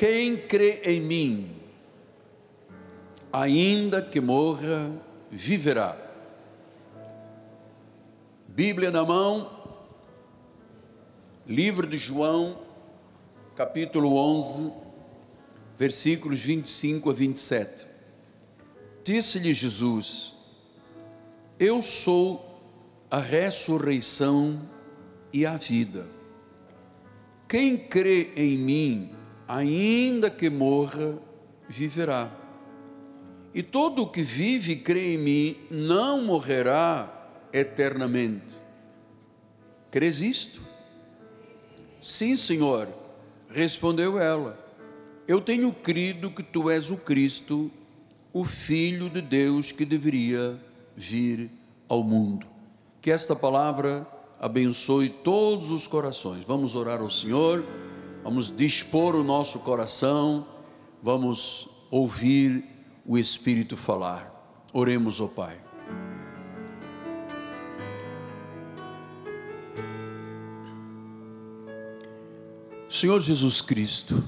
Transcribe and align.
Quem 0.00 0.34
crê 0.34 0.80
em 0.84 0.98
mim, 0.98 1.46
ainda 3.30 4.00
que 4.00 4.18
morra, 4.18 4.90
viverá. 5.30 5.94
Bíblia 8.48 8.90
na 8.90 9.04
mão, 9.04 9.50
livro 11.46 11.86
de 11.86 11.98
João, 11.98 12.62
capítulo 13.54 14.16
11, 14.16 14.72
versículos 15.76 16.40
25 16.40 17.10
a 17.10 17.12
27. 17.12 17.86
Disse-lhe 19.04 19.52
Jesus: 19.52 20.32
Eu 21.58 21.82
sou 21.82 22.58
a 23.10 23.18
ressurreição 23.18 24.58
e 25.30 25.44
a 25.44 25.58
vida. 25.58 26.06
Quem 27.46 27.76
crê 27.76 28.32
em 28.34 28.56
mim, 28.56 29.19
ainda 29.50 30.30
que 30.30 30.48
morra, 30.48 31.18
viverá. 31.68 32.30
E 33.52 33.64
todo 33.64 34.02
o 34.02 34.08
que 34.08 34.22
vive 34.22 34.72
e 34.72 34.76
crê 34.76 35.14
em 35.14 35.18
mim 35.18 35.56
não 35.68 36.24
morrerá 36.24 37.12
eternamente. 37.52 38.54
Crês 39.90 40.20
isto? 40.20 40.62
Sim, 42.00 42.36
Senhor, 42.36 42.86
respondeu 43.50 44.20
ela. 44.20 44.56
Eu 45.26 45.40
tenho 45.40 45.72
crido 45.72 46.30
que 46.30 46.44
tu 46.44 46.70
és 46.70 46.92
o 46.92 46.98
Cristo, 46.98 47.68
o 48.32 48.44
Filho 48.44 49.10
de 49.10 49.20
Deus 49.20 49.72
que 49.72 49.84
deveria 49.84 50.56
vir 50.94 51.50
ao 51.88 52.04
mundo. 52.04 52.46
Que 53.02 53.10
esta 53.10 53.34
palavra 53.34 54.06
abençoe 54.38 55.08
todos 55.08 55.72
os 55.72 55.88
corações. 55.88 56.44
Vamos 56.44 56.76
orar 56.76 57.00
ao 57.00 57.10
Senhor, 57.10 57.64
vamos 58.22 58.54
dispor 58.56 59.14
o 59.14 59.24
nosso 59.24 59.60
coração, 59.60 60.46
vamos 61.02 61.68
ouvir 61.90 62.64
o 63.06 63.18
Espírito 63.18 63.76
falar. 63.76 64.30
Oremos, 64.72 65.20
ó 65.20 65.26
Pai. 65.26 65.58
Senhor 72.88 73.20
Jesus 73.20 73.60
Cristo, 73.62 74.22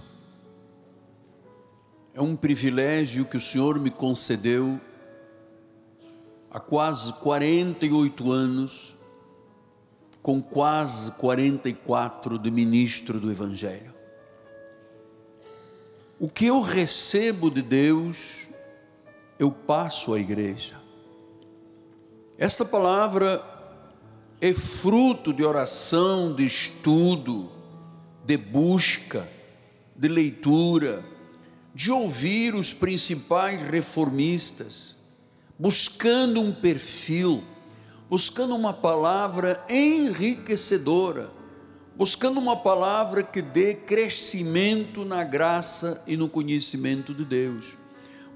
é 2.14 2.20
um 2.20 2.36
privilégio 2.36 3.24
que 3.24 3.36
o 3.36 3.40
Senhor 3.40 3.78
me 3.78 3.90
concedeu 3.90 4.80
há 6.50 6.60
quase 6.60 7.12
48 7.14 8.30
anos, 8.30 8.96
com 10.22 10.40
quase 10.40 11.12
44 11.12 12.38
de 12.38 12.50
ministro 12.50 13.18
do 13.18 13.30
Evangelho. 13.30 13.92
O 16.18 16.28
que 16.28 16.46
eu 16.46 16.60
recebo 16.60 17.50
de 17.50 17.60
Deus, 17.60 18.46
eu 19.38 19.50
passo 19.50 20.14
à 20.14 20.20
igreja. 20.20 20.80
Esta 22.38 22.64
palavra 22.64 23.42
é 24.40 24.54
fruto 24.54 25.32
de 25.32 25.44
oração, 25.44 26.34
de 26.34 26.46
estudo, 26.46 27.50
de 28.24 28.36
busca, 28.36 29.28
de 29.96 30.06
leitura, 30.06 31.04
de 31.74 31.90
ouvir 31.90 32.54
os 32.54 32.72
principais 32.72 33.60
reformistas 33.62 34.92
buscando 35.62 36.40
um 36.40 36.52
perfil, 36.52 37.42
buscando 38.12 38.54
uma 38.54 38.74
palavra 38.74 39.64
enriquecedora, 39.70 41.30
buscando 41.96 42.38
uma 42.38 42.54
palavra 42.54 43.22
que 43.22 43.40
dê 43.40 43.72
crescimento 43.72 45.02
na 45.02 45.24
graça 45.24 46.04
e 46.06 46.14
no 46.14 46.28
conhecimento 46.28 47.14
de 47.14 47.24
Deus, 47.24 47.78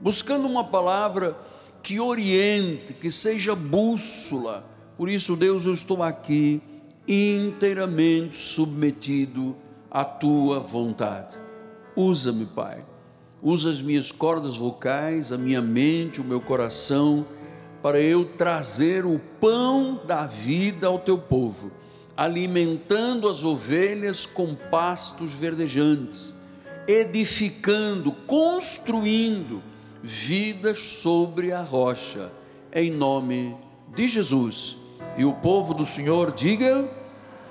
buscando 0.01 0.47
uma 0.47 0.65
palavra 0.65 1.37
que 1.83 2.01
oriente, 2.01 2.95
que 2.95 3.11
seja 3.11 3.55
bússola. 3.55 4.65
Por 4.97 5.11
isso, 5.11 5.37
Deus, 5.37 5.67
eu 5.67 5.75
estou 5.75 6.03
aqui 6.03 6.63
inteiramente 7.07 8.39
submetido 8.39 9.55
à 9.91 10.07
tua 10.07 10.59
vontade. 10.59 11.37
Usa-me, 11.95 12.47
Pai 12.47 12.83
usa 13.43 13.71
as 13.71 13.81
minhas 13.81 14.11
cordas 14.11 14.57
vocais, 14.57 15.31
a 15.31 15.39
minha 15.39 15.63
mente, 15.63 16.21
o 16.21 16.25
meu 16.25 16.41
coração, 16.41 17.25
para 17.87 18.01
eu 18.01 18.25
trazer 18.25 19.07
o 19.07 19.21
pão 19.41 20.01
da 20.05 20.27
vida 20.27 20.89
ao 20.89 20.99
teu 20.99 21.17
povo, 21.17 21.71
alimentando 22.17 23.29
as 23.29 23.45
ovelhas 23.45 24.27
com 24.27 24.57
pastos 24.57 25.31
verdejantes, 25.31 26.35
edificando, 26.89 28.11
construindo 28.11 29.63
vidas 30.03 30.81
sobre 30.81 31.53
a 31.53 31.63
rocha, 31.63 32.33
em 32.73 32.91
nome 32.91 33.57
de 33.95 34.09
Jesus. 34.09 34.79
E 35.17 35.25
o 35.25 35.35
povo 35.35 35.73
do 35.73 35.87
Senhor 35.87 36.33
diga 36.33 36.91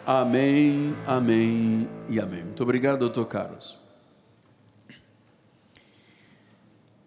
amém, 0.06 0.98
amém 1.08 1.88
e 2.10 2.20
amém. 2.20 2.44
Muito 2.44 2.62
obrigado, 2.62 3.00
doutor 3.00 3.26
Carlos. 3.28 3.78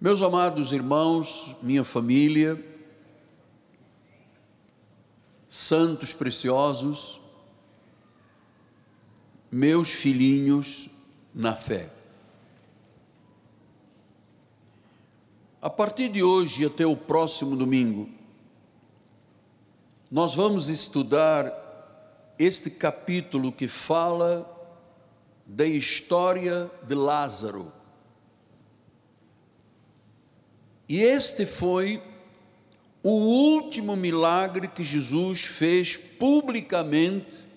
Meus 0.01 0.23
amados 0.23 0.73
irmãos, 0.73 1.55
minha 1.63 1.85
família, 1.85 2.59
santos 5.49 6.13
preciosos, 6.13 7.21
meus 9.51 9.91
filhinhos 9.91 10.91
na 11.35 11.55
fé. 11.55 11.91
A 15.61 15.71
partir 15.71 16.09
de 16.09 16.23
hoje 16.23 16.67
até 16.67 16.87
o 16.87 16.97
próximo 16.97 17.57
domingo, 17.57 18.09
nós 20.11 20.35
vamos 20.35 20.69
estudar 20.69 21.53
este 22.39 22.71
capítulo 22.71 23.51
que 23.51 23.67
fala 23.67 24.47
da 25.45 25.67
história 25.67 26.71
de 26.87 26.95
Lázaro. 26.95 27.73
E 30.89 31.01
este 31.03 31.45
foi 31.45 32.03
o 33.09 33.55
último 33.55 33.97
milagre 33.97 34.69
que 34.69 34.85
Jesus 34.85 35.43
fez 35.43 35.97
publicamente 35.97 37.49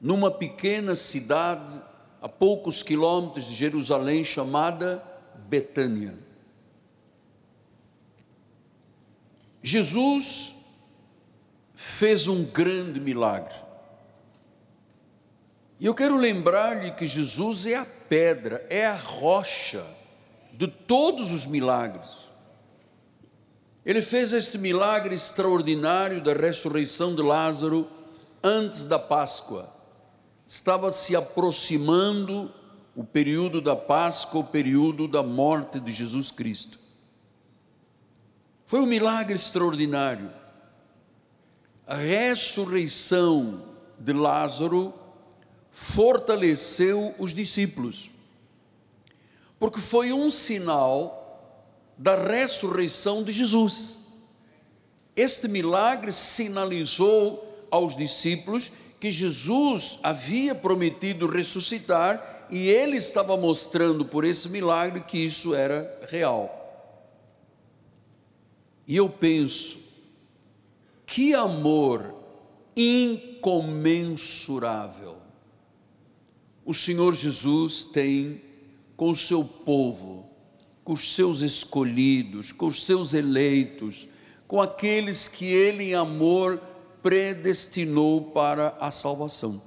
numa 0.00 0.32
pequena 0.32 0.96
cidade 0.96 1.80
a 2.20 2.28
poucos 2.28 2.82
quilômetros 2.82 3.46
de 3.46 3.54
Jerusalém 3.54 4.24
chamada 4.24 5.00
Betânia. 5.48 6.18
Jesus 9.62 10.56
fez 11.72 12.26
um 12.26 12.44
grande 12.46 12.98
milagre. 12.98 13.54
E 15.78 15.86
eu 15.86 15.94
quero 15.94 16.16
lembrar-lhe 16.16 16.90
que 16.92 17.06
Jesus 17.06 17.64
é 17.66 17.76
a 17.76 17.86
pedra, 17.86 18.66
é 18.68 18.86
a 18.86 18.96
rocha 18.96 19.86
de 20.52 20.66
todos 20.66 21.30
os 21.30 21.46
milagres. 21.46 22.19
Ele 23.90 24.02
fez 24.02 24.32
este 24.32 24.56
milagre 24.56 25.16
extraordinário 25.16 26.22
da 26.22 26.32
ressurreição 26.32 27.12
de 27.12 27.22
Lázaro 27.22 27.88
antes 28.40 28.84
da 28.84 29.00
Páscoa. 29.00 29.68
Estava 30.46 30.92
se 30.92 31.16
aproximando 31.16 32.48
o 32.94 33.02
período 33.02 33.60
da 33.60 33.74
Páscoa, 33.74 34.42
o 34.42 34.44
período 34.44 35.08
da 35.08 35.24
morte 35.24 35.80
de 35.80 35.90
Jesus 35.90 36.30
Cristo. 36.30 36.78
Foi 38.64 38.78
um 38.78 38.86
milagre 38.86 39.34
extraordinário. 39.34 40.30
A 41.84 41.96
ressurreição 41.96 43.60
de 43.98 44.12
Lázaro 44.12 44.94
fortaleceu 45.72 47.12
os 47.18 47.34
discípulos, 47.34 48.12
porque 49.58 49.80
foi 49.80 50.12
um 50.12 50.30
sinal 50.30 51.19
da 52.00 52.16
ressurreição 52.16 53.22
de 53.22 53.30
Jesus. 53.30 54.00
Este 55.14 55.46
milagre 55.46 56.10
sinalizou 56.12 57.46
aos 57.70 57.94
discípulos 57.94 58.72
que 58.98 59.10
Jesus 59.10 59.98
havia 60.02 60.54
prometido 60.54 61.26
ressuscitar 61.26 62.46
e 62.50 62.70
ele 62.70 62.96
estava 62.96 63.36
mostrando 63.36 64.06
por 64.06 64.24
esse 64.24 64.48
milagre 64.48 65.02
que 65.02 65.18
isso 65.18 65.54
era 65.54 66.08
real. 66.10 66.56
E 68.86 68.96
eu 68.96 69.10
penso, 69.10 69.78
que 71.04 71.34
amor 71.34 72.14
incomensurável 72.74 75.18
o 76.64 76.72
Senhor 76.72 77.14
Jesus 77.14 77.84
tem 77.84 78.40
com 78.96 79.10
o 79.10 79.16
seu 79.16 79.44
povo 79.44 80.29
com 80.84 80.92
os 80.92 81.14
seus 81.14 81.40
escolhidos, 81.40 82.52
com 82.52 82.66
os 82.66 82.84
seus 82.84 83.14
eleitos, 83.14 84.08
com 84.46 84.60
aqueles 84.60 85.28
que 85.28 85.44
ele 85.44 85.84
em 85.84 85.94
amor 85.94 86.60
predestinou 87.02 88.30
para 88.32 88.76
a 88.80 88.90
salvação. 88.90 89.60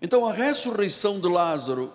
Então 0.00 0.26
a 0.26 0.32
ressurreição 0.32 1.20
de 1.20 1.28
Lázaro 1.28 1.92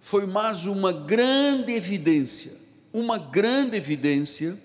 foi 0.00 0.26
mais 0.26 0.66
uma 0.66 0.92
grande 0.92 1.72
evidência, 1.72 2.52
uma 2.92 3.18
grande 3.18 3.76
evidência 3.76 4.56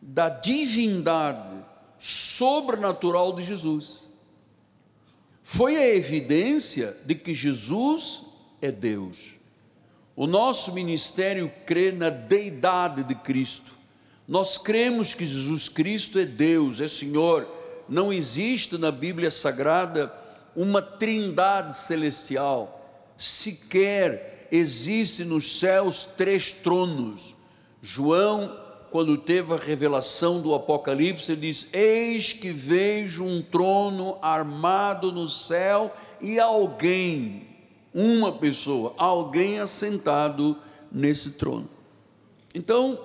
da 0.00 0.28
divindade 0.28 1.54
sobrenatural 1.98 3.34
de 3.36 3.42
Jesus. 3.42 4.10
Foi 5.42 5.76
a 5.76 5.94
evidência 5.94 6.96
de 7.04 7.14
que 7.14 7.34
Jesus 7.34 8.22
é 8.62 8.72
Deus. 8.72 9.39
O 10.20 10.26
nosso 10.26 10.74
ministério 10.74 11.50
crê 11.64 11.92
na 11.92 12.10
deidade 12.10 13.04
de 13.04 13.14
Cristo. 13.14 13.72
Nós 14.28 14.58
cremos 14.58 15.14
que 15.14 15.24
Jesus 15.24 15.70
Cristo 15.70 16.18
é 16.18 16.26
Deus, 16.26 16.78
é 16.82 16.88
Senhor. 16.88 17.48
Não 17.88 18.12
existe 18.12 18.76
na 18.76 18.90
Bíblia 18.90 19.30
Sagrada 19.30 20.12
uma 20.54 20.82
trindade 20.82 21.74
celestial. 21.74 22.86
Sequer 23.16 24.46
existe 24.52 25.24
nos 25.24 25.58
céus 25.58 26.04
três 26.04 26.52
tronos. 26.52 27.34
João, 27.80 28.54
quando 28.90 29.16
teve 29.16 29.54
a 29.54 29.56
revelação 29.56 30.42
do 30.42 30.54
Apocalipse, 30.54 31.32
ele 31.32 31.40
diz: 31.40 31.68
Eis 31.72 32.34
que 32.34 32.50
vejo 32.50 33.24
um 33.24 33.40
trono 33.40 34.18
armado 34.20 35.12
no 35.12 35.26
céu 35.26 35.90
e 36.20 36.38
alguém 36.38 37.49
uma 37.92 38.32
pessoa, 38.32 38.94
alguém 38.96 39.58
assentado 39.58 40.56
nesse 40.90 41.32
trono. 41.32 41.68
Então, 42.54 42.98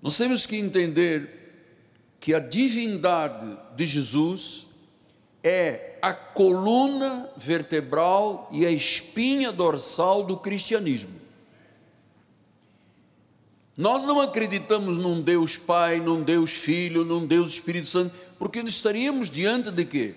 nós 0.00 0.16
temos 0.16 0.46
que 0.46 0.56
entender 0.56 1.44
que 2.20 2.34
a 2.34 2.38
divindade 2.38 3.56
de 3.76 3.86
Jesus 3.86 4.66
é 5.42 5.98
a 6.00 6.12
coluna 6.12 7.28
vertebral 7.36 8.48
e 8.52 8.64
a 8.64 8.70
espinha 8.70 9.52
dorsal 9.52 10.24
do 10.24 10.36
cristianismo. 10.36 11.24
Nós 13.76 14.04
não 14.04 14.20
acreditamos 14.20 14.96
num 14.96 15.20
Deus 15.20 15.56
Pai, 15.56 15.98
num 15.98 16.22
Deus 16.22 16.52
Filho, 16.52 17.04
num 17.04 17.26
Deus 17.26 17.54
Espírito 17.54 17.88
Santo, 17.88 18.14
porque 18.38 18.60
estaríamos 18.60 19.28
diante 19.28 19.70
de 19.70 19.84
quê? 19.84 20.14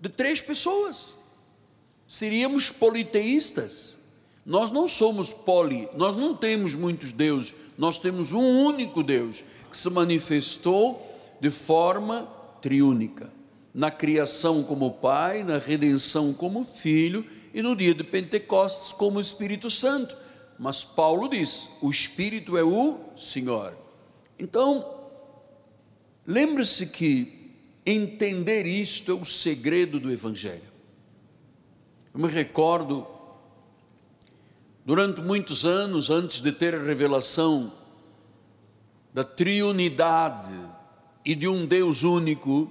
De 0.00 0.08
três 0.08 0.40
pessoas 0.40 1.21
seríamos 2.12 2.68
politeístas. 2.68 3.96
Nós 4.44 4.70
não 4.70 4.86
somos 4.86 5.32
poli, 5.32 5.88
nós 5.96 6.14
não 6.14 6.34
temos 6.34 6.74
muitos 6.74 7.10
deuses, 7.10 7.54
nós 7.78 7.98
temos 7.98 8.34
um 8.34 8.66
único 8.66 9.02
Deus 9.02 9.42
que 9.70 9.76
se 9.78 9.88
manifestou 9.88 11.00
de 11.40 11.48
forma 11.48 12.28
triúnica. 12.60 13.32
Na 13.74 13.90
criação 13.90 14.62
como 14.62 14.90
Pai, 14.90 15.42
na 15.42 15.56
redenção 15.56 16.34
como 16.34 16.66
Filho 16.66 17.24
e 17.54 17.62
no 17.62 17.74
dia 17.74 17.94
de 17.94 18.04
Pentecostes 18.04 18.92
como 18.92 19.18
Espírito 19.18 19.70
Santo. 19.70 20.14
Mas 20.58 20.84
Paulo 20.84 21.30
diz: 21.30 21.70
o 21.80 21.90
Espírito 21.90 22.58
é 22.58 22.62
o 22.62 22.98
Senhor. 23.16 23.72
Então, 24.38 24.84
lembre-se 26.26 26.88
que 26.88 27.56
entender 27.86 28.66
isto 28.66 29.12
é 29.12 29.14
o 29.14 29.24
segredo 29.24 29.98
do 29.98 30.12
Evangelho. 30.12 30.71
Eu 32.14 32.20
me 32.20 32.28
recordo, 32.28 33.06
durante 34.84 35.22
muitos 35.22 35.64
anos, 35.64 36.10
antes 36.10 36.42
de 36.42 36.52
ter 36.52 36.74
a 36.74 36.82
revelação 36.82 37.72
da 39.14 39.24
triunidade 39.24 40.54
e 41.24 41.34
de 41.34 41.48
um 41.48 41.64
Deus 41.64 42.02
único, 42.02 42.70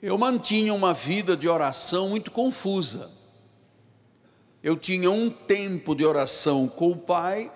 eu 0.00 0.16
mantinha 0.16 0.72
uma 0.72 0.94
vida 0.94 1.36
de 1.36 1.48
oração 1.48 2.10
muito 2.10 2.30
confusa. 2.30 3.10
Eu 4.62 4.76
tinha 4.76 5.10
um 5.10 5.28
tempo 5.28 5.92
de 5.92 6.04
oração 6.04 6.68
com 6.68 6.92
o 6.92 6.96
Pai, 6.96 7.50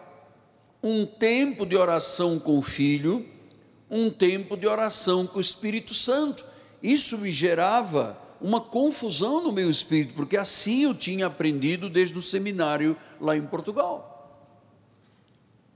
um 0.82 1.06
tempo 1.06 1.64
de 1.64 1.76
oração 1.76 2.40
com 2.40 2.58
o 2.58 2.62
Filho, 2.62 3.24
um 3.88 4.10
tempo 4.10 4.56
de 4.56 4.66
oração 4.66 5.28
com 5.28 5.38
o 5.38 5.40
Espírito 5.40 5.94
Santo. 5.94 6.44
Isso 6.82 7.18
me 7.18 7.30
gerava 7.30 8.25
uma 8.40 8.60
confusão 8.60 9.42
no 9.42 9.52
meu 9.52 9.70
espírito, 9.70 10.14
porque 10.14 10.36
assim 10.36 10.84
eu 10.84 10.94
tinha 10.94 11.26
aprendido 11.26 11.88
desde 11.88 12.18
o 12.18 12.22
seminário 12.22 12.96
lá 13.20 13.36
em 13.36 13.46
Portugal. 13.46 14.12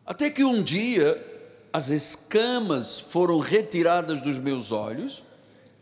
Até 0.07 0.29
que 0.31 0.45
um 0.45 0.63
dia 0.63 1.27
as 1.73 1.89
escamas 1.89 2.99
foram 2.99 3.39
retiradas 3.39 4.21
dos 4.21 4.39
meus 4.39 4.73
olhos, 4.73 5.23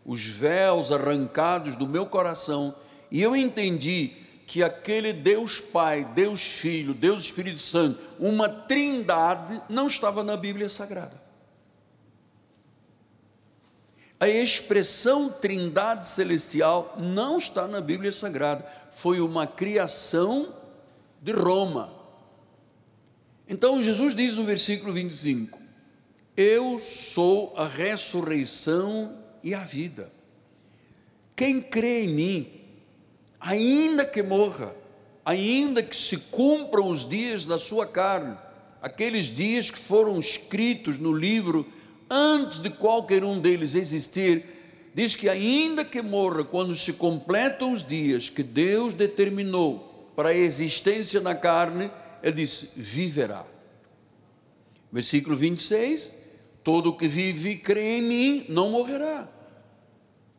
os 0.04 0.24
véus 0.24 0.92
arrancados 0.92 1.76
do 1.76 1.86
meu 1.86 2.06
coração, 2.06 2.74
e 3.10 3.22
eu 3.22 3.34
entendi 3.34 4.12
que 4.46 4.62
aquele 4.62 5.12
Deus 5.12 5.60
Pai, 5.60 6.04
Deus 6.14 6.42
Filho, 6.42 6.94
Deus 6.94 7.24
Espírito 7.24 7.60
Santo, 7.60 7.98
uma 8.18 8.48
trindade, 8.48 9.60
não 9.68 9.86
estava 9.86 10.24
na 10.24 10.36
Bíblia 10.36 10.68
Sagrada. 10.68 11.27
A 14.20 14.28
expressão 14.28 15.30
trindade 15.30 16.04
celestial 16.04 16.96
não 16.98 17.38
está 17.38 17.68
na 17.68 17.80
Bíblia 17.80 18.10
Sagrada, 18.10 18.66
foi 18.90 19.20
uma 19.20 19.46
criação 19.46 20.52
de 21.22 21.32
Roma. 21.32 21.92
Então 23.48 23.80
Jesus 23.80 24.16
diz 24.16 24.36
no 24.36 24.44
versículo 24.44 24.92
25: 24.92 25.58
Eu 26.36 26.80
sou 26.80 27.54
a 27.56 27.64
ressurreição 27.64 29.16
e 29.42 29.54
a 29.54 29.60
vida. 29.60 30.10
Quem 31.36 31.60
crê 31.60 32.04
em 32.04 32.08
mim, 32.08 32.60
ainda 33.38 34.04
que 34.04 34.22
morra, 34.22 34.74
ainda 35.24 35.80
que 35.80 35.96
se 35.96 36.16
cumpram 36.32 36.88
os 36.88 37.08
dias 37.08 37.46
da 37.46 37.58
sua 37.58 37.86
carne, 37.86 38.36
aqueles 38.82 39.26
dias 39.26 39.70
que 39.70 39.78
foram 39.78 40.18
escritos 40.18 40.98
no 40.98 41.12
livro 41.12 41.64
antes 42.10 42.60
de 42.60 42.70
qualquer 42.70 43.24
um 43.24 43.38
deles 43.38 43.74
existir, 43.74 44.44
diz 44.94 45.14
que 45.14 45.28
ainda 45.28 45.84
que 45.84 46.02
morra 46.02 46.44
quando 46.44 46.74
se 46.74 46.94
completam 46.94 47.72
os 47.72 47.86
dias 47.86 48.28
que 48.28 48.42
Deus 48.42 48.94
determinou 48.94 50.12
para 50.16 50.30
a 50.30 50.34
existência 50.34 51.20
na 51.20 51.34
carne, 51.34 51.90
ele 52.22 52.36
diz: 52.36 52.72
viverá. 52.76 53.44
Versículo 54.90 55.36
26: 55.36 56.14
Todo 56.64 56.96
que 56.96 57.06
vive 57.06 57.50
e 57.50 57.56
crê 57.56 57.98
em 57.98 58.02
mim 58.02 58.46
não 58.48 58.70
morrerá 58.70 59.28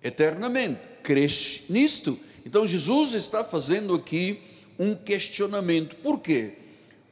eternamente. 0.03 0.81
Crês 1.03 1.65
nisto? 1.69 2.17
Então 2.45 2.65
Jesus 2.65 3.13
está 3.13 3.43
fazendo 3.43 3.93
aqui 3.95 4.39
um 4.77 4.95
questionamento. 4.95 5.95
Por 5.97 6.19
quê? 6.21 6.53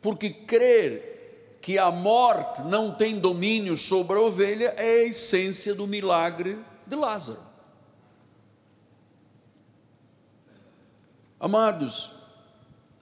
Porque 0.02 0.30
crer 0.30 1.07
que 1.68 1.78
a 1.78 1.92
morte 1.92 2.62
não 2.62 2.96
tem 2.96 3.20
domínio 3.20 3.76
sobre 3.76 4.16
a 4.16 4.22
ovelha 4.22 4.74
é 4.78 5.02
a 5.02 5.04
essência 5.08 5.76
do 5.76 5.86
milagre 5.86 6.58
de 6.86 6.96
Lázaro. 6.96 7.42
Amados, 11.38 12.14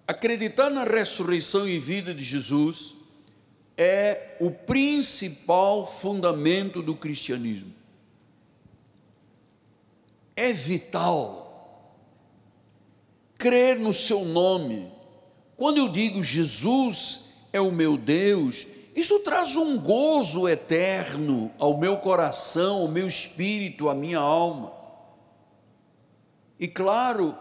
acreditar 0.08 0.72
na 0.72 0.84
ressurreição 0.84 1.70
e 1.70 1.78
vida 1.78 2.12
de 2.12 2.24
Jesus 2.24 2.96
é 3.78 4.36
o 4.42 4.50
principal 4.50 5.86
fundamento 5.86 6.82
do 6.82 6.96
cristianismo. 6.96 7.72
É 10.36 10.52
vital 10.52 11.94
crer 13.38 13.78
no 13.78 13.94
seu 13.94 14.26
nome. 14.26 14.92
Quando 15.56 15.78
eu 15.78 15.88
digo 15.88 16.24
Jesus 16.24 17.25
é 17.56 17.62
o 17.62 17.72
meu 17.72 17.96
Deus, 17.96 18.68
isso 18.96 19.20
traz 19.20 19.56
um 19.56 19.80
gozo 19.80 20.48
eterno 20.48 21.52
ao 21.58 21.78
meu 21.78 21.98
coração, 21.98 22.82
ao 22.82 22.88
meu 22.88 23.08
espírito, 23.08 23.90
à 23.90 23.96
minha 23.96 24.20
alma. 24.20 24.74
E 26.60 26.68
claro, 26.68 27.38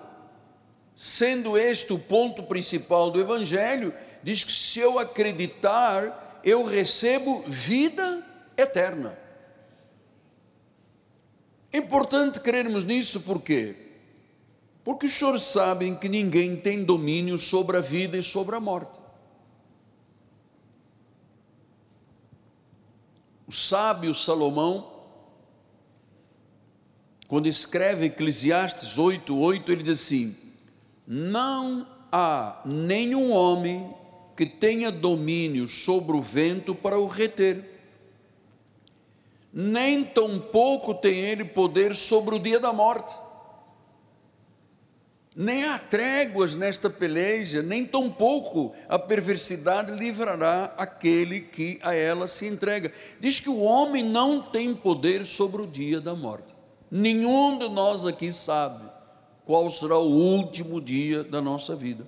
sendo 0.95 1.59
este 1.59 1.93
o 1.93 1.99
ponto 1.99 2.45
principal 2.45 3.11
do 3.11 3.21
Evangelho, 3.21 3.93
diz 4.23 4.45
que 4.45 4.53
se 4.53 4.81
eu 4.81 4.99
acreditar, 4.99 6.41
eu 6.45 6.65
recebo 6.65 7.43
vida 7.47 8.25
eterna. 8.57 9.19
É 11.73 11.79
importante 11.79 12.39
crermos 12.39 12.85
nisso, 12.85 13.21
por 13.21 13.43
quê? 13.43 13.75
Porque 14.85 15.07
os 15.07 15.13
senhores 15.13 15.43
sabem 15.43 15.97
que 15.97 16.09
ninguém 16.09 16.55
tem 16.57 16.85
domínio 16.85 17.37
sobre 17.37 17.77
a 17.77 17.81
vida 17.81 18.17
e 18.17 18.23
sobre 18.23 18.55
a 18.55 18.61
morte. 18.61 19.04
O 23.47 23.53
sábio 23.53 24.15
Salomão, 24.15 24.91
quando 27.29 27.47
escreve 27.47 28.07
Eclesiastes 28.07 28.99
8:8, 28.99 29.69
ele 29.69 29.83
diz 29.83 30.01
assim: 30.01 30.37
Não 31.07 31.87
há 32.11 32.63
nenhum 32.65 33.33
homem 33.33 33.93
que 34.37 34.47
tenha 34.47 34.91
domínio 34.91 35.69
sobre 35.69 36.17
o 36.17 36.23
vento 36.23 36.75
para 36.75 36.99
o 36.99 37.07
reter, 37.07 37.73
nem 39.53 40.03
tampouco 40.05 40.95
tem 40.95 41.17
ele 41.17 41.45
poder 41.45 41.95
sobre 41.95 42.35
o 42.35 42.41
dia 42.41 42.59
da 42.59 42.73
morte. 42.73 43.24
Nem 45.37 45.65
há 45.65 45.79
tréguas 45.81 46.55
nesta 46.55 46.89
peleja, 46.89 47.61
nem 47.61 47.85
tampouco 47.85 48.73
a 48.89 48.97
perversidade 48.97 49.91
livrará 49.91 50.73
aquele 50.79 51.41
que 51.41 51.81
a 51.83 51.93
ela 51.93 52.29
se 52.29 52.47
entrega. 52.47 52.93
Diz 53.19 53.41
que 53.41 53.49
o 53.49 53.61
homem 53.61 54.05
não 54.05 54.41
tem 54.41 54.73
poder 54.73 55.27
sobre 55.27 55.63
o 55.63 55.67
dia 55.67 56.01
da 56.01 56.15
morte. 56.15 56.55
Nenhum 56.89 57.59
de 57.59 57.69
nós 57.69 58.07
aqui 58.07 58.31
sabe 58.31 58.85
qual 59.45 59.69
será 59.69 59.99
o 59.99 60.09
último 60.09 60.81
dia 60.81 61.25
da 61.25 61.43
nossa 61.43 61.75
vida. 61.75 62.07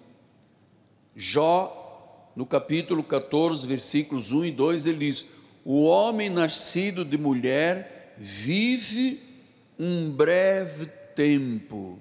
Jó, 1.16 2.30
no 2.36 2.46
capítulo 2.46 3.02
14, 3.02 3.66
versículos 3.66 4.30
1 4.30 4.44
e 4.44 4.50
2, 4.52 4.86
ele 4.86 4.98
diz: 4.98 5.26
O 5.64 5.82
homem 5.82 6.30
nascido 6.30 7.04
de 7.04 7.18
mulher 7.18 8.14
vive 8.16 9.20
um 9.76 10.12
breve 10.12 10.86
tempo 11.16 11.98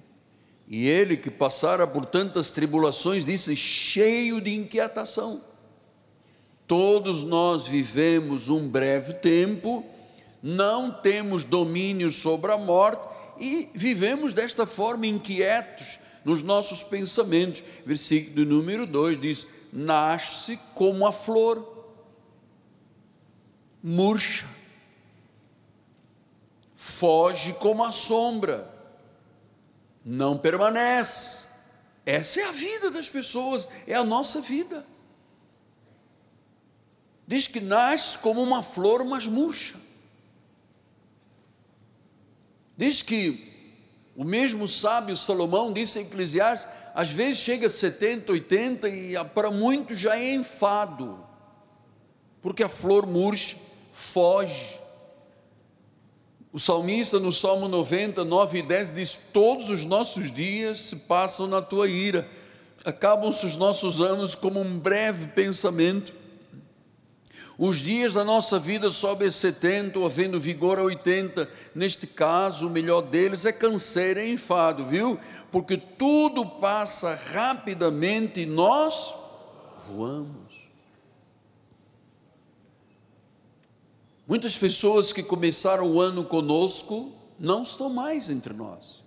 e 0.68 0.88
ele 0.88 1.16
que 1.16 1.30
passara 1.30 1.86
por 1.86 2.06
tantas 2.06 2.50
tribulações, 2.50 3.24
disse, 3.24 3.56
cheio 3.56 4.42
de 4.42 4.56
inquietação. 4.56 5.42
Todos 6.68 7.22
nós 7.22 7.68
vivemos 7.68 8.50
um 8.50 8.68
breve 8.68 9.14
tempo, 9.14 9.86
não 10.42 10.92
temos 10.92 11.44
domínio 11.44 12.10
sobre 12.10 12.52
a 12.52 12.58
morte 12.58 13.08
e 13.40 13.70
vivemos 13.76 14.34
desta 14.34 14.66
forma 14.66 15.06
inquietos 15.06 16.00
nos 16.24 16.42
nossos 16.42 16.82
pensamentos. 16.82 17.64
Versículo 17.86 18.46
número 18.46 18.88
2 18.88 19.22
diz: 19.22 19.48
Nasce 19.72 20.58
como 20.74 21.06
a 21.06 21.12
flor, 21.12 21.94
murcha, 23.84 24.48
foge 26.74 27.54
como 27.54 27.84
a 27.84 27.92
sombra 27.92 28.75
não 30.06 30.38
permanece. 30.38 31.48
Essa 32.06 32.42
é 32.42 32.44
a 32.46 32.52
vida 32.52 32.92
das 32.92 33.10
pessoas, 33.10 33.68
é 33.88 33.96
a 33.96 34.04
nossa 34.04 34.40
vida. 34.40 34.86
Diz 37.28 37.48
que 37.48 37.60
nasce 37.60 38.20
como 38.20 38.44
uma 38.44 38.62
flor, 38.62 39.04
mas 39.04 39.26
murcha. 39.26 39.76
Diz 42.78 43.02
que 43.02 43.52
o 44.16 44.24
mesmo 44.24 44.68
sábio 44.68 45.18
Salomão 45.18 45.74
disse 45.74 46.00
em 46.00 46.04
Eclesiastes, 46.04 46.70
às 46.94 47.10
vezes 47.10 47.40
chega 47.40 47.68
a 47.68 47.70
70, 47.70 48.32
80 48.32 48.88
e 48.88 49.14
para 49.34 49.50
muitos 49.50 49.98
já 49.98 50.16
é 50.16 50.36
enfado, 50.36 51.26
porque 52.42 52.64
a 52.64 52.70
flor 52.70 53.06
murcha, 53.08 53.58
foge, 53.92 54.80
o 56.56 56.60
salmista, 56.60 57.20
no 57.20 57.34
Salmo 57.34 57.68
90, 57.68 58.24
9 58.24 58.60
e 58.60 58.62
10, 58.62 58.94
diz: 58.94 59.20
Todos 59.34 59.70
os 59.70 59.84
nossos 59.84 60.34
dias 60.34 60.80
se 60.80 60.96
passam 61.00 61.48
na 61.48 61.62
tua 61.62 61.90
ira, 61.90 62.26
acabam-se 62.86 63.46
os 63.46 63.58
nossos 63.58 64.00
anos 64.00 64.36
como 64.36 64.62
um 64.62 64.80
breve 64.80 65.28
pensamento. 65.28 66.14
Os 67.58 67.80
dias 67.80 68.14
da 68.14 68.24
nossa 68.24 68.58
vida 68.58 68.90
sobem 68.90 69.28
a 69.28 69.32
70, 69.32 70.00
ou 70.00 70.06
havendo 70.06 70.40
vigor 70.40 70.80
a 70.80 70.84
80. 70.84 71.46
Neste 71.76 72.08
caso, 72.08 72.68
o 72.68 72.70
melhor 72.70 73.02
deles 73.02 73.46
é 73.46 73.52
canseiro 73.52 74.22
e 74.22 74.32
enfado, 74.32 74.86
viu? 74.86 75.20
Porque 75.52 75.76
tudo 75.76 76.46
passa 76.46 77.20
rapidamente 77.34 78.40
e 78.40 78.46
nós 78.46 79.14
voamos. 79.90 80.45
Muitas 84.27 84.58
pessoas 84.58 85.13
que 85.13 85.22
começaram 85.22 85.88
o 85.91 86.01
ano 86.01 86.25
conosco 86.25 87.13
não 87.39 87.63
estão 87.63 87.89
mais 87.89 88.29
entre 88.29 88.53
nós. 88.53 89.03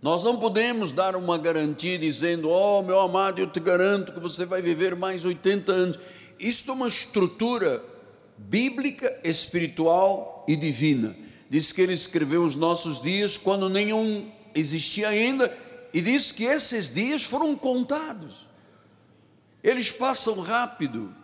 Nós 0.00 0.24
não 0.24 0.38
podemos 0.38 0.92
dar 0.92 1.14
uma 1.16 1.38
garantia 1.38 1.98
dizendo: 1.98 2.48
Oh, 2.48 2.82
meu 2.82 3.00
amado, 3.00 3.40
eu 3.40 3.46
te 3.46 3.60
garanto 3.60 4.12
que 4.12 4.20
você 4.20 4.44
vai 4.44 4.60
viver 4.60 4.96
mais 4.96 5.24
80 5.24 5.72
anos. 5.72 5.98
Isto 6.38 6.72
é 6.72 6.74
uma 6.74 6.88
estrutura 6.88 7.82
bíblica, 8.36 9.20
espiritual 9.22 10.44
e 10.48 10.56
divina. 10.56 11.14
Diz 11.48 11.72
que 11.72 11.80
ele 11.80 11.92
escreveu 11.92 12.44
os 12.44 12.56
nossos 12.56 13.00
dias 13.00 13.36
quando 13.36 13.68
nenhum 13.68 14.28
existia 14.54 15.08
ainda, 15.08 15.56
e 15.94 16.00
diz 16.00 16.32
que 16.32 16.44
esses 16.44 16.92
dias 16.92 17.22
foram 17.22 17.54
contados. 17.54 18.48
Eles 19.62 19.92
passam 19.92 20.40
rápido. 20.40 21.14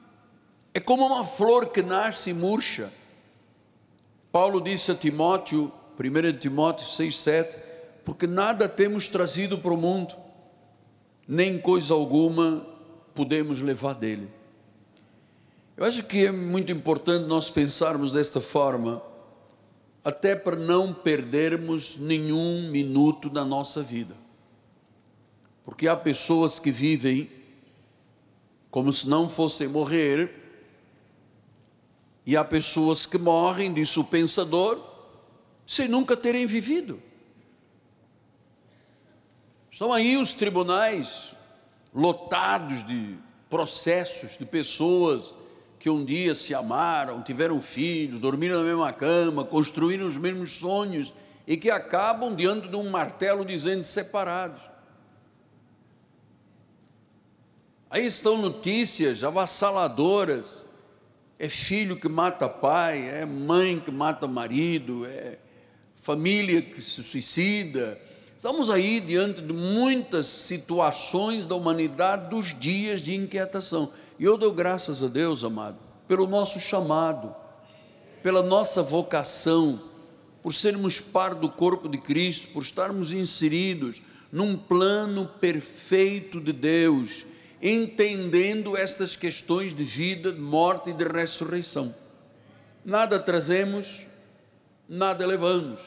É 0.78 0.80
como 0.80 1.04
uma 1.04 1.25
flor 1.25 1.70
que 1.70 1.82
nasce 1.82 2.30
e 2.30 2.32
murcha. 2.32 2.88
Paulo 4.30 4.61
disse 4.61 4.92
a 4.92 4.94
Timóteo, 4.94 5.73
1 5.99 6.38
Timóteo 6.38 6.87
6, 6.87 7.18
7, 7.18 7.56
porque 8.04 8.28
nada 8.28 8.68
temos 8.68 9.08
trazido 9.08 9.58
para 9.58 9.73
o 9.73 9.76
mundo, 9.76 10.14
nem 11.26 11.58
coisa 11.58 11.92
alguma 11.92 12.64
podemos 13.12 13.58
levar 13.58 13.97
dele. 13.97 14.30
Eu 15.76 15.85
acho 15.85 16.04
que 16.04 16.26
é 16.26 16.30
muito 16.30 16.70
importante 16.70 17.26
nós 17.26 17.50
pensarmos 17.50 18.12
desta 18.12 18.40
forma, 18.40 19.02
até 20.04 20.37
para 20.37 20.54
não 20.54 20.94
perdermos 20.94 21.99
nenhum 21.99 22.70
minuto 22.70 23.28
da 23.28 23.44
nossa 23.44 23.82
vida. 23.82 24.14
Porque 25.64 25.88
há 25.88 25.97
pessoas 25.97 26.61
que 26.61 26.70
vivem 26.70 27.28
como 28.70 28.92
se 28.92 29.08
não 29.08 29.28
fossem 29.28 29.66
morrer, 29.66 30.47
e 32.28 32.37
há 32.37 32.44
pessoas 32.44 33.06
que 33.06 33.16
morrem, 33.16 33.73
disse 33.73 33.99
o 33.99 34.04
pensador, 34.04 34.78
sem 35.66 35.88
nunca 35.88 36.14
terem 36.14 36.44
vivido. 36.44 37.02
Estão 39.70 39.90
aí 39.90 40.14
os 40.18 40.35
tribunais 40.35 41.32
lotados 41.94 42.87
de 42.87 43.16
processos 43.49 44.37
de 44.37 44.44
pessoas 44.44 45.37
que 45.78 45.88
um 45.88 46.04
dia 46.04 46.35
se 46.35 46.54
amaram, 46.54 47.23
tiveram 47.23 47.62
filhos, 47.62 48.20
dormiram 48.20 48.58
na 48.58 48.64
mesma 48.64 48.92
cama, 48.92 49.42
construíram 49.42 50.06
os 50.06 50.18
mesmos 50.18 50.52
sonhos 50.52 51.14
e 51.47 51.56
que 51.56 51.70
acabam 51.70 52.37
diante 52.37 52.68
de 52.68 52.76
um 52.76 52.90
martelo 52.90 53.42
dizendo 53.42 53.82
separados. 53.82 54.61
Aí 57.88 58.04
estão 58.04 58.37
notícias 58.37 59.25
avassaladoras 59.25 60.68
é 61.38 61.49
filho 61.49 61.97
que 61.97 62.09
mata 62.09 62.49
pai, 62.49 63.09
é 63.09 63.25
mãe 63.25 63.78
que 63.78 63.92
mata 63.92 64.26
marido, 64.26 65.07
é 65.07 65.38
família 65.95 66.61
que 66.61 66.83
se 66.83 67.02
suicida. 67.02 67.99
Estamos 68.37 68.68
aí 68.71 69.00
diante 69.00 69.40
de 69.40 69.52
muitas 69.52 70.26
situações 70.26 71.47
da 71.47 71.54
humanidade 71.54 72.28
dos 72.28 72.59
dias 72.59 73.02
de 73.02 73.14
inquietação. 73.14 73.92
E 74.18 74.25
eu 74.25 74.37
dou 74.37 74.52
graças 74.52 75.02
a 75.02 75.07
Deus, 75.07 75.45
amado, 75.45 75.78
pelo 76.09 76.26
nosso 76.26 76.59
chamado, 76.59 77.35
pela 78.21 78.42
nossa 78.42 78.83
vocação, 78.83 79.80
por 80.42 80.52
sermos 80.52 80.99
parte 80.99 81.38
do 81.38 81.49
corpo 81.49 81.88
de 81.88 81.99
Cristo, 81.99 82.49
por 82.52 82.64
estarmos 82.64 83.12
inseridos 83.12 84.02
num 84.33 84.57
plano 84.57 85.26
perfeito 85.40 86.40
de 86.40 86.52
Deus 86.52 87.26
entendendo 87.62 88.77
estas 88.77 89.17
questões 89.17 89.75
de 89.75 89.85
vida, 89.85 90.33
de 90.33 90.41
morte 90.41 90.91
e 90.91 90.93
de 90.93 91.05
ressurreição. 91.05 91.95
Nada 92.85 93.19
trazemos, 93.19 94.07
nada 94.88 95.27
levamos. 95.27 95.81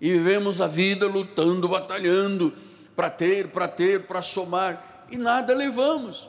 E 0.00 0.12
vivemos 0.12 0.60
a 0.60 0.66
vida 0.66 1.06
lutando, 1.06 1.68
batalhando 1.68 2.52
para 2.96 3.10
ter, 3.10 3.48
para 3.48 3.68
ter, 3.68 4.02
para 4.02 4.22
somar, 4.22 5.06
e 5.10 5.16
nada 5.16 5.54
levamos. 5.54 6.28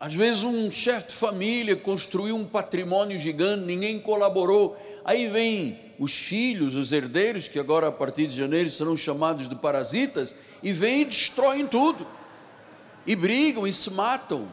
Às 0.00 0.14
vezes 0.14 0.44
um 0.44 0.70
chefe 0.70 1.08
de 1.08 1.14
família 1.14 1.74
construiu 1.74 2.36
um 2.36 2.44
patrimônio 2.44 3.18
gigante, 3.18 3.64
ninguém 3.64 3.98
colaborou. 3.98 4.76
Aí 5.04 5.26
vem 5.26 5.78
os 5.98 6.14
filhos, 6.14 6.76
os 6.76 6.92
herdeiros, 6.92 7.48
que 7.48 7.58
agora 7.58 7.88
a 7.88 7.92
partir 7.92 8.28
de 8.28 8.36
janeiro 8.36 8.70
serão 8.70 8.96
chamados 8.96 9.48
de 9.48 9.56
parasitas, 9.56 10.34
e 10.62 10.72
vêm 10.72 11.02
e 11.02 11.04
destroem 11.04 11.66
tudo, 11.66 12.06
e 13.06 13.14
brigam 13.16 13.66
e 13.66 13.72
se 13.72 13.90
matam. 13.90 14.48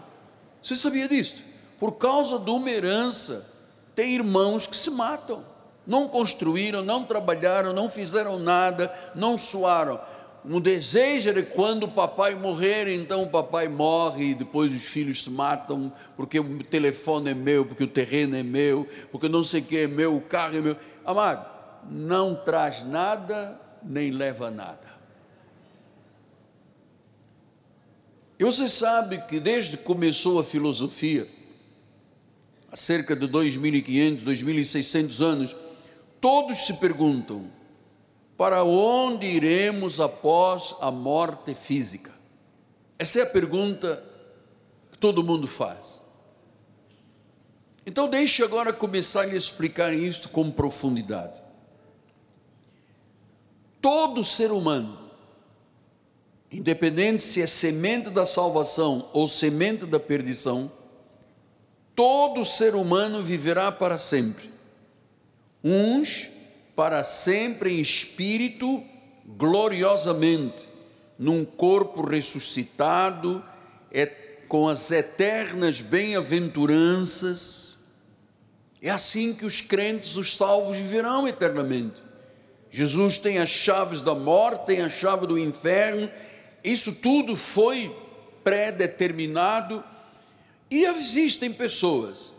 Você 0.61 0.75
sabia 0.75 1.07
disso? 1.07 1.43
Por 1.79 1.93
causa 1.97 2.39
de 2.39 2.49
uma 2.49 2.69
herança, 2.69 3.45
tem 3.93 4.13
irmãos 4.13 4.65
que 4.65 4.75
se 4.75 4.89
matam, 4.89 5.43
não 5.85 6.07
construíram, 6.07 6.83
não 6.83 7.03
trabalharam, 7.03 7.73
não 7.73 7.89
fizeram 7.89 8.39
nada, 8.39 8.93
não 9.13 9.37
suaram. 9.37 9.99
Um 10.47 10.61
desejo 10.61 11.33
de 11.33 11.41
quando 11.41 11.85
o 11.85 11.91
papai 11.91 12.35
morrer, 12.35 12.87
então 12.93 13.23
o 13.23 13.29
papai 13.29 13.67
morre 13.67 14.31
e 14.31 14.35
depois 14.35 14.75
os 14.75 14.83
filhos 14.83 15.23
se 15.23 15.29
matam, 15.31 15.91
porque 16.15 16.39
o 16.39 16.63
telefone 16.63 17.31
é 17.31 17.33
meu, 17.33 17.65
porque 17.65 17.83
o 17.83 17.87
terreno 17.87 18.35
é 18.35 18.43
meu, 18.43 18.87
porque 19.11 19.27
não 19.27 19.43
sei 19.43 19.61
o 19.61 19.63
que 19.63 19.77
é 19.77 19.87
meu, 19.87 20.15
o 20.15 20.21
carro 20.21 20.55
é 20.55 20.61
meu. 20.61 20.77
Amado, 21.03 21.45
não 21.89 22.35
traz 22.35 22.85
nada, 22.85 23.59
nem 23.83 24.11
leva 24.11 24.51
nada. 24.51 24.94
E 28.37 28.43
você 28.43 28.67
sabe 28.67 29.17
que 29.27 29.39
desde 29.39 29.77
que 29.77 29.83
começou 29.83 30.39
a 30.39 30.43
filosofia, 30.43 31.27
há 32.71 32.75
cerca 32.75 33.15
de 33.15 33.27
2.500, 33.27 34.23
2.600 34.23 35.21
anos, 35.21 35.55
todos 36.19 36.65
se 36.65 36.73
perguntam: 36.75 37.49
para 38.37 38.63
onde 38.63 39.25
iremos 39.25 39.99
após 39.99 40.75
a 40.81 40.91
morte 40.91 41.53
física? 41.53 42.11
Essa 42.99 43.19
é 43.19 43.21
a 43.23 43.27
pergunta 43.27 44.03
que 44.91 44.97
todo 44.97 45.23
mundo 45.23 45.47
faz. 45.47 46.01
Então, 47.85 48.09
deixe 48.09 48.43
agora 48.43 48.73
começar 48.73 49.21
a 49.21 49.25
lhe 49.25 49.37
explicar 49.37 49.93
isso 49.93 50.29
com 50.29 50.49
profundidade. 50.49 51.39
Todo 53.79 54.23
ser 54.23 54.51
humano, 54.51 55.04
independente 56.57 57.21
se 57.21 57.41
é 57.41 57.47
semente 57.47 58.09
da 58.09 58.25
salvação 58.25 59.09
ou 59.13 59.27
semente 59.27 59.85
da 59.85 59.99
perdição, 59.99 60.71
todo 61.95 62.45
ser 62.45 62.75
humano 62.75 63.21
viverá 63.21 63.71
para 63.71 63.97
sempre. 63.97 64.49
Uns 65.63 66.29
para 66.75 67.03
sempre 67.03 67.71
em 67.73 67.79
espírito, 67.79 68.83
gloriosamente, 69.25 70.67
num 71.17 71.45
corpo 71.45 72.05
ressuscitado, 72.05 73.43
é, 73.91 74.05
com 74.47 74.67
as 74.67 74.91
eternas 74.91 75.79
bem-aventuranças. 75.81 77.75
É 78.81 78.89
assim 78.89 79.33
que 79.33 79.45
os 79.45 79.61
crentes, 79.61 80.17
os 80.17 80.35
salvos, 80.35 80.75
viverão 80.77 81.27
eternamente. 81.27 82.03
Jesus 82.69 83.17
tem 83.17 83.37
as 83.37 83.49
chaves 83.49 84.01
da 84.01 84.13
morte, 84.13 84.65
tem 84.65 84.81
a 84.81 84.89
chave 84.89 85.25
do 85.25 85.39
inferno, 85.39 86.11
isso 86.65 86.93
tudo 86.93 87.35
foi 87.35 87.95
pré-determinado. 88.43 89.83
E 90.69 90.83
existem 90.83 91.53
pessoas 91.53 92.33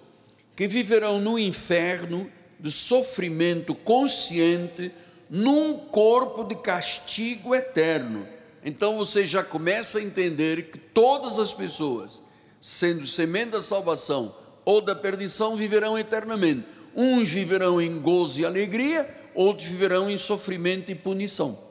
que 0.56 0.66
viverão 0.66 1.20
no 1.20 1.38
inferno 1.38 2.30
de 2.58 2.70
sofrimento 2.70 3.74
consciente 3.74 4.90
num 5.30 5.76
corpo 5.76 6.44
de 6.44 6.56
castigo 6.56 7.54
eterno. 7.54 8.26
Então 8.64 8.96
você 8.96 9.24
já 9.24 9.44
começa 9.44 9.98
a 9.98 10.02
entender 10.02 10.70
que 10.70 10.78
todas 10.78 11.38
as 11.38 11.52
pessoas, 11.52 12.22
sendo 12.60 13.06
semente 13.06 13.50
da 13.50 13.62
salvação 13.62 14.34
ou 14.64 14.80
da 14.80 14.94
perdição, 14.94 15.56
viverão 15.56 15.96
eternamente. 15.96 16.66
Uns 16.94 17.28
viverão 17.28 17.80
em 17.80 18.00
gozo 18.00 18.40
e 18.40 18.46
alegria, 18.46 19.08
outros 19.34 19.68
viverão 19.68 20.10
em 20.10 20.18
sofrimento 20.18 20.90
e 20.90 20.94
punição. 20.94 21.65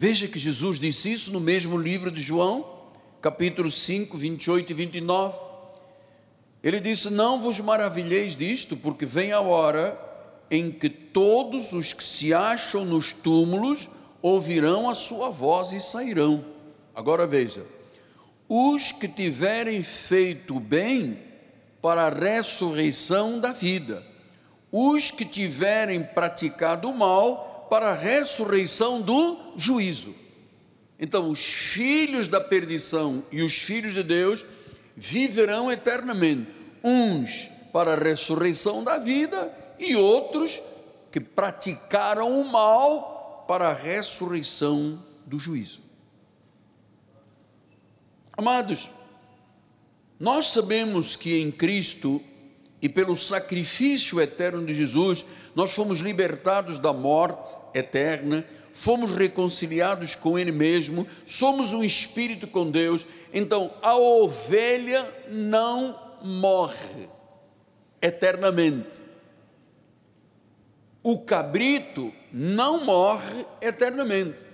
Veja 0.00 0.28
que 0.28 0.38
Jesus 0.38 0.78
disse 0.78 1.10
isso 1.10 1.32
no 1.32 1.40
mesmo 1.40 1.76
livro 1.76 2.08
de 2.08 2.22
João, 2.22 2.64
capítulo 3.20 3.68
5, 3.68 4.16
28 4.16 4.70
e 4.70 4.72
29. 4.72 5.36
Ele 6.62 6.78
disse: 6.78 7.10
Não 7.10 7.42
vos 7.42 7.58
maravilheis 7.58 8.36
disto, 8.36 8.76
porque 8.76 9.04
vem 9.04 9.32
a 9.32 9.40
hora 9.40 9.98
em 10.52 10.70
que 10.70 10.88
todos 10.88 11.72
os 11.72 11.92
que 11.92 12.04
se 12.04 12.32
acham 12.32 12.84
nos 12.84 13.12
túmulos 13.12 13.90
ouvirão 14.22 14.88
a 14.88 14.94
sua 14.94 15.30
voz 15.30 15.72
e 15.72 15.80
sairão. 15.80 16.44
Agora 16.94 17.26
veja: 17.26 17.66
os 18.48 18.92
que 18.92 19.08
tiverem 19.08 19.82
feito 19.82 20.60
bem 20.60 21.18
para 21.82 22.02
a 22.02 22.08
ressurreição 22.08 23.40
da 23.40 23.50
vida, 23.50 24.06
os 24.70 25.10
que 25.10 25.24
tiverem 25.24 26.04
praticado 26.04 26.92
mal 26.92 27.47
para 27.68 27.90
a 27.90 27.94
ressurreição 27.94 29.00
do 29.00 29.36
juízo. 29.56 30.14
Então, 30.98 31.30
os 31.30 31.44
filhos 31.44 32.28
da 32.28 32.40
perdição 32.40 33.22
e 33.30 33.42
os 33.42 33.54
filhos 33.54 33.94
de 33.94 34.02
Deus 34.02 34.44
viverão 34.96 35.70
eternamente, 35.70 36.50
uns 36.82 37.50
para 37.72 37.94
a 37.94 37.96
ressurreição 37.96 38.82
da 38.82 38.98
vida 38.98 39.52
e 39.78 39.94
outros 39.94 40.60
que 41.12 41.20
praticaram 41.20 42.40
o 42.40 42.50
mal 42.50 43.44
para 43.46 43.68
a 43.68 43.72
ressurreição 43.72 45.02
do 45.24 45.38
juízo. 45.38 45.80
Amados, 48.36 48.90
nós 50.18 50.48
sabemos 50.48 51.16
que 51.16 51.40
em 51.40 51.50
Cristo 51.50 52.20
e 52.80 52.88
pelo 52.88 53.16
sacrifício 53.16 54.20
eterno 54.20 54.64
de 54.64 54.74
Jesus, 54.74 55.24
nós 55.58 55.72
fomos 55.72 55.98
libertados 55.98 56.78
da 56.78 56.92
morte 56.92 57.50
eterna, 57.74 58.44
fomos 58.70 59.16
reconciliados 59.16 60.14
com 60.14 60.38
Ele 60.38 60.52
mesmo, 60.52 61.04
somos 61.26 61.72
um 61.72 61.82
espírito 61.82 62.46
com 62.46 62.70
Deus. 62.70 63.04
Então, 63.34 63.68
a 63.82 63.96
ovelha 63.96 65.04
não 65.28 65.98
morre 66.22 67.08
eternamente. 68.00 69.00
O 71.02 71.22
cabrito 71.22 72.12
não 72.32 72.84
morre 72.84 73.44
eternamente. 73.60 74.44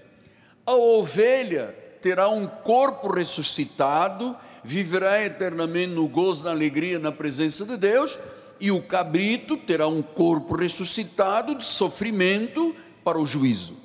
A 0.64 0.72
ovelha 0.72 1.66
terá 2.00 2.30
um 2.30 2.46
corpo 2.46 3.12
ressuscitado, 3.12 4.34
viverá 4.62 5.22
eternamente 5.22 5.92
no 5.92 6.08
gozo, 6.08 6.44
na 6.44 6.50
alegria, 6.50 6.98
na 6.98 7.12
presença 7.12 7.66
de 7.66 7.76
Deus, 7.76 8.18
e 8.60 8.70
o 8.70 8.82
cabrito 8.82 9.56
terá 9.56 9.86
um 9.86 10.02
corpo 10.02 10.56
ressuscitado 10.56 11.54
de 11.54 11.64
sofrimento 11.64 12.74
para 13.02 13.18
o 13.18 13.26
juízo. 13.26 13.76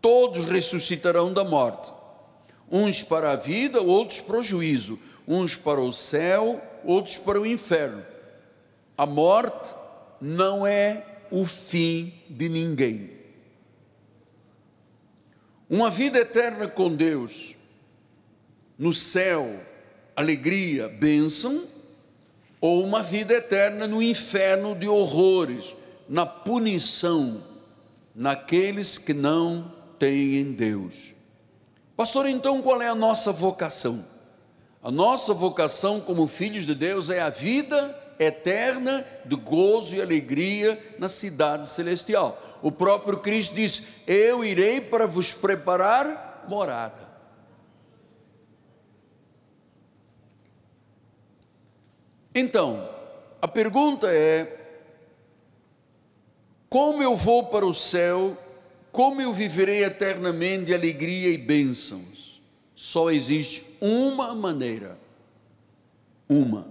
Todos 0.00 0.44
ressuscitarão 0.48 1.32
da 1.32 1.44
morte, 1.44 1.92
uns 2.70 3.02
para 3.02 3.32
a 3.32 3.36
vida, 3.36 3.80
outros 3.80 4.20
para 4.20 4.38
o 4.38 4.42
juízo, 4.42 4.98
uns 5.26 5.56
para 5.56 5.80
o 5.80 5.92
céu, 5.92 6.60
outros 6.84 7.18
para 7.18 7.40
o 7.40 7.46
inferno. 7.46 8.04
A 8.98 9.06
morte 9.06 9.74
não 10.20 10.66
é 10.66 11.04
o 11.30 11.46
fim 11.46 12.12
de 12.28 12.48
ninguém. 12.48 13.10
Uma 15.70 15.88
vida 15.88 16.18
eterna 16.18 16.68
com 16.68 16.94
Deus, 16.94 17.56
no 18.78 18.92
céu, 18.92 19.48
alegria, 20.14 20.88
bênção, 20.88 21.64
ou 22.62 22.84
uma 22.84 23.02
vida 23.02 23.34
eterna 23.34 23.88
no 23.88 24.00
inferno 24.00 24.76
de 24.76 24.86
horrores, 24.86 25.74
na 26.08 26.24
punição, 26.24 27.42
naqueles 28.14 28.98
que 28.98 29.12
não 29.12 29.72
têm 29.98 30.36
em 30.36 30.52
Deus. 30.52 31.12
Pastor, 31.96 32.28
então 32.28 32.62
qual 32.62 32.80
é 32.80 32.86
a 32.86 32.94
nossa 32.94 33.32
vocação? 33.32 34.02
A 34.80 34.92
nossa 34.92 35.34
vocação 35.34 36.00
como 36.00 36.28
filhos 36.28 36.64
de 36.64 36.76
Deus 36.76 37.10
é 37.10 37.20
a 37.20 37.30
vida 37.30 37.98
eterna 38.16 39.04
de 39.24 39.34
gozo 39.34 39.96
e 39.96 40.00
alegria 40.00 40.80
na 41.00 41.08
cidade 41.08 41.68
celestial. 41.68 42.40
O 42.62 42.70
próprio 42.70 43.18
Cristo 43.18 43.56
diz: 43.56 43.82
Eu 44.06 44.44
irei 44.44 44.80
para 44.80 45.06
vos 45.06 45.32
preparar 45.32 46.44
morada. 46.48 47.11
Então, 52.34 52.88
a 53.40 53.48
pergunta 53.48 54.08
é: 54.10 54.60
como 56.68 57.02
eu 57.02 57.16
vou 57.16 57.46
para 57.46 57.66
o 57.66 57.74
céu? 57.74 58.36
Como 58.90 59.20
eu 59.20 59.32
viverei 59.32 59.84
eternamente 59.84 60.72
alegria 60.72 61.30
e 61.30 61.38
bênçãos? 61.38 62.42
Só 62.74 63.10
existe 63.10 63.76
uma 63.80 64.34
maneira. 64.34 64.98
Uma. 66.28 66.66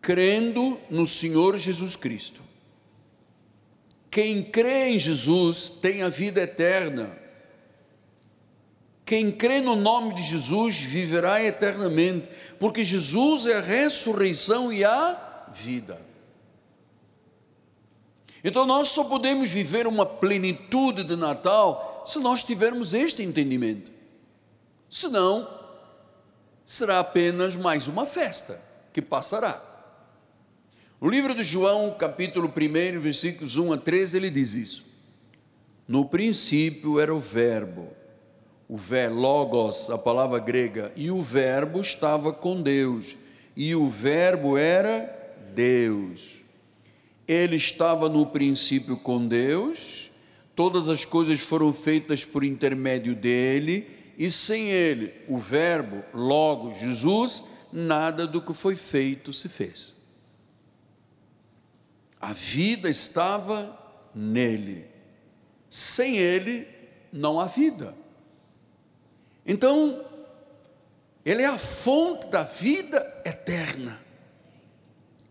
Crendo 0.00 0.78
no 0.90 1.06
Senhor 1.06 1.56
Jesus 1.56 1.96
Cristo. 1.96 2.42
Quem 4.10 4.42
crê 4.42 4.88
em 4.88 4.98
Jesus 4.98 5.70
tem 5.70 6.02
a 6.02 6.08
vida 6.08 6.42
eterna. 6.42 7.21
Quem 9.04 9.30
crê 9.30 9.60
no 9.60 9.76
nome 9.76 10.14
de 10.14 10.22
Jesus 10.22 10.78
viverá 10.78 11.42
eternamente, 11.42 12.30
porque 12.58 12.84
Jesus 12.84 13.46
é 13.46 13.58
a 13.58 13.60
ressurreição 13.60 14.72
e 14.72 14.84
a 14.84 15.48
vida. 15.52 16.00
Então 18.44 18.66
nós 18.66 18.88
só 18.88 19.04
podemos 19.04 19.50
viver 19.50 19.86
uma 19.86 20.04
plenitude 20.06 21.04
de 21.04 21.16
Natal 21.16 22.02
se 22.06 22.18
nós 22.18 22.42
tivermos 22.42 22.94
este 22.94 23.22
entendimento. 23.22 23.90
Senão, 24.88 25.48
será 26.64 26.98
apenas 26.98 27.56
mais 27.56 27.86
uma 27.86 28.04
festa 28.04 28.60
que 28.92 29.00
passará. 29.00 29.60
O 31.00 31.08
livro 31.08 31.34
de 31.34 31.42
João, 31.42 31.94
capítulo 31.98 32.48
1, 32.48 33.00
versículos 33.00 33.56
1 33.56 33.72
a 33.72 33.78
13, 33.78 34.16
ele 34.16 34.30
diz 34.30 34.54
isso. 34.54 34.84
No 35.86 36.04
princípio 36.04 37.00
era 37.00 37.14
o 37.14 37.18
Verbo, 37.18 37.88
o 38.68 38.76
ver, 38.76 39.10
logos, 39.10 39.90
a 39.90 39.98
palavra 39.98 40.38
grega, 40.38 40.92
e 40.96 41.10
o 41.10 41.20
Verbo 41.20 41.80
estava 41.80 42.32
com 42.32 42.60
Deus, 42.60 43.16
e 43.56 43.74
o 43.74 43.88
Verbo 43.88 44.56
era 44.56 45.34
Deus. 45.54 46.42
Ele 47.26 47.56
estava 47.56 48.08
no 48.08 48.26
princípio 48.26 48.96
com 48.96 49.26
Deus, 49.26 50.10
todas 50.56 50.88
as 50.88 51.04
coisas 51.04 51.40
foram 51.40 51.72
feitas 51.72 52.24
por 52.24 52.44
intermédio 52.44 53.14
dele, 53.14 53.88
e 54.18 54.30
sem 54.30 54.70
ele, 54.70 55.12
o 55.28 55.38
Verbo, 55.38 56.02
logo 56.12 56.74
Jesus, 56.74 57.44
nada 57.72 58.26
do 58.26 58.42
que 58.42 58.52
foi 58.52 58.76
feito 58.76 59.32
se 59.32 59.48
fez. 59.48 59.96
A 62.20 62.32
vida 62.32 62.88
estava 62.88 63.78
nele. 64.14 64.86
Sem 65.68 66.18
ele, 66.18 66.68
não 67.12 67.40
há 67.40 67.46
vida. 67.46 67.96
Então, 69.46 70.04
ele 71.24 71.42
é 71.42 71.46
a 71.46 71.58
fonte 71.58 72.26
da 72.28 72.42
vida 72.42 72.98
eterna. 73.24 73.98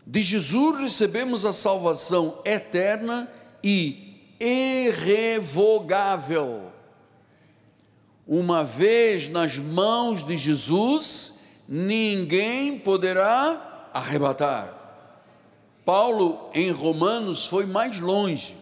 De 0.06 0.20
Jesus 0.20 0.80
recebemos 0.80 1.46
a 1.46 1.52
salvação 1.52 2.40
eterna 2.44 3.30
e 3.62 4.34
irrevogável. 4.40 6.72
Uma 8.26 8.64
vez 8.64 9.28
nas 9.28 9.58
mãos 9.58 10.24
de 10.24 10.36
Jesus, 10.36 11.64
ninguém 11.68 12.76
poderá 12.78 13.90
arrebatar. 13.92 14.80
Paulo, 15.84 16.50
em 16.54 16.70
Romanos, 16.70 17.46
foi 17.46 17.66
mais 17.66 18.00
longe. 18.00 18.56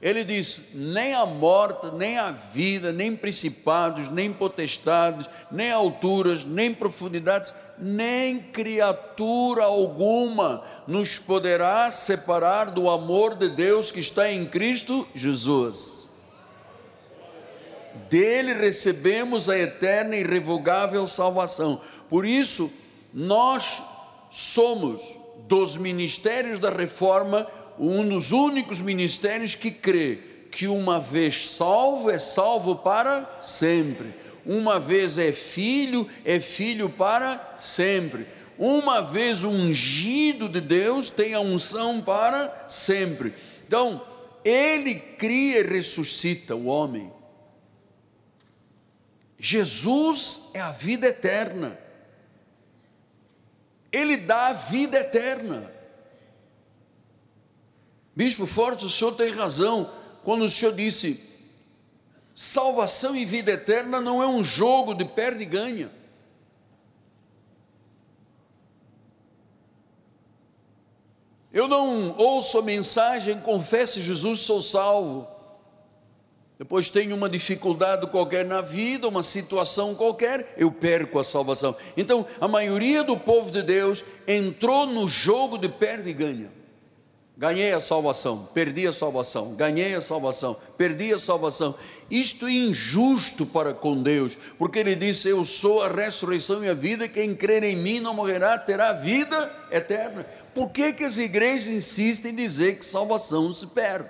Ele 0.00 0.22
diz: 0.22 0.70
nem 0.74 1.12
a 1.14 1.26
morte, 1.26 1.90
nem 1.94 2.18
a 2.18 2.30
vida, 2.30 2.92
nem 2.92 3.16
principados, 3.16 4.08
nem 4.10 4.32
potestades, 4.32 5.28
nem 5.50 5.72
alturas, 5.72 6.44
nem 6.44 6.72
profundidades, 6.72 7.52
nem 7.78 8.38
criatura 8.38 9.64
alguma 9.64 10.62
nos 10.86 11.18
poderá 11.18 11.90
separar 11.90 12.70
do 12.70 12.88
amor 12.88 13.34
de 13.34 13.48
Deus 13.48 13.90
que 13.90 14.00
está 14.00 14.30
em 14.30 14.46
Cristo 14.46 15.06
Jesus. 15.14 16.08
Dele 18.08 18.54
recebemos 18.54 19.48
a 19.48 19.58
eterna 19.58 20.16
e 20.16 20.20
irrevogável 20.20 21.06
salvação. 21.06 21.80
Por 22.08 22.24
isso, 22.24 22.70
nós 23.12 23.82
somos 24.30 25.18
dos 25.48 25.76
ministérios 25.76 26.58
da 26.60 26.70
reforma 26.70 27.46
um 27.78 28.08
dos 28.08 28.32
únicos 28.32 28.80
ministérios 28.80 29.54
que 29.54 29.70
crê 29.70 30.18
que 30.50 30.66
uma 30.66 30.98
vez 30.98 31.50
salvo 31.50 32.10
é 32.10 32.18
salvo 32.18 32.76
para 32.76 33.38
sempre. 33.40 34.12
Uma 34.44 34.80
vez 34.80 35.18
é 35.18 35.30
filho, 35.30 36.08
é 36.24 36.40
filho 36.40 36.88
para 36.88 37.54
sempre. 37.56 38.26
Uma 38.56 39.02
vez 39.02 39.44
ungido 39.44 40.48
de 40.48 40.60
Deus, 40.60 41.10
tem 41.10 41.34
a 41.34 41.40
unção 41.40 42.00
para 42.00 42.66
sempre. 42.68 43.34
Então, 43.66 44.02
ele 44.44 44.94
cria 44.94 45.60
e 45.60 45.62
ressuscita 45.62 46.56
o 46.56 46.66
homem. 46.66 47.12
Jesus 49.38 50.50
é 50.54 50.60
a 50.60 50.72
vida 50.72 51.06
eterna. 51.06 51.78
Ele 53.92 54.16
dá 54.16 54.48
a 54.48 54.52
vida 54.52 54.98
eterna. 54.98 55.77
Bispo 58.18 58.46
Forte, 58.46 58.84
o 58.84 58.90
senhor 58.90 59.12
tem 59.12 59.30
razão 59.30 59.88
quando 60.24 60.44
o 60.44 60.50
senhor 60.50 60.74
disse: 60.74 61.22
salvação 62.34 63.14
e 63.14 63.24
vida 63.24 63.52
eterna 63.52 64.00
não 64.00 64.20
é 64.20 64.26
um 64.26 64.42
jogo 64.42 64.92
de 64.92 65.04
perde 65.04 65.44
e 65.44 65.46
ganha. 65.46 65.88
Eu 71.52 71.68
não 71.68 72.16
ouço 72.18 72.58
a 72.58 72.62
mensagem, 72.62 73.40
confesse 73.40 74.02
Jesus, 74.02 74.40
sou 74.40 74.60
salvo. 74.60 75.28
Depois 76.58 76.90
tenho 76.90 77.14
uma 77.14 77.28
dificuldade 77.28 78.04
qualquer 78.08 78.44
na 78.44 78.60
vida, 78.60 79.06
uma 79.06 79.22
situação 79.22 79.94
qualquer, 79.94 80.54
eu 80.56 80.72
perco 80.72 81.20
a 81.20 81.24
salvação. 81.24 81.76
Então, 81.96 82.26
a 82.40 82.48
maioria 82.48 83.04
do 83.04 83.16
povo 83.16 83.52
de 83.52 83.62
Deus 83.62 84.04
entrou 84.26 84.86
no 84.86 85.08
jogo 85.08 85.56
de 85.56 85.68
perde 85.68 86.10
e 86.10 86.14
ganha. 86.14 86.57
Ganhei 87.38 87.72
a 87.72 87.80
salvação, 87.80 88.48
perdi 88.52 88.84
a 88.88 88.92
salvação, 88.92 89.54
ganhei 89.54 89.94
a 89.94 90.00
salvação, 90.00 90.56
perdi 90.76 91.14
a 91.14 91.20
salvação. 91.20 91.72
Isto 92.10 92.48
é 92.48 92.50
injusto 92.50 93.46
para 93.46 93.72
com 93.72 94.02
Deus, 94.02 94.36
porque 94.58 94.80
Ele 94.80 94.96
disse: 94.96 95.28
Eu 95.28 95.44
sou 95.44 95.84
a 95.84 95.88
ressurreição 95.88 96.64
e 96.64 96.68
a 96.68 96.74
vida, 96.74 97.06
quem 97.06 97.36
crer 97.36 97.62
em 97.62 97.76
mim 97.76 98.00
não 98.00 98.12
morrerá, 98.12 98.58
terá 98.58 98.92
vida 98.92 99.68
eterna. 99.70 100.24
Por 100.52 100.70
que, 100.72 100.92
que 100.92 101.04
as 101.04 101.16
igrejas 101.18 101.68
insistem 101.68 102.32
em 102.32 102.34
dizer 102.34 102.76
que 102.76 102.84
salvação 102.84 103.52
se 103.52 103.68
perde? 103.68 104.08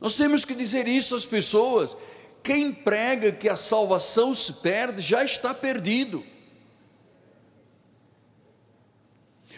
Nós 0.00 0.16
temos 0.16 0.46
que 0.46 0.54
dizer 0.54 0.88
isso 0.88 1.14
às 1.14 1.26
pessoas. 1.26 1.94
Quem 2.42 2.72
prega 2.72 3.32
que 3.32 3.50
a 3.50 3.56
salvação 3.56 4.32
se 4.34 4.54
perde 4.54 5.02
já 5.02 5.22
está 5.22 5.52
perdido. 5.52 6.24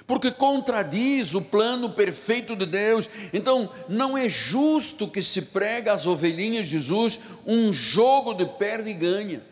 Porque 0.07 0.31
contradiz 0.31 1.35
o 1.35 1.43
plano 1.43 1.91
perfeito 1.91 2.57
de 2.57 2.67
Deus. 2.67 3.09
Então, 3.33 3.71
não 3.88 4.17
é 4.17 4.29
justo 4.29 5.09
que 5.09 5.23
se 5.23 5.43
prega 5.43 5.93
às 5.93 6.07
ovelhinhas 6.07 6.67
de 6.67 6.79
Jesus 6.79 7.21
um 7.47 7.73
jogo 7.73 8.35
de 8.35 8.45
perde 8.45 8.91
e 8.91 8.95
ganha. 8.95 9.43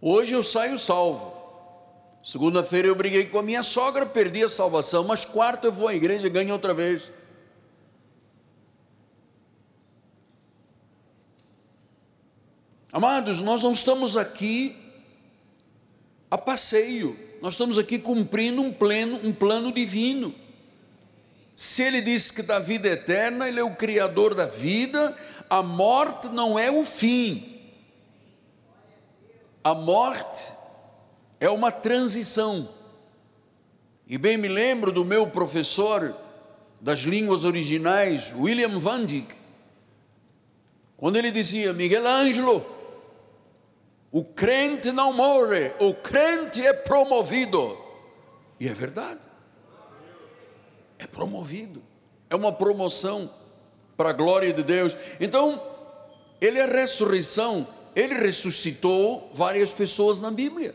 Hoje 0.00 0.32
eu 0.32 0.42
saio 0.42 0.78
salvo. 0.78 1.36
Segunda-feira 2.22 2.88
eu 2.88 2.94
briguei 2.94 3.26
com 3.26 3.38
a 3.38 3.42
minha 3.42 3.62
sogra, 3.62 4.04
perdi 4.04 4.44
a 4.44 4.48
salvação, 4.48 5.04
mas 5.04 5.24
quarta 5.24 5.68
eu 5.68 5.72
vou 5.72 5.88
à 5.88 5.94
igreja 5.94 6.26
e 6.26 6.30
ganho 6.30 6.52
outra 6.52 6.74
vez. 6.74 7.10
Amados, 12.92 13.40
nós 13.40 13.62
não 13.62 13.72
estamos 13.72 14.16
aqui 14.16 14.76
a 16.30 16.38
passeio 16.38 17.27
nós 17.40 17.54
estamos 17.54 17.78
aqui 17.78 17.98
cumprindo 17.98 18.62
um, 18.62 18.72
pleno, 18.72 19.20
um 19.24 19.32
plano 19.32 19.72
divino. 19.72 20.34
Se 21.54 21.82
ele 21.82 22.00
disse 22.00 22.32
que 22.32 22.42
da 22.42 22.58
vida 22.58 22.88
eterna, 22.88 23.48
ele 23.48 23.60
é 23.60 23.64
o 23.64 23.74
criador 23.74 24.34
da 24.34 24.46
vida, 24.46 25.16
a 25.50 25.62
morte 25.62 26.28
não 26.28 26.58
é 26.58 26.70
o 26.70 26.84
fim. 26.84 27.58
A 29.62 29.74
morte 29.74 30.52
é 31.40 31.48
uma 31.50 31.70
transição. 31.70 32.68
E 34.06 34.16
bem 34.16 34.36
me 34.36 34.48
lembro 34.48 34.90
do 34.90 35.04
meu 35.04 35.26
professor 35.26 36.14
das 36.80 37.00
línguas 37.00 37.44
originais, 37.44 38.32
William 38.36 38.78
Van 38.78 39.04
Dyck, 39.04 39.34
quando 40.96 41.16
ele 41.16 41.30
dizia: 41.30 41.72
Miguel 41.72 42.06
Ângelo, 42.06 42.64
o 44.10 44.24
crente 44.24 44.90
não 44.90 45.12
morre, 45.12 45.70
o 45.80 45.92
crente 45.92 46.66
é 46.66 46.72
promovido. 46.72 47.76
E 48.58 48.66
é 48.66 48.72
verdade. 48.72 49.28
É 50.98 51.06
promovido. 51.06 51.82
É 52.30 52.36
uma 52.36 52.52
promoção 52.52 53.30
para 53.96 54.10
a 54.10 54.12
glória 54.12 54.52
de 54.52 54.62
Deus. 54.62 54.96
Então, 55.20 55.62
ele 56.40 56.58
é 56.58 56.66
ressurreição, 56.66 57.66
ele 57.94 58.14
ressuscitou 58.14 59.30
várias 59.34 59.72
pessoas 59.72 60.20
na 60.20 60.30
Bíblia. 60.30 60.74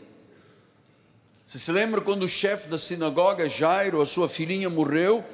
Você 1.44 1.58
se 1.58 1.72
lembra 1.72 2.00
quando 2.00 2.22
o 2.22 2.28
chefe 2.28 2.68
da 2.68 2.78
sinagoga, 2.78 3.48
Jairo, 3.48 4.00
a 4.00 4.06
sua 4.06 4.28
filhinha 4.28 4.70
morreu? 4.70 5.24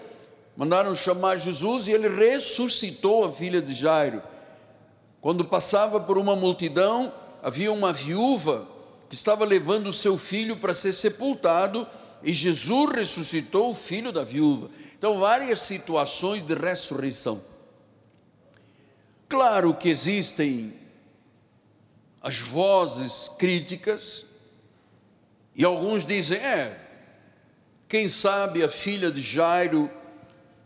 Mandaram 0.56 0.94
chamar 0.94 1.36
Jesus 1.36 1.86
e 1.86 1.92
ele 1.92 2.08
ressuscitou 2.08 3.24
a 3.24 3.32
filha 3.32 3.62
de 3.62 3.74
Jairo. 3.74 4.22
Quando 5.20 5.44
passava 5.44 6.00
por 6.00 6.18
uma 6.18 6.34
multidão, 6.34 7.12
havia 7.42 7.72
uma 7.72 7.92
viúva 7.92 8.66
que 9.08 9.14
estava 9.14 9.44
levando 9.44 9.88
o 9.88 9.92
seu 9.92 10.16
filho 10.16 10.56
para 10.56 10.74
ser 10.74 10.92
sepultado 10.92 11.86
e 12.22 12.32
Jesus 12.32 12.92
ressuscitou 12.92 13.70
o 13.70 13.74
filho 13.74 14.12
da 14.12 14.24
viúva. 14.24 14.70
Então, 14.96 15.18
várias 15.18 15.60
situações 15.60 16.46
de 16.46 16.54
ressurreição. 16.54 17.42
Claro 19.28 19.74
que 19.74 19.88
existem 19.88 20.74
as 22.20 22.38
vozes 22.38 23.28
críticas, 23.38 24.26
e 25.54 25.64
alguns 25.64 26.04
dizem: 26.04 26.38
é, 26.38 26.78
quem 27.88 28.08
sabe 28.08 28.62
a 28.62 28.68
filha 28.68 29.10
de 29.10 29.22
Jairo 29.22 29.90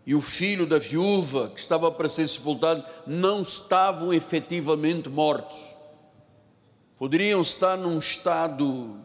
e 0.05 0.15
o 0.15 0.21
filho 0.21 0.67
da 0.67 0.79
viúva 0.79 1.53
que 1.55 1.61
estava 1.61 1.91
para 1.93 2.09
ser 2.09 2.27
sepultado 2.27 2.85
não 3.07 3.43
estavam 3.43 4.13
efetivamente 4.13 5.09
mortos 5.09 5.74
poderiam 7.05 7.43
estar 7.43 7.77
num 7.77 7.99
estado 7.99 8.99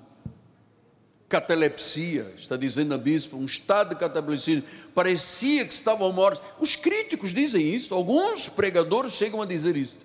catalepsia, 1.28 2.22
está 2.38 2.56
dizendo 2.56 2.96
a 2.96 2.98
bispo, 2.98 3.36
um 3.36 3.44
estado 3.44 3.90
de 3.90 3.96
catalepsia, 4.00 4.64
parecia 4.96 5.66
que 5.66 5.74
estavam 5.74 6.14
mortos. 6.14 6.42
Os 6.62 6.78
críticos 6.78 7.34
dizem 7.34 7.62
isso, 7.62 7.94
alguns 7.94 8.48
pregadores 8.48 9.12
chegam 9.12 9.42
a 9.42 9.46
dizer 9.46 9.76
isso. 9.76 10.00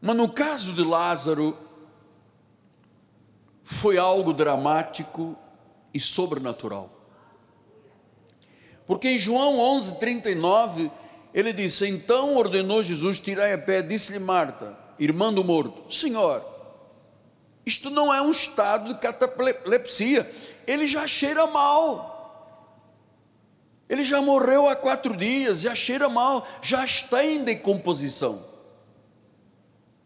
Mas 0.00 0.16
no 0.16 0.28
caso 0.28 0.72
de 0.72 0.82
Lázaro, 0.82 1.56
foi 3.62 3.98
algo 3.98 4.32
dramático 4.32 5.38
e 5.94 6.00
sobrenatural. 6.00 6.90
Porque 8.84 9.10
em 9.10 9.16
João 9.16 9.58
11:39 9.58 10.90
ele 11.38 11.52
disse: 11.52 11.86
Então 11.86 12.34
ordenou 12.34 12.82
Jesus: 12.82 13.20
Tirai 13.20 13.52
a 13.52 13.58
pé. 13.58 13.80
Disse-lhe 13.80 14.18
Marta, 14.18 14.76
irmã 14.98 15.32
do 15.32 15.44
morto: 15.44 15.92
Senhor, 15.94 16.44
Isto 17.64 17.90
não 17.90 18.12
é 18.12 18.20
um 18.20 18.32
estado 18.32 18.92
de 18.92 18.98
catalepsia. 18.98 20.28
Ele 20.66 20.84
já 20.84 21.06
cheira 21.06 21.46
mal. 21.46 22.16
Ele 23.88 24.02
já 24.02 24.20
morreu 24.20 24.68
há 24.68 24.74
quatro 24.74 25.16
dias, 25.16 25.60
já 25.60 25.76
cheira 25.76 26.08
mal, 26.08 26.46
já 26.60 26.84
está 26.84 27.24
em 27.24 27.44
decomposição. 27.44 28.44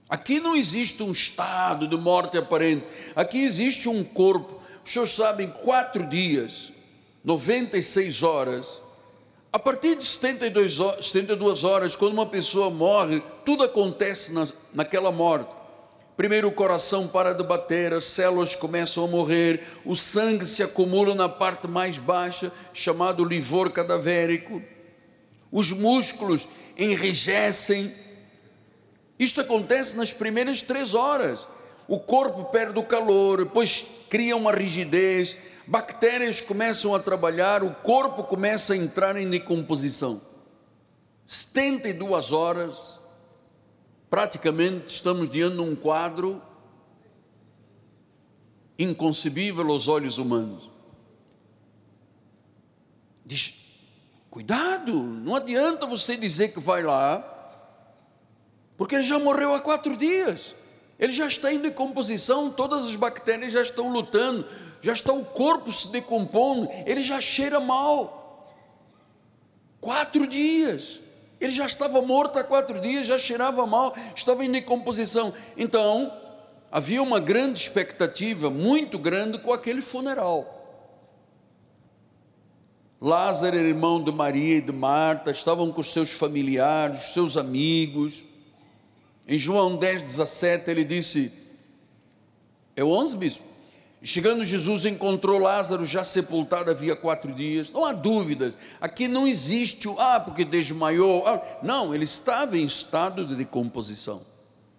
Aqui 0.08 0.38
não 0.38 0.54
existe 0.54 1.02
um 1.02 1.10
estado 1.10 1.88
de 1.88 1.96
morte 1.96 2.36
aparente, 2.36 2.86
aqui 3.16 3.42
existe 3.42 3.88
um 3.88 4.04
corpo. 4.04 4.60
Os 4.84 4.92
senhores 4.92 5.14
sabem, 5.14 5.48
quatro 5.48 6.06
dias, 6.06 6.72
96 7.24 8.22
horas, 8.22 8.81
a 9.52 9.58
partir 9.58 9.96
de 9.96 10.04
72 10.04 10.80
horas, 10.80 11.06
72 11.08 11.62
horas, 11.62 11.94
quando 11.94 12.14
uma 12.14 12.24
pessoa 12.24 12.70
morre, 12.70 13.22
tudo 13.44 13.62
acontece 13.62 14.32
na, 14.32 14.48
naquela 14.72 15.12
morte. 15.12 15.50
Primeiro 16.16 16.48
o 16.48 16.52
coração 16.52 17.06
para 17.06 17.34
de 17.34 17.42
bater, 17.42 17.92
as 17.92 18.06
células 18.06 18.54
começam 18.54 19.04
a 19.04 19.08
morrer, 19.08 19.62
o 19.84 19.94
sangue 19.94 20.46
se 20.46 20.62
acumula 20.62 21.14
na 21.14 21.28
parte 21.28 21.68
mais 21.68 21.98
baixa, 21.98 22.50
chamado 22.72 23.24
livor 23.24 23.70
cadavérico. 23.70 24.62
Os 25.50 25.70
músculos 25.70 26.48
enrijecem. 26.78 27.92
Isto 29.18 29.42
acontece 29.42 29.96
nas 29.98 30.12
primeiras 30.12 30.62
três 30.62 30.94
horas. 30.94 31.46
O 31.86 32.00
corpo 32.00 32.44
perde 32.44 32.78
o 32.78 32.84
calor, 32.84 33.44
depois 33.44 33.84
cria 34.08 34.34
uma 34.34 34.52
rigidez, 34.52 35.36
bactérias 35.72 36.38
começam 36.38 36.94
a 36.94 37.00
trabalhar, 37.00 37.62
o 37.62 37.74
corpo 37.74 38.24
começa 38.24 38.74
a 38.74 38.76
entrar 38.76 39.16
em 39.16 39.30
decomposição. 39.30 40.20
72 41.24 42.30
horas 42.30 42.98
praticamente 44.10 44.88
estamos 44.88 45.30
diante 45.30 45.56
de 45.56 45.62
um 45.62 45.74
quadro 45.74 46.42
inconcebível 48.78 49.66
aos 49.70 49.88
olhos 49.88 50.18
humanos. 50.18 50.70
Diz: 53.24 53.54
cuidado, 54.28 54.92
não 54.92 55.34
adianta 55.34 55.86
você 55.86 56.18
dizer 56.18 56.52
que 56.52 56.60
vai 56.60 56.82
lá, 56.82 57.26
porque 58.76 58.96
ele 58.96 59.04
já 59.04 59.18
morreu 59.18 59.54
há 59.54 59.60
quatro 59.60 59.96
dias, 59.96 60.54
ele 60.98 61.12
já 61.12 61.26
está 61.26 61.50
em 61.50 61.60
decomposição, 61.60 62.50
todas 62.50 62.84
as 62.84 62.94
bactérias 62.94 63.54
já 63.54 63.62
estão 63.62 63.90
lutando, 63.90 64.46
já 64.82 64.92
está 64.92 65.12
o 65.12 65.24
corpo 65.24 65.70
se 65.70 65.92
decompondo, 65.92 66.68
ele 66.84 67.00
já 67.00 67.20
cheira 67.20 67.60
mal. 67.60 68.48
Quatro 69.80 70.26
dias. 70.26 71.00
Ele 71.40 71.52
já 71.52 71.66
estava 71.66 72.02
morto 72.02 72.38
há 72.38 72.44
quatro 72.44 72.80
dias, 72.80 73.06
já 73.06 73.18
cheirava 73.18 73.66
mal, 73.66 73.94
estava 74.14 74.44
em 74.44 74.50
decomposição. 74.50 75.32
Então, 75.56 76.12
havia 76.70 77.02
uma 77.02 77.18
grande 77.18 77.60
expectativa, 77.60 78.50
muito 78.50 78.98
grande, 78.98 79.38
com 79.38 79.52
aquele 79.52 79.82
funeral. 79.82 80.60
Lázaro 83.00 83.56
irmão 83.56 84.02
de 84.02 84.12
Maria 84.12 84.58
e 84.58 84.60
de 84.60 84.70
Marta, 84.70 85.32
estavam 85.32 85.72
com 85.72 85.82
seus 85.82 86.12
familiares, 86.12 87.12
seus 87.12 87.36
amigos. 87.36 88.24
Em 89.26 89.36
João 89.38 89.76
10, 89.76 90.02
17, 90.02 90.70
ele 90.70 90.84
disse: 90.84 91.32
É 92.76 92.84
11 92.84 93.16
mesmo. 93.16 93.51
Chegando 94.04 94.44
Jesus 94.44 94.84
encontrou 94.84 95.38
Lázaro 95.38 95.86
já 95.86 96.02
sepultado 96.02 96.70
havia 96.70 96.96
quatro 96.96 97.32
dias. 97.32 97.70
Não 97.70 97.84
há 97.84 97.92
dúvidas. 97.92 98.52
Aqui 98.80 99.06
não 99.06 99.28
existe 99.28 99.86
o 99.86 99.98
ah 100.00 100.18
porque 100.18 100.44
desmaiou. 100.44 101.24
Ah, 101.24 101.40
não, 101.62 101.94
ele 101.94 102.02
estava 102.02 102.58
em 102.58 102.64
estado 102.64 103.24
de 103.24 103.36
decomposição. 103.36 104.20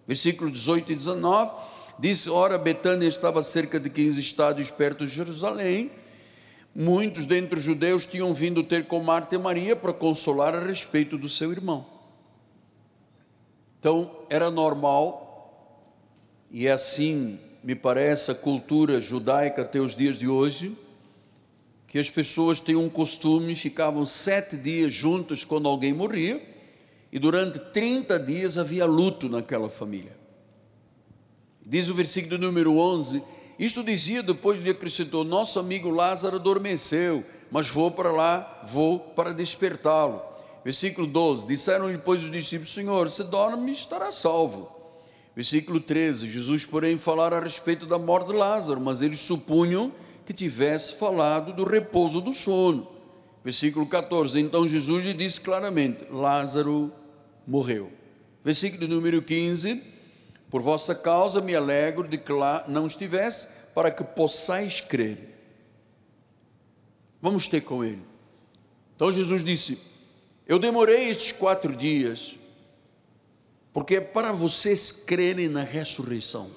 Versículo 0.06 0.50
18 0.50 0.92
e 0.92 0.94
19 0.94 1.54
diz: 1.98 2.26
Ora, 2.26 2.58
Betânia 2.58 3.08
estava 3.08 3.40
a 3.40 3.42
cerca 3.42 3.80
de 3.80 3.88
15 3.88 4.20
estados 4.20 4.70
perto 4.70 5.06
de 5.06 5.12
Jerusalém. 5.12 5.90
Muitos 6.74 7.24
dentre 7.24 7.58
os 7.58 7.64
judeus 7.64 8.04
tinham 8.04 8.34
vindo 8.34 8.62
ter 8.62 8.84
com 8.84 9.02
Marta 9.02 9.36
e 9.36 9.38
Maria 9.38 9.74
para 9.74 9.92
consolar 9.94 10.54
a 10.54 10.60
respeito 10.60 11.16
do 11.16 11.30
seu 11.30 11.50
irmão. 11.50 11.86
Então 13.80 14.10
era 14.28 14.50
normal, 14.50 15.70
e 16.50 16.66
é 16.66 16.72
assim 16.72 17.38
me 17.64 17.74
parece, 17.74 18.30
a 18.30 18.34
cultura 18.34 19.00
judaica 19.00 19.62
até 19.62 19.80
os 19.80 19.96
dias 19.96 20.18
de 20.18 20.28
hoje, 20.28 20.76
que 21.86 21.98
as 21.98 22.10
pessoas 22.10 22.60
têm 22.60 22.76
um 22.76 22.90
costume, 22.90 23.56
ficavam 23.56 24.04
sete 24.04 24.54
dias 24.54 24.92
juntos 24.92 25.44
quando 25.44 25.66
alguém 25.66 25.94
morria, 25.94 26.46
e 27.10 27.18
durante 27.18 27.58
30 27.58 28.20
dias 28.20 28.58
havia 28.58 28.84
luto 28.84 29.30
naquela 29.30 29.70
família. 29.70 30.14
Diz 31.64 31.88
o 31.88 31.94
versículo 31.94 32.36
número 32.36 32.76
11: 32.76 33.22
Isto 33.58 33.82
dizia 33.82 34.22
depois 34.22 34.62
de 34.62 34.68
acrescentou: 34.68 35.24
Nosso 35.24 35.58
amigo 35.58 35.88
Lázaro 35.88 36.36
adormeceu, 36.36 37.24
mas 37.50 37.68
vou 37.68 37.90
para 37.90 38.12
lá, 38.12 38.60
vou 38.64 38.98
para 38.98 39.32
despertá-lo. 39.32 40.20
Versículo 40.62 41.06
12: 41.06 41.46
Disseram-lhe, 41.46 41.96
pois, 41.96 42.22
os 42.22 42.30
discípulos: 42.30 42.74
Senhor, 42.74 43.10
se 43.10 43.24
dorme, 43.24 43.72
estará 43.72 44.12
salvo. 44.12 44.73
Versículo 45.34 45.80
13: 45.80 46.28
Jesus, 46.28 46.64
porém, 46.64 46.96
falara 46.96 47.38
a 47.38 47.40
respeito 47.40 47.86
da 47.86 47.98
morte 47.98 48.28
de 48.28 48.34
Lázaro, 48.34 48.80
mas 48.80 49.02
eles 49.02 49.20
supunham 49.20 49.92
que 50.24 50.32
tivesse 50.32 50.94
falado 50.94 51.52
do 51.52 51.64
repouso 51.64 52.20
do 52.20 52.32
sono. 52.32 52.86
Versículo 53.42 53.86
14: 53.86 54.38
Então 54.40 54.66
Jesus 54.66 55.04
lhe 55.04 55.12
disse 55.12 55.40
claramente: 55.40 56.04
Lázaro 56.10 56.92
morreu. 57.46 57.92
Versículo 58.44 58.86
número 58.86 59.20
15: 59.20 59.82
Por 60.48 60.62
vossa 60.62 60.94
causa 60.94 61.40
me 61.40 61.54
alegro 61.54 62.06
de 62.06 62.16
que 62.16 62.32
lá 62.32 62.64
não 62.68 62.86
estivesse, 62.86 63.48
para 63.74 63.90
que 63.90 64.04
possais 64.04 64.80
crer. 64.80 65.34
Vamos 67.20 67.48
ter 67.48 67.62
com 67.62 67.84
ele. 67.84 68.02
Então 68.94 69.10
Jesus 69.10 69.42
disse: 69.42 69.78
Eu 70.46 70.60
demorei 70.60 71.08
estes 71.10 71.32
quatro 71.32 71.74
dias 71.74 72.36
porque 73.74 73.96
é 73.96 74.00
para 74.00 74.30
vocês 74.30 74.92
crerem 74.92 75.48
na 75.48 75.64
ressurreição. 75.64 76.48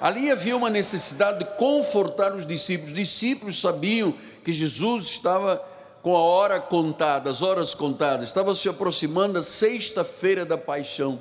Ali 0.00 0.32
havia 0.32 0.56
uma 0.56 0.68
necessidade 0.68 1.38
de 1.38 1.44
confortar 1.56 2.34
os 2.34 2.44
discípulos. 2.44 2.90
Os 2.90 2.96
discípulos 2.96 3.60
sabiam 3.60 4.12
que 4.44 4.52
Jesus 4.52 5.04
estava 5.04 5.56
com 6.02 6.16
a 6.16 6.20
hora 6.20 6.58
contada, 6.58 7.30
as 7.30 7.42
horas 7.42 7.72
contadas, 7.72 8.26
estava 8.26 8.54
se 8.54 8.68
aproximando 8.68 9.38
a 9.38 9.42
sexta-feira 9.42 10.44
da 10.46 10.56
paixão, 10.56 11.20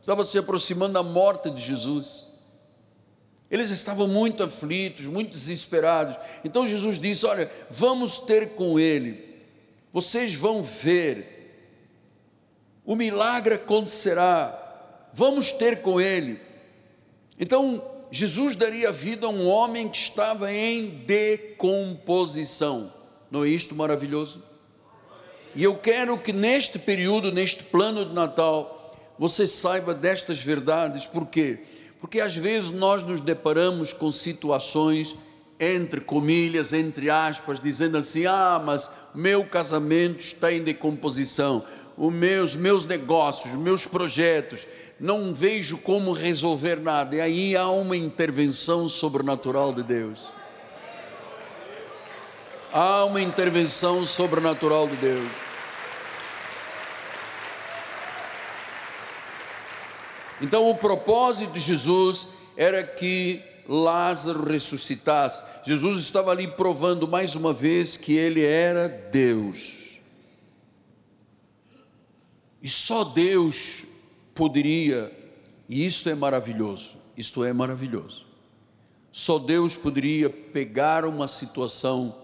estava 0.00 0.24
se 0.24 0.38
aproximando 0.38 0.98
a 0.98 1.02
morte 1.02 1.50
de 1.50 1.60
Jesus. 1.60 2.28
Eles 3.50 3.70
estavam 3.70 4.06
muito 4.06 4.44
aflitos, 4.44 5.06
muito 5.06 5.32
desesperados. 5.32 6.16
Então 6.44 6.66
Jesus 6.66 7.00
disse: 7.00 7.26
Olha, 7.26 7.50
vamos 7.68 8.20
ter 8.20 8.50
com 8.50 8.78
ele, 8.78 9.36
vocês 9.92 10.34
vão 10.34 10.62
ver, 10.62 11.40
o 12.84 12.94
milagre 12.94 13.54
acontecerá, 13.54 14.59
vamos 15.12 15.52
ter 15.52 15.82
com 15.82 16.00
ele. 16.00 16.38
Então, 17.38 17.82
Jesus 18.10 18.56
daria 18.56 18.90
vida 18.90 19.26
a 19.26 19.30
um 19.30 19.46
homem 19.46 19.88
que 19.88 19.98
estava 19.98 20.52
em 20.52 20.88
decomposição. 21.06 22.92
Não 23.30 23.44
é 23.44 23.48
isto 23.48 23.74
maravilhoso? 23.74 24.42
E 25.54 25.64
eu 25.64 25.76
quero 25.76 26.18
que 26.18 26.32
neste 26.32 26.78
período, 26.78 27.32
neste 27.32 27.64
plano 27.64 28.04
de 28.04 28.12
Natal, 28.12 28.96
você 29.18 29.46
saiba 29.46 29.94
destas 29.94 30.38
verdades, 30.38 31.06
por 31.06 31.26
quê? 31.26 31.58
Porque 32.00 32.20
às 32.20 32.34
vezes 32.34 32.70
nós 32.70 33.02
nos 33.02 33.20
deparamos 33.20 33.92
com 33.92 34.10
situações, 34.10 35.16
entre 35.60 36.00
comilhas, 36.00 36.72
entre 36.72 37.10
aspas, 37.10 37.60
dizendo 37.60 37.98
assim: 37.98 38.24
ah, 38.26 38.60
mas 38.64 38.90
meu 39.14 39.44
casamento 39.44 40.20
está 40.20 40.52
em 40.52 40.62
decomposição, 40.62 41.62
os 41.96 42.12
meus, 42.12 42.56
meus 42.56 42.86
negócios, 42.86 43.52
meus 43.54 43.84
projetos, 43.84 44.66
não 45.00 45.32
vejo 45.32 45.78
como 45.78 46.12
resolver 46.12 46.78
nada. 46.78 47.16
E 47.16 47.20
aí 47.22 47.56
há 47.56 47.70
uma 47.70 47.96
intervenção 47.96 48.86
sobrenatural 48.86 49.72
de 49.72 49.82
Deus. 49.82 50.28
Há 52.70 53.06
uma 53.06 53.22
intervenção 53.22 54.04
sobrenatural 54.04 54.86
de 54.86 54.96
Deus. 54.96 55.32
Então, 60.42 60.70
o 60.70 60.76
propósito 60.76 61.54
de 61.54 61.60
Jesus 61.60 62.28
era 62.56 62.82
que 62.82 63.42
Lázaro 63.66 64.44
ressuscitasse. 64.44 65.42
Jesus 65.64 66.00
estava 66.00 66.30
ali 66.30 66.46
provando 66.46 67.08
mais 67.08 67.34
uma 67.34 67.52
vez 67.52 67.96
que 67.96 68.14
ele 68.14 68.44
era 68.44 68.88
Deus. 69.10 70.00
E 72.62 72.68
só 72.68 73.04
Deus 73.04 73.89
poderia, 74.40 75.12
e 75.68 75.84
isto 75.84 76.08
é 76.08 76.14
maravilhoso, 76.14 76.96
isto 77.14 77.44
é 77.44 77.52
maravilhoso. 77.52 78.24
Só 79.12 79.38
Deus 79.38 79.76
poderia 79.76 80.30
pegar 80.30 81.04
uma 81.04 81.28
situação 81.28 82.16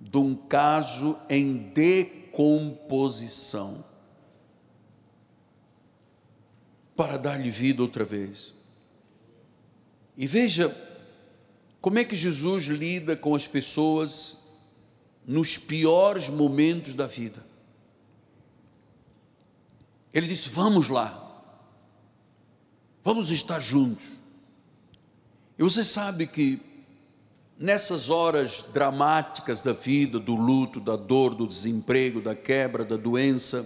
de 0.00 0.16
um 0.16 0.34
caso 0.34 1.14
em 1.28 1.58
decomposição 1.74 3.84
para 6.96 7.18
dar-lhe 7.18 7.50
vida 7.50 7.82
outra 7.82 8.02
vez. 8.02 8.54
E 10.16 10.26
veja 10.26 10.74
como 11.82 11.98
é 11.98 12.04
que 12.04 12.16
Jesus 12.16 12.64
lida 12.64 13.14
com 13.14 13.34
as 13.34 13.46
pessoas 13.46 14.38
nos 15.26 15.58
piores 15.58 16.30
momentos 16.30 16.94
da 16.94 17.06
vida. 17.06 17.44
Ele 20.14 20.26
disse: 20.26 20.48
Vamos 20.48 20.88
lá, 20.88 21.25
vamos 23.06 23.30
estar 23.30 23.60
juntos. 23.60 24.04
E 25.56 25.62
você 25.62 25.84
sabe 25.84 26.26
que 26.26 26.60
nessas 27.56 28.10
horas 28.10 28.64
dramáticas 28.72 29.62
da 29.62 29.72
vida, 29.72 30.18
do 30.18 30.34
luto, 30.34 30.80
da 30.80 30.96
dor, 30.96 31.32
do 31.32 31.46
desemprego, 31.46 32.20
da 32.20 32.34
quebra, 32.34 32.84
da 32.84 32.96
doença, 32.96 33.64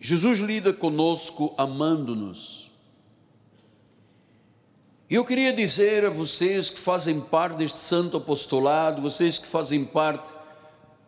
Jesus 0.00 0.40
lida 0.40 0.72
conosco 0.72 1.54
amando-nos. 1.56 2.72
E 5.08 5.14
eu 5.14 5.24
queria 5.24 5.52
dizer 5.52 6.04
a 6.04 6.10
vocês 6.10 6.68
que 6.68 6.80
fazem 6.80 7.20
parte 7.20 7.58
deste 7.58 7.78
santo 7.78 8.16
apostolado, 8.16 9.00
vocês 9.00 9.38
que 9.38 9.46
fazem 9.46 9.84
parte 9.84 10.34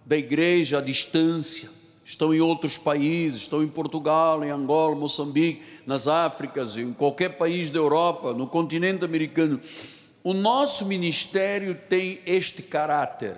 da 0.07 0.17
igreja 0.17 0.79
à 0.79 0.81
distância, 0.81 1.78
estão 2.09 2.33
em 2.33 2.41
outros 2.41 2.79
países, 2.79 3.43
estão 3.43 3.63
em 3.63 3.69
Portugal, 3.69 4.43
em 4.43 4.49
Angola, 4.51 4.97
Moçambique, 4.97 5.63
nas 5.85 6.09
Áfricas, 6.09 6.79
em 6.79 6.91
qualquer 6.91 7.37
país 7.37 7.69
da 7.69 7.79
Europa, 7.79 8.33
no 8.33 8.47
continente 8.47 9.05
americano. 9.05 9.61
O 10.25 10.33
nosso 10.33 10.87
ministério 10.87 11.75
tem 11.87 12.19
este 12.25 12.63
caráter. 12.63 13.37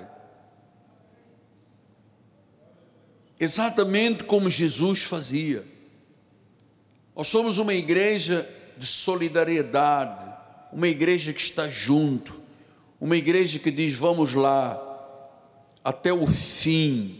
Exatamente 3.40 4.22
como 4.22 4.48
Jesus 4.48 5.02
fazia. 5.02 5.64
Nós 7.16 7.26
somos 7.26 7.58
uma 7.58 7.74
igreja 7.74 8.48
de 8.78 8.86
solidariedade, 8.86 10.32
uma 10.72 10.86
igreja 10.86 11.32
que 11.32 11.40
está 11.40 11.66
junto, 11.68 12.32
uma 13.00 13.16
igreja 13.16 13.58
que 13.58 13.72
diz: 13.72 13.94
vamos 13.94 14.32
lá, 14.32 14.80
até 15.82 16.12
o 16.12 16.24
fim. 16.24 17.19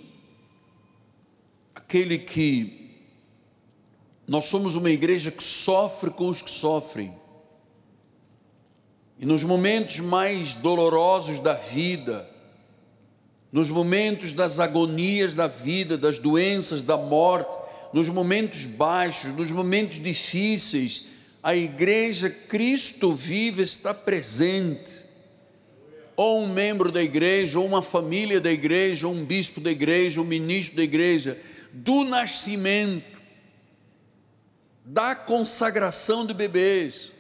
Aquele 1.90 2.18
que. 2.18 2.88
Nós 4.24 4.44
somos 4.44 4.76
uma 4.76 4.90
igreja 4.90 5.32
que 5.32 5.42
sofre 5.42 6.12
com 6.12 6.28
os 6.28 6.40
que 6.40 6.48
sofrem. 6.48 7.12
E 9.18 9.26
nos 9.26 9.42
momentos 9.42 9.98
mais 9.98 10.54
dolorosos 10.54 11.40
da 11.40 11.54
vida, 11.54 12.30
nos 13.50 13.70
momentos 13.70 14.32
das 14.32 14.60
agonias 14.60 15.34
da 15.34 15.48
vida, 15.48 15.98
das 15.98 16.20
doenças, 16.20 16.84
da 16.84 16.96
morte, 16.96 17.56
nos 17.92 18.08
momentos 18.08 18.66
baixos, 18.66 19.34
nos 19.34 19.50
momentos 19.50 20.00
difíceis, 20.00 21.06
a 21.42 21.56
igreja 21.56 22.30
Cristo 22.30 23.12
vive 23.12 23.62
está 23.62 23.92
presente. 23.92 25.06
Ou 26.14 26.42
um 26.42 26.52
membro 26.52 26.92
da 26.92 27.02
igreja, 27.02 27.58
ou 27.58 27.66
uma 27.66 27.82
família 27.82 28.40
da 28.40 28.52
igreja, 28.52 29.08
ou 29.08 29.12
um 29.12 29.24
bispo 29.24 29.60
da 29.60 29.72
igreja, 29.72 30.20
um 30.20 30.24
ministro 30.24 30.76
da 30.76 30.84
igreja, 30.84 31.36
do 31.72 32.04
nascimento, 32.04 33.20
da 34.84 35.14
consagração 35.14 36.26
de 36.26 36.34
bebês, 36.34 37.12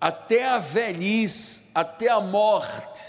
até 0.00 0.46
a 0.46 0.58
velhice, 0.58 1.70
até 1.74 2.08
a 2.08 2.20
morte. 2.20 3.00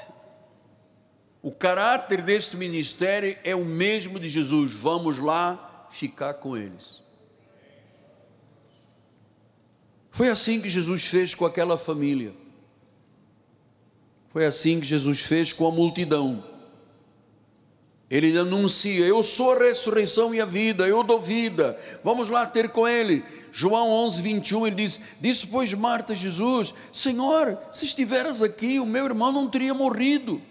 O 1.41 1.51
caráter 1.51 2.21
deste 2.21 2.55
ministério 2.55 3.35
é 3.43 3.55
o 3.55 3.65
mesmo 3.65 4.19
de 4.19 4.29
Jesus. 4.29 4.73
Vamos 4.73 5.17
lá 5.17 5.87
ficar 5.89 6.35
com 6.35 6.55
eles. 6.55 7.01
Foi 10.11 10.29
assim 10.29 10.61
que 10.61 10.69
Jesus 10.69 11.05
fez 11.05 11.33
com 11.33 11.45
aquela 11.45 11.77
família. 11.77 12.33
Foi 14.29 14.45
assim 14.45 14.79
que 14.79 14.85
Jesus 14.85 15.21
fez 15.21 15.51
com 15.51 15.67
a 15.67 15.71
multidão. 15.71 16.50
Ele 18.11 18.37
anuncia: 18.37 19.05
Eu 19.05 19.23
sou 19.23 19.53
a 19.53 19.59
ressurreição 19.59 20.35
e 20.35 20.41
a 20.41 20.45
vida, 20.45 20.87
eu 20.87 21.01
dou 21.01 21.19
vida. 21.19 21.79
Vamos 22.03 22.29
lá 22.29 22.45
ter 22.45 22.69
com 22.69 22.87
ele. 22.87 23.23
João 23.53 23.89
11, 23.89 24.21
21, 24.21 24.67
ele 24.67 24.75
diz: 24.75 25.01
Disse, 25.21 25.47
pois, 25.47 25.73
Marta 25.73 26.13
Jesus: 26.13 26.73
Senhor, 26.91 27.57
se 27.71 27.85
estiveras 27.85 28.43
aqui, 28.43 28.79
o 28.79 28.85
meu 28.85 29.05
irmão 29.05 29.31
não 29.31 29.49
teria 29.49 29.73
morrido. 29.73 30.41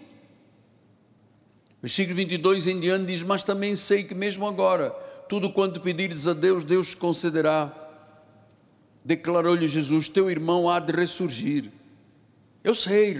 Versículo 1.81 2.15
22 2.15 2.65
em 2.65 2.79
diante 2.79 3.05
diz: 3.05 3.21
Mas 3.21 3.43
também 3.43 3.75
sei 3.75 4.03
que 4.03 4.15
mesmo 4.15 4.47
agora, 4.47 4.89
tudo 5.29 5.53
quanto 5.53 5.79
pedires 5.79 6.27
a 6.27 6.33
Deus, 6.33 6.63
Deus 6.63 6.95
concederá 6.95 7.77
declarou-lhe 9.03 9.67
Jesus: 9.67 10.07
Teu 10.07 10.29
irmão 10.29 10.69
há 10.69 10.79
de 10.79 10.91
ressurgir. 10.91 11.71
Eu 12.63 12.75
sei, 12.75 13.17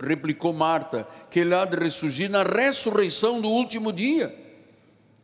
replicou 0.00 0.52
Marta, 0.52 1.06
que 1.30 1.40
ele 1.40 1.54
há 1.54 1.64
de 1.64 1.76
ressurgir 1.76 2.28
na 2.28 2.42
ressurreição 2.42 3.40
do 3.40 3.48
último 3.48 3.92
dia. 3.92 4.34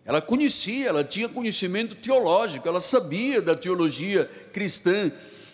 Ela 0.05 0.23
conhecia, 0.23 0.89
ela 0.89 1.03
tinha 1.03 1.29
conhecimento 1.29 1.97
teológico, 1.97 2.69
ela 2.69 2.81
sabia 2.81 3.43
da 3.43 3.57
teologia 3.57 4.31
cristã. 4.53 5.11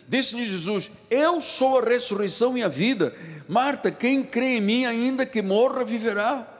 Disse-lhe 0.07 0.46
Jesus: 0.46 0.90
Eu 1.11 1.40
sou 1.40 1.79
a 1.79 1.85
ressurreição 1.85 2.59
e 2.59 2.62
a 2.62 2.68
vida. 2.68 3.14
Marta, 3.48 3.90
quem 3.90 4.22
crê 4.22 4.59
em 4.59 4.61
mim, 4.61 4.85
ainda 4.85 5.25
que 5.25 5.40
morra, 5.40 5.85
viverá 5.85 6.53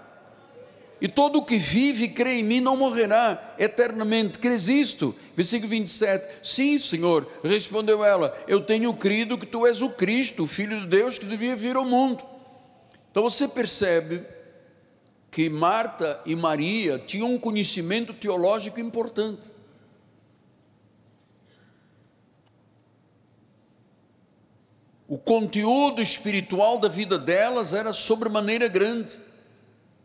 e 1.03 1.09
todo 1.09 1.41
o 1.41 1.45
que 1.45 1.59
vive 1.59 2.05
e 2.05 2.09
crê 2.09 2.35
em 2.35 2.45
mim 2.45 2.61
não 2.61 2.77
morrerá 2.77 3.55
eternamente. 3.59 4.39
Crês 4.39 4.69
isto? 4.69 5.13
Versículo 5.35 5.71
27. 5.71 6.47
Sim, 6.47 6.79
Senhor, 6.79 7.27
respondeu 7.43 8.05
ela. 8.05 8.37
Eu 8.47 8.61
tenho 8.61 8.93
crido 8.95 9.39
que 9.39 9.47
tu 9.47 9.67
és 9.67 9.81
o 9.81 9.91
Cristo, 9.91 10.45
o 10.45 10.47
Filho 10.47 10.81
de 10.81 10.87
Deus 10.87 11.19
que 11.19 11.27
devia 11.27 11.57
vir 11.57 11.77
ao 11.77 11.85
mundo. 11.85 12.23
Então 13.11 13.23
você 13.23 13.49
percebe 13.49 14.23
que 15.31 15.49
Marta 15.49 16.21
e 16.27 16.37
Maria 16.37 16.99
tinham 16.99 17.33
um 17.33 17.39
conhecimento 17.39 18.13
teológico 18.13 18.79
importante. 18.79 19.51
O 25.09 25.19
conteúdo 25.19 26.01
espiritual 26.01 26.79
da 26.79 26.89
vida 26.89 27.19
delas 27.19 27.75
era 27.75 27.93
sobremaneira 27.93 28.67
grande. 28.67 29.21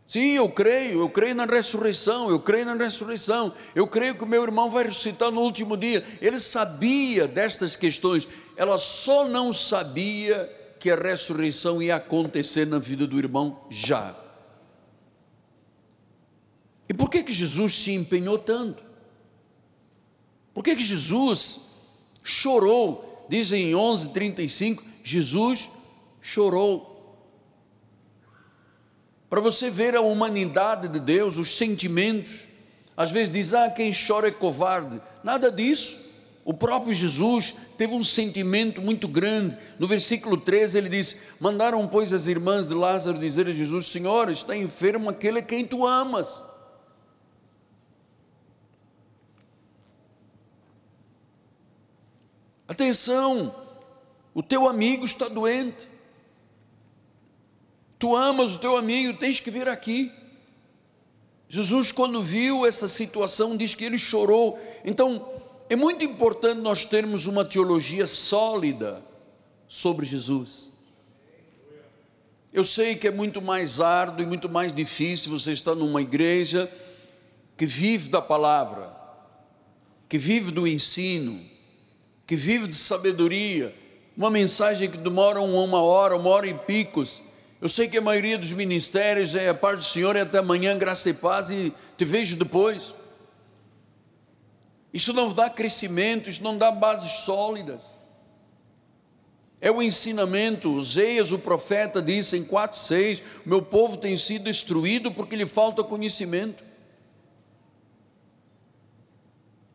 Sim, 0.08 0.30
eu 0.30 0.48
creio, 0.48 1.00
eu 1.00 1.10
creio 1.10 1.34
na 1.34 1.44
ressurreição, 1.44 2.30
eu 2.30 2.40
creio 2.40 2.64
na 2.64 2.72
ressurreição, 2.72 3.52
eu 3.74 3.86
creio 3.86 4.14
que 4.14 4.24
o 4.24 4.26
meu 4.26 4.42
irmão 4.42 4.70
vai 4.70 4.84
ressuscitar 4.84 5.30
no 5.30 5.42
último 5.42 5.76
dia. 5.76 6.02
Ele 6.22 6.40
sabia 6.40 7.28
destas 7.28 7.76
questões, 7.76 8.26
ela 8.56 8.78
só 8.78 9.28
não 9.28 9.52
sabia 9.52 10.50
que 10.80 10.90
a 10.90 10.96
ressurreição 10.96 11.82
ia 11.82 11.96
acontecer 11.96 12.66
na 12.66 12.78
vida 12.78 13.06
do 13.06 13.18
irmão 13.18 13.60
já. 13.68 14.16
E 16.88 16.94
por 16.94 17.10
que 17.10 17.22
que 17.22 17.32
Jesus 17.32 17.74
se 17.74 17.92
empenhou 17.92 18.38
tanto? 18.38 18.82
Por 20.54 20.64
que 20.64 20.74
que 20.74 20.82
Jesus 20.82 21.60
chorou? 22.22 23.26
Dizem 23.28 23.72
em 23.72 23.74
11:35, 23.74 24.82
Jesus 25.04 25.68
chorou 26.22 26.87
para 29.28 29.40
você 29.40 29.70
ver 29.70 29.94
a 29.94 30.00
humanidade 30.00 30.88
de 30.88 31.00
Deus, 31.00 31.36
os 31.36 31.56
sentimentos. 31.56 32.44
Às 32.96 33.10
vezes 33.10 33.32
diz, 33.32 33.54
ah, 33.54 33.70
quem 33.70 33.92
chora 33.92 34.28
é 34.28 34.30
covarde. 34.30 35.00
Nada 35.22 35.50
disso. 35.52 36.08
O 36.44 36.54
próprio 36.54 36.94
Jesus 36.94 37.54
teve 37.76 37.92
um 37.92 38.02
sentimento 38.02 38.80
muito 38.80 39.06
grande. 39.06 39.54
No 39.78 39.86
versículo 39.86 40.38
13 40.38 40.78
ele 40.78 40.88
diz: 40.88 41.18
Mandaram, 41.38 41.86
pois, 41.86 42.14
as 42.14 42.26
irmãs 42.26 42.66
de 42.66 42.72
Lázaro 42.72 43.18
dizer 43.18 43.46
a 43.46 43.52
Jesus: 43.52 43.86
Senhor, 43.88 44.30
está 44.30 44.56
enfermo 44.56 45.10
aquele 45.10 45.40
a 45.40 45.42
quem 45.42 45.66
tu 45.66 45.86
amas. 45.86 46.42
Atenção, 52.66 53.54
o 54.32 54.42
teu 54.42 54.66
amigo 54.66 55.04
está 55.04 55.28
doente. 55.28 55.86
Tu 57.98 58.14
amas 58.14 58.54
o 58.54 58.58
teu 58.58 58.76
amigo, 58.76 59.18
tens 59.18 59.40
que 59.40 59.50
vir 59.50 59.68
aqui. 59.68 60.12
Jesus, 61.48 61.90
quando 61.90 62.22
viu 62.22 62.66
essa 62.66 62.86
situação, 62.86 63.56
diz 63.56 63.74
que 63.74 63.84
ele 63.84 63.98
chorou. 63.98 64.58
Então, 64.84 65.26
é 65.68 65.74
muito 65.74 66.04
importante 66.04 66.60
nós 66.60 66.84
termos 66.84 67.26
uma 67.26 67.44
teologia 67.44 68.06
sólida 68.06 69.02
sobre 69.66 70.06
Jesus. 70.06 70.72
Eu 72.52 72.64
sei 72.64 72.96
que 72.96 73.06
é 73.06 73.10
muito 73.10 73.42
mais 73.42 73.80
árduo 73.80 74.22
e 74.22 74.26
muito 74.26 74.48
mais 74.48 74.72
difícil 74.72 75.30
você 75.30 75.52
estar 75.52 75.74
numa 75.74 76.00
igreja 76.00 76.70
que 77.56 77.66
vive 77.66 78.08
da 78.08 78.22
palavra, 78.22 78.90
que 80.08 80.16
vive 80.16 80.50
do 80.50 80.66
ensino, 80.66 81.38
que 82.26 82.36
vive 82.36 82.68
de 82.68 82.76
sabedoria, 82.76 83.74
uma 84.16 84.30
mensagem 84.30 84.90
que 84.90 84.96
demora 84.96 85.40
uma 85.40 85.82
hora, 85.82 86.16
uma 86.16 86.30
hora 86.30 86.46
e 86.46 86.54
picos, 86.54 87.22
eu 87.60 87.68
sei 87.68 87.88
que 87.88 87.98
a 87.98 88.02
maioria 88.02 88.38
dos 88.38 88.52
ministérios 88.52 89.34
é 89.34 89.48
a 89.48 89.54
parte 89.54 89.78
do 89.78 89.84
Senhor 89.84 90.14
é 90.14 90.20
até 90.20 90.38
amanhã, 90.38 90.78
graça 90.78 91.10
e 91.10 91.14
paz, 91.14 91.50
e 91.50 91.72
te 91.96 92.04
vejo 92.04 92.36
depois. 92.36 92.94
Isso 94.92 95.12
não 95.12 95.32
dá 95.32 95.50
crescimento, 95.50 96.30
isso 96.30 96.42
não 96.42 96.56
dá 96.56 96.70
bases 96.70 97.24
sólidas. 97.24 97.98
É 99.60 99.70
o 99.70 99.82
ensinamento. 99.82 100.74
Oseias, 100.76 101.32
o 101.32 101.38
profeta, 101.38 102.00
disse 102.00 102.36
em 102.36 102.44
4,6: 102.44 103.22
Meu 103.44 103.60
povo 103.60 103.96
tem 103.96 104.16
sido 104.16 104.44
destruído 104.44 105.10
porque 105.12 105.36
lhe 105.36 105.46
falta 105.46 105.82
conhecimento. 105.82 106.62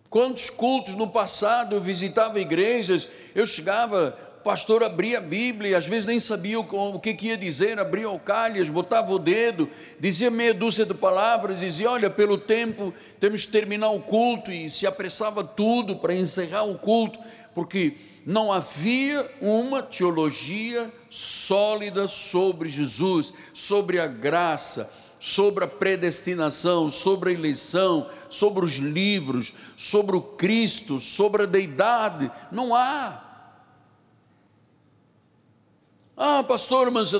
Quantos 0.10 0.50
cultos 0.50 0.96
no 0.96 1.10
passado 1.10 1.76
eu 1.76 1.82
visitava 1.82 2.40
igrejas, 2.40 3.10
eu 3.34 3.48
chegava, 3.48 4.18
pastor 4.44 4.84
abria 4.84 5.20
a 5.20 5.22
Bíblia 5.22 5.72
e 5.72 5.76
às 5.76 5.88
vezes 5.88 6.06
nem 6.06 6.20
sabia 6.20 6.60
o, 6.60 7.00
que, 7.00 7.14
que 7.14 7.28
ia 7.28 7.38
dizer, 7.38 7.80
abria 7.80 8.10
o 8.10 8.20
calhas, 8.20 8.70
botava 8.70 9.12
o 9.14 9.20
dedo, 9.20 9.70
dizia 10.00 10.30
meia 10.30 10.54
dúzia 10.54 10.86
de 10.86 10.94
palavras, 10.94 11.60
dizia: 11.60 11.90
Olha, 11.90 12.10
pelo 12.10 12.38
tempo 12.38 12.94
temos 13.20 13.46
que 13.46 13.52
terminar 13.52 13.90
o 13.90 14.02
culto, 14.02 14.52
e 14.52 14.70
se 14.70 14.86
apressava 14.86 15.44
tudo 15.44 15.96
para 15.96 16.14
encerrar 16.14 16.64
o 16.64 16.78
culto, 16.78 17.20
porque 17.56 17.96
não 18.26 18.52
havia 18.52 19.30
uma 19.42 19.82
teologia 19.82 20.92
sólida 21.10 22.08
sobre 22.08 22.68
Jesus, 22.68 23.34
sobre 23.54 24.00
a 24.00 24.08
graça, 24.08 24.92
sobre 25.20 25.64
a 25.64 25.68
predestinação, 25.68 26.90
sobre 26.90 27.30
a 27.30 27.34
eleição, 27.34 28.10
sobre 28.30 28.66
os 28.66 28.74
livros, 28.74 29.54
sobre 29.78 30.18
o 30.18 30.22
Cristo, 30.22 31.00
sobre 31.00 31.44
a 31.44 31.46
deidade. 31.46 32.30
Não 32.52 32.76
há. 32.76 33.23
Ah, 36.16 36.44
pastor, 36.44 36.92
mas 36.92 37.14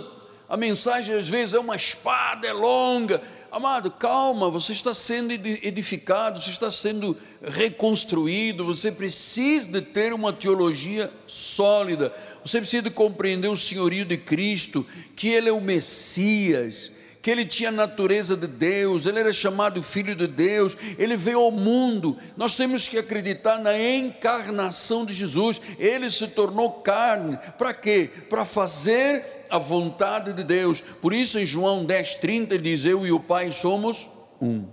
a 0.48 0.56
mensagem 0.56 1.16
às 1.16 1.28
vezes 1.28 1.56
é 1.56 1.60
uma 1.60 1.76
espada, 1.76 2.48
é 2.48 2.54
longa. 2.54 3.22
Amado, 3.52 3.92
calma, 3.92 4.50
você 4.50 4.72
está 4.72 4.94
sendo 4.94 5.32
edificado, 5.32 6.40
você 6.40 6.50
está 6.50 6.72
sendo 6.72 7.16
reconstruído, 7.42 8.66
você 8.66 8.92
precisa 8.92 9.72
de 9.72 9.82
ter 9.82 10.12
uma 10.12 10.34
teologia 10.34 11.12
sólida, 11.28 12.12
você 12.44 12.60
precisa 12.60 12.84
de 12.84 12.90
compreender 12.90 13.48
o 13.48 13.58
senhorio 13.58 14.06
de 14.06 14.18
Cristo, 14.18 14.86
que 15.16 15.28
Ele 15.28 15.50
é 15.50 15.52
o 15.52 15.62
Messias, 15.62 16.92
que 17.24 17.32
ele 17.32 17.46
tinha 17.46 17.70
a 17.70 17.72
natureza 17.72 18.36
de 18.36 18.48
Deus, 18.48 19.06
ele 19.06 19.18
era 19.18 19.32
chamado 19.32 19.82
filho 19.82 20.14
de 20.14 20.28
Deus, 20.28 20.76
ele 21.00 21.16
veio 21.16 21.40
ao 21.40 21.52
mundo. 21.52 22.18
Nós 22.36 22.58
temos 22.58 22.86
que 22.90 22.98
acreditar 22.98 23.60
na 23.60 23.80
encarnação 23.80 25.06
de 25.06 25.14
Jesus. 25.14 25.62
Ele 25.80 26.10
se 26.10 26.28
tornou 26.28 26.70
carne. 26.82 27.40
Para 27.58 27.74
quê? 27.74 28.12
Para 28.30 28.44
fazer 28.44 29.46
a 29.50 29.58
vontade 29.58 30.34
de 30.34 30.44
Deus. 30.44 30.82
Por 30.82 31.14
isso, 31.14 31.40
em 31.40 31.46
João 31.46 31.86
10,30, 31.86 32.52
ele 32.52 32.58
diz: 32.58 32.84
Eu 32.84 33.08
e 33.08 33.12
o 33.14 33.22
Pai 33.22 33.54
somos 33.54 34.10
um. 34.42 34.68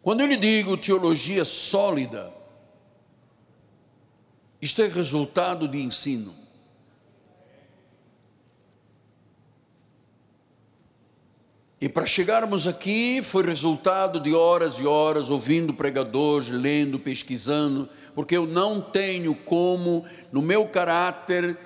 Quando 0.00 0.20
eu 0.20 0.26
lhe 0.28 0.36
digo 0.36 0.76
teologia 0.76 1.44
sólida, 1.44 2.32
isto 4.62 4.80
é 4.82 4.86
resultado 4.86 5.66
de 5.66 5.82
ensino. 5.82 6.37
E 11.80 11.88
para 11.88 12.06
chegarmos 12.06 12.66
aqui 12.66 13.22
foi 13.22 13.44
resultado 13.44 14.18
de 14.18 14.34
horas 14.34 14.80
e 14.80 14.86
horas 14.86 15.30
ouvindo 15.30 15.72
pregadores, 15.72 16.48
lendo, 16.48 16.98
pesquisando, 16.98 17.88
porque 18.16 18.36
eu 18.36 18.46
não 18.46 18.80
tenho 18.80 19.32
como, 19.32 20.04
no 20.32 20.42
meu 20.42 20.66
caráter, 20.66 21.56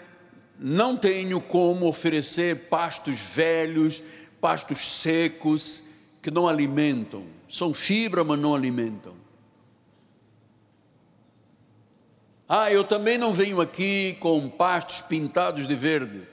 não 0.59 0.99
tenho 0.99 1.41
como 1.41 1.87
oferecer 1.87 2.69
pastos 2.69 3.19
velhos, 3.19 4.03
pastos 4.39 4.81
secos, 4.81 5.85
que 6.21 6.31
não 6.31 6.47
alimentam. 6.47 7.25
São 7.49 7.73
fibra, 7.73 8.23
mas 8.23 8.39
não 8.39 8.55
alimentam. 8.55 9.15
Ah, 12.47 12.71
eu 12.71 12.85
também 12.85 13.17
não 13.17 13.33
venho 13.33 13.63
aqui 13.63 14.17
com 14.21 14.47
pastos 14.47 15.01
pintados 15.01 15.67
de 15.67 15.75
verde. 15.75 16.32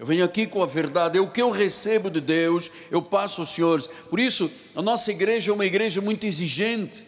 Eu 0.00 0.06
venho 0.06 0.24
aqui 0.24 0.46
com 0.46 0.62
a 0.62 0.66
verdade, 0.66 1.18
é 1.18 1.20
o 1.20 1.30
que 1.30 1.42
eu 1.42 1.50
recebo 1.50 2.08
de 2.08 2.22
Deus, 2.22 2.70
eu 2.90 3.02
passo 3.02 3.42
aos 3.42 3.50
senhores. 3.50 3.86
Por 3.86 4.18
isso, 4.18 4.50
a 4.74 4.80
nossa 4.80 5.10
igreja 5.10 5.50
é 5.50 5.54
uma 5.54 5.66
igreja 5.66 6.00
muito 6.00 6.24
exigente. 6.26 7.06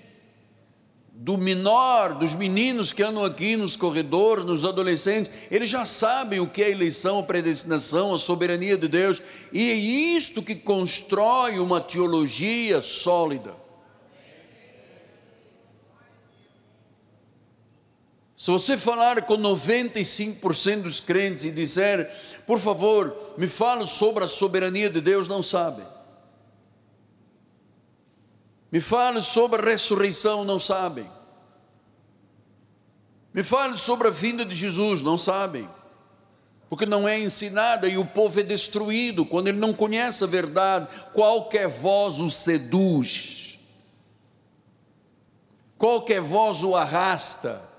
Do 1.11 1.39
menor, 1.39 2.13
dos 2.13 2.35
meninos 2.35 2.93
que 2.93 3.03
andam 3.03 3.25
aqui 3.25 3.57
nos 3.57 3.77
corredores, 3.77 4.45
nos 4.45 4.67
adolescentes, 4.67 5.33
eles 5.51 5.71
já 5.71 5.87
sabem 5.87 6.41
o 6.41 6.47
que 6.47 6.63
é 6.63 6.67
a 6.67 6.71
eleição, 6.71 7.21
a 7.21 7.23
predestinação, 7.23 8.13
a 8.13 8.19
soberania 8.19 8.77
de 8.77 8.89
Deus, 8.89 9.23
e 9.51 9.71
é 9.71 9.75
isto 9.75 10.43
que 10.43 10.57
constrói 10.57 11.61
uma 11.61 11.81
teologia 11.81 12.83
sólida. 12.83 13.62
Se 18.43 18.51
você 18.51 18.77
falar 18.77 19.23
com 19.23 19.39
95% 19.39 20.83
dos 20.83 20.99
crentes 20.99 21.45
e 21.45 21.53
disser, 21.53 22.11
por 22.45 22.59
favor, 22.59 23.35
me 23.39 23.47
fale 23.47 23.87
sobre 23.87 24.25
a 24.25 24.27
soberania 24.27 24.91
de 24.91 25.01
Deus, 25.01 25.29
não 25.29 25.45
sabem. 25.45 25.87
Me 28.73 28.81
fale 28.81 29.23
sobre 29.23 29.63
a 29.63 29.65
ressurreição, 29.71 30.43
não 30.43 30.59
sabem. 30.59 31.09
Me 33.33 33.45
fale 33.45 33.77
sobre 33.77 34.09
a 34.09 34.11
vinda 34.11 34.45
de 34.45 34.57
Jesus, 34.57 35.03
não 35.03 35.17
sabem. 35.17 35.69
Porque 36.69 36.85
não 36.85 37.09
é 37.09 37.21
ensinada 37.21 37.87
e 37.87 37.97
o 37.97 38.05
povo 38.05 38.41
é 38.41 38.43
destruído 38.43 39.25
quando 39.25 39.47
ele 39.47 39.59
não 39.59 39.73
conhece 39.73 40.25
a 40.25 40.27
verdade. 40.27 40.89
Qualquer 41.13 41.69
voz 41.69 42.19
o 42.19 42.29
seduz, 42.29 43.61
qualquer 45.79 46.21
voz 46.21 46.65
o 46.65 46.75
arrasta 46.75 47.71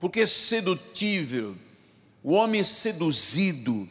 porque 0.00 0.26
sedutível. 0.26 1.54
O 2.22 2.32
homem 2.32 2.62
seduzido, 2.64 3.88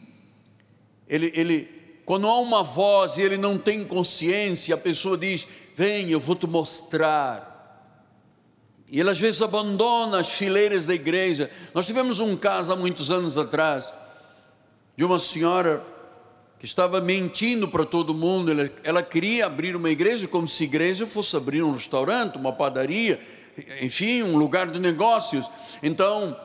ele, 1.08 1.32
ele, 1.34 1.68
quando 2.04 2.28
há 2.28 2.38
uma 2.38 2.62
voz 2.62 3.16
e 3.16 3.22
ele 3.22 3.36
não 3.36 3.56
tem 3.56 3.84
consciência, 3.84 4.74
a 4.74 4.78
pessoa 4.78 5.16
diz: 5.16 5.46
Vem, 5.76 6.10
eu 6.10 6.20
vou 6.20 6.36
te 6.36 6.46
mostrar. 6.46 7.48
E 8.88 8.98
ele 8.98 9.10
às 9.10 9.20
vezes 9.20 9.40
abandona 9.40 10.18
as 10.18 10.30
fileiras 10.30 10.84
da 10.84 10.94
igreja. 10.94 11.48
Nós 11.72 11.86
tivemos 11.86 12.18
um 12.18 12.36
caso 12.36 12.72
há 12.72 12.76
muitos 12.76 13.10
anos 13.10 13.38
atrás, 13.38 13.92
de 14.96 15.04
uma 15.04 15.18
senhora 15.18 15.84
que 16.58 16.64
estava 16.64 17.00
mentindo 17.00 17.66
para 17.68 17.84
todo 17.84 18.14
mundo. 18.14 18.50
Ela, 18.50 18.70
ela 18.82 19.02
queria 19.02 19.46
abrir 19.46 19.74
uma 19.74 19.90
igreja 19.90 20.28
como 20.28 20.46
se 20.46 20.64
igreja 20.64 21.06
fosse 21.06 21.36
abrir 21.36 21.62
um 21.62 21.72
restaurante, 21.72 22.36
uma 22.36 22.52
padaria 22.52 23.20
enfim, 23.80 24.22
um 24.22 24.36
lugar 24.36 24.66
de 24.70 24.78
negócios. 24.78 25.48
Então, 25.82 26.36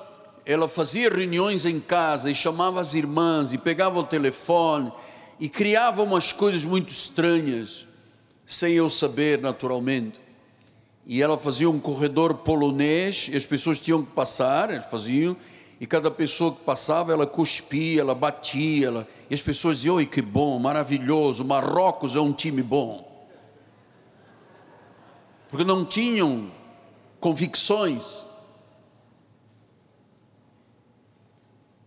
ela 0.46 0.68
fazia 0.68 1.10
reuniões 1.10 1.66
em 1.66 1.80
casa 1.80 2.30
e 2.30 2.36
chamava 2.36 2.80
as 2.80 2.94
irmãs 2.94 3.52
e 3.52 3.58
pegava 3.58 4.00
o 4.00 4.04
telefone 4.04 4.92
e 5.40 5.50
criava 5.50 6.04
umas 6.04 6.32
coisas 6.32 6.64
muito 6.64 6.90
estranhas, 6.90 7.88
sem 8.46 8.74
eu 8.74 8.90
saber 8.90 9.42
naturalmente. 9.42 10.20
E 11.06 11.22
ela 11.22 11.38
fazia 11.38 11.70
um 11.70 11.80
corredor 11.80 12.36
polonês 12.36 13.28
e 13.32 13.36
as 13.36 13.46
pessoas 13.46 13.80
tinham 13.80 14.04
que 14.04 14.12
passar, 14.12 14.72
eles 14.72 14.86
faziam, 14.86 15.36
e 15.80 15.86
cada 15.86 16.10
pessoa 16.10 16.54
que 16.54 16.64
passava, 16.64 17.12
ela 17.12 17.28
cuspia, 17.28 18.02
ela 18.02 18.16
batia, 18.16 18.88
ela, 18.88 19.08
e 19.30 19.34
as 19.34 19.42
pessoas 19.42 19.78
diziam: 19.78 19.96
Oi, 19.96 20.06
que 20.06 20.22
bom, 20.22 20.58
maravilhoso, 20.58 21.44
Marrocos 21.44 22.16
é 22.16 22.20
um 22.20 22.32
time 22.32 22.64
bom. 22.64 23.06
Porque 25.50 25.66
não 25.66 25.86
tinham 25.86 26.50
convicções, 27.26 28.24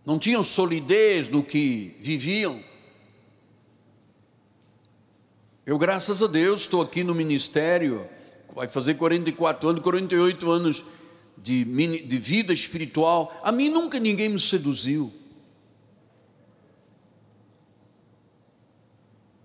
não 0.05 0.19
tinham 0.19 0.43
solidez 0.43 1.29
no 1.29 1.41
que 1.41 1.95
viviam. 2.01 2.61
Eu, 5.65 5.77
graças 5.77 6.21
a 6.21 6.27
Deus, 6.27 6.59
estou 6.59 6.81
aqui 6.81 7.05
no 7.05 7.15
ministério, 7.15 8.05
vai 8.53 8.67
fazer 8.67 8.95
44 8.95 9.69
anos, 9.69 9.81
48 9.81 10.51
anos 10.51 10.83
de, 11.37 11.63
de 11.63 12.17
vida 12.17 12.51
espiritual. 12.51 13.33
A 13.41 13.49
mim 13.49 13.69
nunca 13.69 13.97
ninguém 13.97 14.27
me 14.27 14.39
seduziu. 14.41 15.09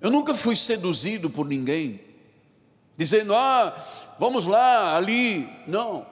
Eu 0.00 0.10
nunca 0.10 0.34
fui 0.34 0.56
seduzido 0.56 1.30
por 1.30 1.46
ninguém, 1.46 2.00
dizendo, 2.96 3.34
ah, 3.34 3.76
vamos 4.18 4.46
lá, 4.46 4.96
ali. 4.96 5.48
Não. 5.66 6.06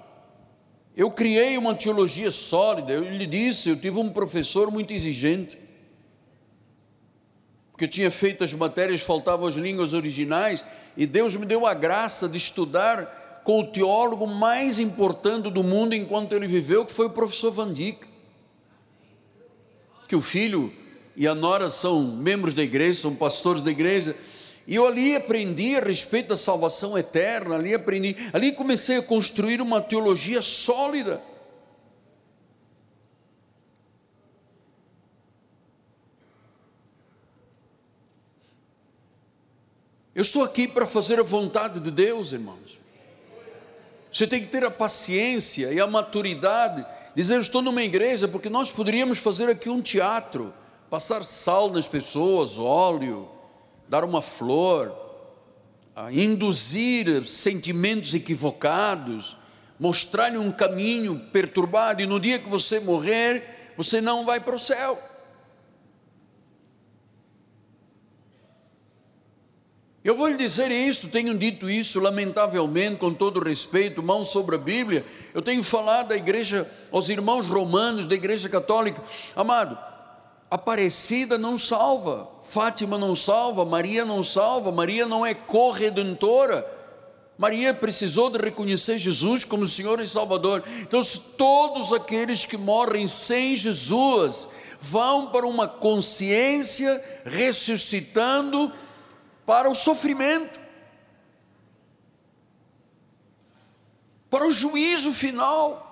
Eu 0.97 1.11
criei 1.11 1.57
uma 1.57 1.75
teologia 1.75 2.31
sólida. 2.31 2.93
Eu 2.93 3.03
lhe 3.03 3.27
disse, 3.27 3.71
eu 3.71 3.77
tive 3.77 3.99
um 3.99 4.11
professor 4.11 4.71
muito 4.71 4.93
exigente. 4.93 5.59
Porque 7.71 7.85
eu 7.85 7.89
tinha 7.89 8.11
feito 8.11 8.45
as 8.45 8.53
matérias, 8.53 9.01
faltavam 9.01 9.47
as 9.47 9.55
línguas 9.55 9.95
originais, 9.95 10.63
e 10.97 11.07
Deus 11.07 11.35
me 11.37 11.47
deu 11.47 11.67
a 11.67 11.73
graça 11.73 12.29
de 12.29 12.37
estudar 12.37 13.41
com 13.45 13.61
o 13.61 13.67
teólogo 13.67 14.27
mais 14.27 14.79
importante 14.79 15.51
do 15.51 15.65
mundo 15.65 15.95
enquanto 15.95 16.35
ele 16.35 16.47
viveu, 16.47 16.85
que 16.85 16.93
foi 16.93 17.07
o 17.07 17.11
professor 17.11 17.51
Van 17.51 17.73
Dyck. 17.73 18.07
Que 20.07 20.15
o 20.15 20.23
filho 20.23 20.73
e 21.17 21.27
a 21.27 21.35
nora 21.35 21.69
são 21.69 22.03
membros 22.03 22.55
da 22.55 22.63
igreja, 22.63 23.01
são 23.01 23.15
pastores 23.15 23.63
da 23.63 23.71
igreja, 23.71 24.15
E 24.67 24.77
eu 24.77 24.87
ali 24.87 25.17
aprendi 25.17 25.77
a 25.77 25.81
respeito 25.81 26.29
da 26.29 26.37
salvação 26.37 26.97
eterna, 26.97 27.57
ali 27.57 27.75
aprendi, 27.75 28.17
ali 28.33 28.53
comecei 28.53 28.99
a 28.99 29.03
construir 29.03 29.61
uma 29.61 29.81
teologia 29.81 30.41
sólida. 30.41 31.21
Eu 40.15 40.23
estou 40.23 40.45
aqui 40.45 40.69
para 40.69 40.87
fazer 40.87 41.19
a 41.19 41.23
vontade 41.23 41.81
de 41.81 41.91
Deus, 41.91 42.33
irmãos. 42.33 42.79
Você 44.11 44.27
tem 44.27 44.41
que 44.41 44.49
ter 44.49 44.63
a 44.63 44.71
paciência 44.71 45.73
e 45.73 45.81
a 45.81 45.87
maturidade, 45.87 46.85
dizer: 47.17 47.37
Eu 47.37 47.41
estou 47.41 47.63
numa 47.63 47.83
igreja, 47.83 48.29
porque 48.29 48.51
nós 48.51 48.71
poderíamos 48.71 49.19
fazer 49.19 49.49
aqui 49.49 49.71
um 49.71 49.81
teatro, 49.81 50.53
passar 50.91 51.25
sal 51.25 51.71
nas 51.71 51.89
pessoas, 51.89 52.59
óleo, 52.59 53.27
dar 53.93 54.05
uma 54.05 54.23
flor, 54.23 54.91
induzir 56.13 57.29
sentimentos 57.29 58.15
equivocados, 58.15 59.37
mostrar-lhe 59.79 60.39
um 60.39 60.51
caminho 60.51 61.19
perturbado, 61.31 62.01
e 62.01 62.07
no 62.07 62.19
dia 62.19 62.39
que 62.39 62.49
você 62.49 62.81
morrer, 62.81 63.75
você 63.77 64.01
não 64.01 64.25
vai 64.25 64.41
para 64.41 64.57
o 64.57 64.59
céu. 64.59 64.99
Eu 70.03 70.17
vou 70.17 70.27
lhe 70.27 70.39
dizer 70.39 70.71
isto, 70.71 71.09
tenho 71.09 71.37
dito 71.37 71.69
isso, 71.69 72.01
lamentavelmente, 72.01 72.97
com 72.97 73.13
todo 73.13 73.47
respeito, 73.47 74.03
mão 74.03 74.25
sobre 74.25 74.55
a 74.55 74.59
Bíblia. 74.59 75.05
Eu 75.35 75.43
tenho 75.43 75.63
falado 75.63 76.13
à 76.13 76.17
igreja, 76.17 76.67
aos 76.91 77.11
irmãos 77.11 77.47
romanos 77.47 78.07
da 78.07 78.15
igreja 78.15 78.49
católica, 78.49 79.03
amado, 79.37 79.79
Aparecida 80.53 81.39
não 81.39 81.57
salva, 81.57 82.29
Fátima 82.43 82.99
não 82.99 83.15
salva, 83.15 83.65
Maria 83.65 84.05
não 84.05 84.23
salva, 84.23 84.71
Maria 84.71 85.07
não 85.07 85.25
é 85.25 85.33
corredentora. 85.33 86.63
Maria 87.39 87.73
precisou 87.73 88.29
de 88.29 88.37
reconhecer 88.37 88.99
Jesus 88.99 89.47
como 89.47 89.67
Senhor 89.67 89.99
e 89.99 90.07
Salvador. 90.07 90.63
Então, 90.83 91.03
se 91.03 91.19
todos 91.39 91.91
aqueles 91.95 92.45
que 92.45 92.59
morrem 92.59 93.09
sem 93.09 93.57
Jesus 93.57 94.49
vão 94.79 95.29
para 95.29 95.47
uma 95.47 95.67
consciência 95.67 97.03
ressuscitando 97.25 98.71
para 99.47 99.71
o 99.71 99.75
sofrimento, 99.75 100.61
para 104.29 104.47
o 104.47 104.53
juízo 104.53 105.15
final. 105.15 105.92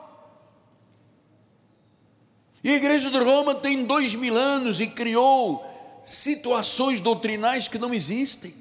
E 2.62 2.70
a 2.70 2.76
igreja 2.76 3.10
de 3.10 3.18
Roma 3.18 3.54
tem 3.54 3.84
dois 3.84 4.14
mil 4.14 4.36
anos 4.36 4.80
e 4.80 4.88
criou 4.88 5.64
situações 6.02 7.00
doutrinais 7.00 7.68
que 7.68 7.78
não 7.78 7.94
existem. 7.94 8.54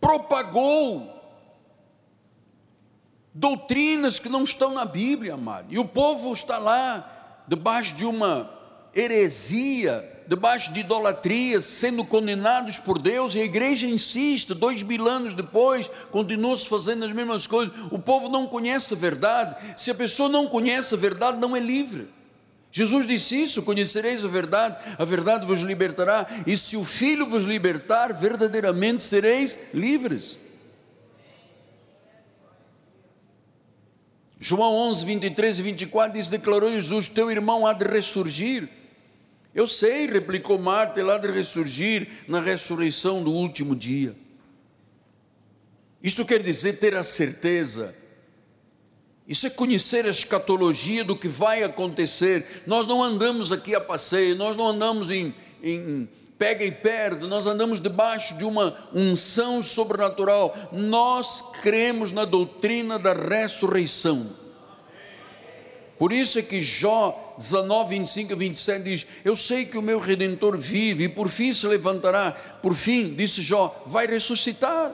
Propagou 0.00 1.14
doutrinas 3.34 4.18
que 4.18 4.28
não 4.28 4.44
estão 4.44 4.72
na 4.72 4.84
Bíblia, 4.84 5.34
amado. 5.34 5.66
E 5.70 5.78
o 5.78 5.88
povo 5.88 6.32
está 6.32 6.56
lá, 6.56 7.44
debaixo 7.48 7.94
de 7.94 8.06
uma 8.06 8.63
heresia, 8.94 10.04
debaixo 10.26 10.72
de 10.72 10.80
idolatria, 10.80 11.60
sendo 11.60 12.04
condenados 12.04 12.78
por 12.78 12.98
Deus, 12.98 13.34
e 13.34 13.40
a 13.40 13.44
igreja 13.44 13.86
insiste, 13.86 14.54
dois 14.54 14.82
mil 14.82 15.08
anos 15.08 15.34
depois, 15.34 15.90
continua-se 16.10 16.68
fazendo 16.68 17.04
as 17.04 17.12
mesmas 17.12 17.46
coisas. 17.46 17.74
O 17.90 17.98
povo 17.98 18.28
não 18.28 18.46
conhece 18.46 18.94
a 18.94 18.96
verdade. 18.96 19.56
Se 19.76 19.90
a 19.90 19.94
pessoa 19.94 20.28
não 20.28 20.46
conhece 20.46 20.94
a 20.94 20.98
verdade, 20.98 21.38
não 21.38 21.56
é 21.56 21.60
livre. 21.60 22.08
Jesus 22.70 23.06
disse 23.06 23.40
isso: 23.40 23.62
conhecereis 23.62 24.24
a 24.24 24.28
verdade, 24.28 24.76
a 24.98 25.04
verdade 25.04 25.46
vos 25.46 25.60
libertará, 25.60 26.26
e 26.46 26.56
se 26.56 26.76
o 26.76 26.84
Filho 26.84 27.28
vos 27.28 27.44
libertar, 27.44 28.12
verdadeiramente 28.12 29.02
sereis 29.02 29.72
livres. 29.72 30.38
João 34.40 34.74
11, 34.74 35.06
23 35.06 35.58
e 35.58 35.62
24 35.62 36.12
diz: 36.18 36.28
Declarou 36.28 36.72
Jesus: 36.72 37.08
Teu 37.08 37.30
irmão 37.30 37.66
há 37.66 37.72
de 37.72 37.84
ressurgir. 37.84 38.68
Eu 39.54 39.68
sei, 39.68 40.06
replicou 40.06 40.58
Marta, 40.58 41.00
ele 41.00 41.12
há 41.12 41.18
de 41.18 41.30
ressurgir 41.30 42.08
na 42.26 42.40
ressurreição 42.40 43.22
do 43.22 43.30
último 43.30 43.76
dia. 43.76 44.14
Isto 46.02 46.24
quer 46.24 46.42
dizer 46.42 46.74
ter 46.74 46.96
a 46.96 47.04
certeza. 47.04 47.94
Isso 49.28 49.46
é 49.46 49.50
conhecer 49.50 50.04
a 50.04 50.10
escatologia 50.10 51.04
do 51.04 51.16
que 51.16 51.28
vai 51.28 51.62
acontecer. 51.62 52.64
Nós 52.66 52.86
não 52.86 53.02
andamos 53.02 53.52
aqui 53.52 53.74
a 53.74 53.80
passeio, 53.80 54.34
nós 54.34 54.56
não 54.56 54.68
andamos 54.68 55.10
em, 55.10 55.32
em 55.62 56.08
pega 56.36 56.64
e 56.64 56.72
perde, 56.72 57.26
nós 57.26 57.46
andamos 57.46 57.80
debaixo 57.80 58.36
de 58.36 58.44
uma 58.44 58.76
unção 58.92 59.62
sobrenatural. 59.62 60.54
Nós 60.72 61.42
cremos 61.62 62.10
na 62.10 62.24
doutrina 62.24 62.98
da 62.98 63.12
ressurreição. 63.12 64.30
Por 65.96 66.12
isso 66.12 66.38
é 66.40 66.42
que 66.42 66.60
Jó 66.60 67.23
19, 67.36 67.98
25 67.98 68.32
e 68.32 68.36
27 68.36 68.82
diz: 68.82 69.06
Eu 69.24 69.34
sei 69.34 69.64
que 69.64 69.76
o 69.76 69.82
meu 69.82 69.98
redentor 69.98 70.56
vive 70.56 71.04
e 71.04 71.08
por 71.08 71.28
fim 71.28 71.52
se 71.52 71.66
levantará. 71.66 72.32
Por 72.62 72.74
fim, 72.74 73.14
disse 73.14 73.42
Jó, 73.42 73.74
vai 73.86 74.06
ressuscitar. 74.06 74.92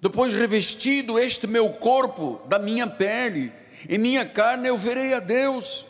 Depois, 0.00 0.34
revestido 0.34 1.18
este 1.18 1.46
meu 1.46 1.70
corpo 1.70 2.40
da 2.48 2.58
minha 2.58 2.86
pele, 2.86 3.52
em 3.88 3.98
minha 3.98 4.26
carne 4.26 4.68
eu 4.68 4.76
verei 4.76 5.14
a 5.14 5.20
Deus. 5.20 5.86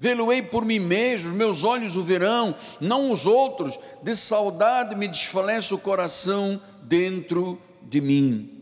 Vê-lo-ei 0.00 0.42
por 0.42 0.64
mim 0.64 0.78
mesmo, 0.78 1.34
meus 1.34 1.64
olhos 1.64 1.96
o 1.96 2.02
verão, 2.02 2.54
não 2.80 3.10
os 3.10 3.26
outros. 3.26 3.78
De 4.02 4.16
saudade 4.16 4.94
me 4.94 5.08
desfalece 5.08 5.74
o 5.74 5.78
coração 5.78 6.60
dentro 6.84 7.60
de 7.82 8.00
mim 8.00 8.57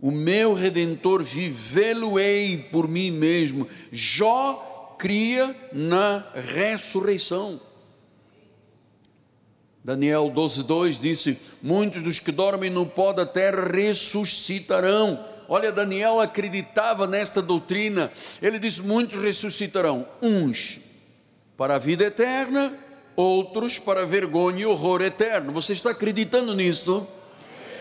o 0.00 0.10
meu 0.10 0.54
redentor 0.54 1.22
vivê-lo-ei 1.22 2.68
por 2.70 2.86
mim 2.88 3.10
mesmo. 3.10 3.66
Jó 3.90 4.96
cria 4.98 5.54
na 5.72 6.24
ressurreição. 6.34 7.60
Daniel 9.82 10.30
12:2 10.34 11.00
disse: 11.00 11.38
Muitos 11.62 12.02
dos 12.02 12.20
que 12.20 12.30
dormem 12.30 12.70
no 12.70 12.86
pó 12.86 13.12
da 13.12 13.24
terra 13.24 13.66
ressuscitarão. 13.66 15.24
Olha, 15.48 15.72
Daniel 15.72 16.20
acreditava 16.20 17.06
nesta 17.06 17.40
doutrina. 17.40 18.12
Ele 18.42 18.58
disse: 18.58 18.82
Muitos 18.82 19.20
ressuscitarão, 19.20 20.06
uns 20.20 20.80
para 21.56 21.74
a 21.74 21.78
vida 21.78 22.04
eterna, 22.04 22.72
outros 23.16 23.78
para 23.80 24.06
vergonha 24.06 24.60
e 24.60 24.66
horror 24.66 25.02
eterno. 25.02 25.52
Você 25.52 25.72
está 25.72 25.90
acreditando 25.90 26.54
nisso? 26.54 27.04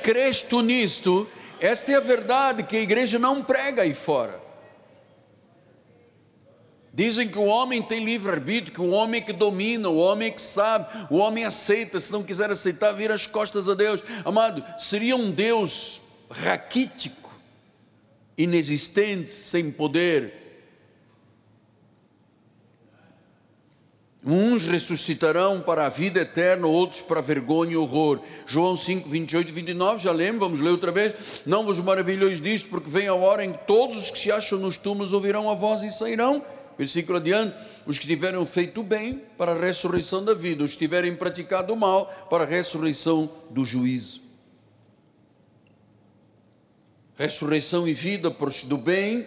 Crês 0.02 0.42
tu 0.42 0.62
nisto? 0.62 1.28
Esta 1.60 1.92
é 1.92 1.96
a 1.96 2.00
verdade 2.00 2.64
que 2.64 2.78
a 2.78 2.82
igreja 2.82 3.18
não 3.18 3.44
prega 3.44 3.82
aí 3.82 3.94
fora. 3.94 4.48
Dizem 6.94 7.28
que 7.28 7.38
o 7.38 7.46
homem 7.46 7.82
tem 7.82 8.04
livre-arbítrio, 8.04 8.74
que 8.74 8.82
o 8.82 8.90
homem 8.90 9.22
é 9.22 9.24
que 9.24 9.32
domina, 9.32 9.88
o 9.88 9.98
homem 9.98 10.30
é 10.30 10.32
que 10.32 10.42
sabe, 10.42 10.88
o 11.12 11.18
homem 11.18 11.46
aceita, 11.46 12.00
se 12.00 12.12
não 12.12 12.24
quiser 12.24 12.50
aceitar, 12.50 12.92
vira 12.92 13.14
as 13.14 13.28
costas 13.28 13.70
a 13.70 13.76
Deus. 13.76 14.04
Amado, 14.26 14.64
seria 14.80 15.16
um 15.16 15.30
Deus 15.30 16.02
raquítico, 16.32 17.32
inexistente, 18.36 19.30
sem 19.30 19.72
poder, 19.72 20.47
Uns 24.30 24.66
ressuscitarão 24.66 25.62
para 25.62 25.86
a 25.86 25.90
vida 25.90 26.20
eterna, 26.20 26.68
outros 26.68 27.02
para 27.02 27.22
vergonha 27.22 27.72
e 27.72 27.78
horror. 27.78 28.20
João 28.46 28.76
5, 28.76 29.08
28 29.08 29.48
e 29.48 29.52
29, 29.54 30.04
já 30.04 30.12
lemos, 30.12 30.42
vamos 30.42 30.60
ler 30.60 30.72
outra 30.72 30.92
vez. 30.92 31.44
Não 31.46 31.64
vos 31.64 31.80
maravilheis 31.80 32.42
disto, 32.42 32.68
porque 32.68 32.90
vem 32.90 33.08
a 33.08 33.14
hora 33.14 33.46
em 33.46 33.54
que 33.54 33.66
todos 33.66 33.98
os 33.98 34.12
que 34.12 34.20
se 34.20 34.30
acham 34.30 34.60
nos 34.60 34.76
túmulos 34.76 35.14
ouvirão 35.14 35.50
a 35.50 35.54
voz 35.54 35.82
e 35.82 35.90
sairão. 35.90 36.44
Versículo 36.78 37.20
adiante. 37.20 37.56
Os 37.86 37.98
que 37.98 38.06
tiverem 38.06 38.46
feito 38.46 38.84
bem 38.84 39.22
para 39.38 39.54
a 39.54 39.58
ressurreição 39.58 40.26
da 40.26 40.34
vida, 40.34 40.62
os 40.62 40.74
que 40.74 40.80
tiverem 40.80 41.16
praticado 41.16 41.72
o 41.72 41.78
mal 41.78 42.08
para 42.30 42.44
a 42.44 42.48
ressurreição 42.48 43.32
do 43.50 43.64
juízo. 43.66 44.24
Ressurreição 47.16 47.88
e 47.88 47.94
vida 47.94 48.30
para 48.30 48.50
os 48.50 48.64
do 48.64 48.78
bem, 48.78 49.26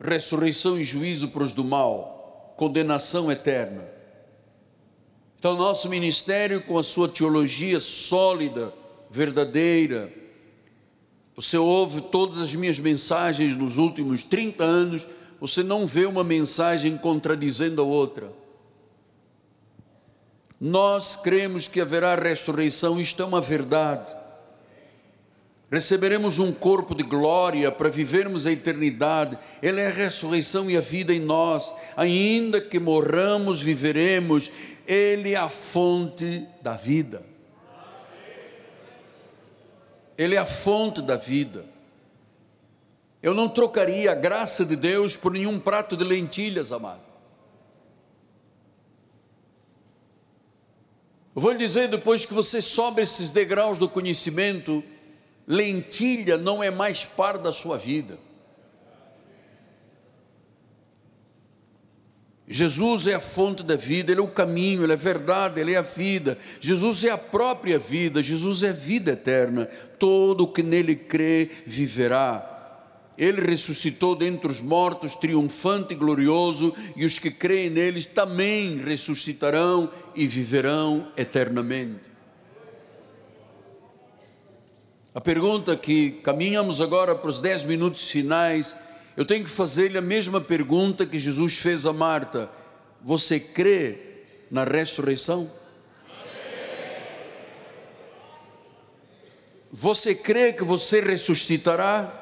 ressurreição 0.00 0.78
e 0.78 0.84
juízo 0.84 1.30
para 1.30 1.42
os 1.42 1.52
do 1.52 1.64
mal 1.64 2.11
condenação 2.62 3.28
eterna. 3.28 3.82
Então, 5.36 5.56
nosso 5.56 5.88
ministério, 5.88 6.60
com 6.60 6.78
a 6.78 6.82
sua 6.84 7.08
teologia 7.08 7.80
sólida, 7.80 8.72
verdadeira, 9.10 10.12
você 11.34 11.58
ouve 11.58 12.02
todas 12.02 12.38
as 12.38 12.54
minhas 12.54 12.78
mensagens 12.78 13.56
nos 13.56 13.78
últimos 13.78 14.22
30 14.22 14.62
anos, 14.62 15.08
você 15.40 15.64
não 15.64 15.84
vê 15.88 16.06
uma 16.06 16.22
mensagem 16.22 16.96
contradizendo 16.96 17.82
a 17.82 17.84
outra. 17.84 18.32
Nós 20.60 21.16
cremos 21.16 21.66
que 21.66 21.80
haverá 21.80 22.14
ressurreição, 22.14 23.00
isto 23.00 23.20
é 23.20 23.24
uma 23.24 23.40
verdade. 23.40 24.14
Receberemos 25.72 26.38
um 26.38 26.52
corpo 26.52 26.94
de 26.94 27.02
glória 27.02 27.72
para 27.72 27.88
vivermos 27.88 28.46
a 28.46 28.52
eternidade. 28.52 29.38
Ele 29.62 29.80
é 29.80 29.86
a 29.86 29.90
ressurreição 29.90 30.70
e 30.70 30.76
a 30.76 30.82
vida 30.82 31.14
em 31.14 31.18
nós. 31.18 31.74
Ainda 31.96 32.60
que 32.60 32.78
morramos, 32.78 33.62
viveremos. 33.62 34.52
Ele 34.86 35.32
é 35.32 35.36
a 35.36 35.48
fonte 35.48 36.46
da 36.60 36.74
vida. 36.74 37.22
Ele 40.18 40.34
é 40.34 40.38
a 40.38 40.44
fonte 40.44 41.00
da 41.00 41.16
vida. 41.16 41.64
Eu 43.22 43.32
não 43.32 43.48
trocaria 43.48 44.12
a 44.12 44.14
graça 44.14 44.66
de 44.66 44.76
Deus 44.76 45.16
por 45.16 45.32
nenhum 45.32 45.58
prato 45.58 45.96
de 45.96 46.04
lentilhas, 46.04 46.70
amado. 46.70 47.00
Eu 51.34 51.40
vou 51.40 51.52
lhe 51.52 51.58
dizer 51.58 51.88
depois 51.88 52.26
que 52.26 52.34
você 52.34 52.60
sobe 52.60 53.00
esses 53.00 53.30
degraus 53.30 53.78
do 53.78 53.88
conhecimento, 53.88 54.84
lentilha 55.52 56.38
não 56.38 56.62
é 56.62 56.70
mais 56.70 57.04
par 57.04 57.36
da 57.36 57.52
sua 57.52 57.76
vida. 57.76 58.18
Jesus 62.48 63.06
é 63.06 63.14
a 63.14 63.20
fonte 63.20 63.62
da 63.62 63.76
vida, 63.76 64.12
Ele 64.12 64.20
é 64.20 64.24
o 64.24 64.28
caminho, 64.28 64.82
Ele 64.82 64.92
é 64.92 64.94
a 64.94 64.98
verdade, 64.98 65.60
Ele 65.60 65.74
é 65.74 65.78
a 65.78 65.82
vida. 65.82 66.36
Jesus 66.60 67.04
é 67.04 67.10
a 67.10 67.18
própria 67.18 67.78
vida, 67.78 68.22
Jesus 68.22 68.62
é 68.62 68.70
a 68.70 68.72
vida 68.72 69.12
eterna. 69.12 69.66
Todo 69.98 70.44
o 70.44 70.48
que 70.48 70.62
nele 70.62 70.94
crê 70.96 71.48
viverá. 71.64 72.48
Ele 73.16 73.42
ressuscitou 73.42 74.16
dentre 74.16 74.50
os 74.50 74.60
mortos, 74.60 75.14
triunfante 75.14 75.92
e 75.92 75.96
glorioso, 75.96 76.74
e 76.96 77.04
os 77.04 77.18
que 77.18 77.30
creem 77.30 77.70
neles 77.70 78.06
também 78.06 78.78
ressuscitarão 78.78 79.90
e 80.14 80.26
viverão 80.26 81.12
eternamente. 81.16 82.11
A 85.14 85.20
pergunta 85.20 85.76
que 85.76 86.12
caminhamos 86.22 86.80
agora 86.80 87.14
para 87.14 87.28
os 87.28 87.38
dez 87.38 87.64
minutos 87.64 88.10
finais, 88.10 88.74
eu 89.14 89.26
tenho 89.26 89.44
que 89.44 89.50
fazer-lhe 89.50 89.98
a 89.98 90.02
mesma 90.02 90.40
pergunta 90.40 91.04
que 91.04 91.18
Jesus 91.18 91.58
fez 91.58 91.84
a 91.84 91.92
Marta: 91.92 92.48
Você 93.02 93.38
crê 93.38 93.98
na 94.50 94.64
ressurreição? 94.64 95.50
Você 99.70 100.14
crê 100.14 100.52
que 100.54 100.64
você 100.64 101.00
ressuscitará? 101.00 102.20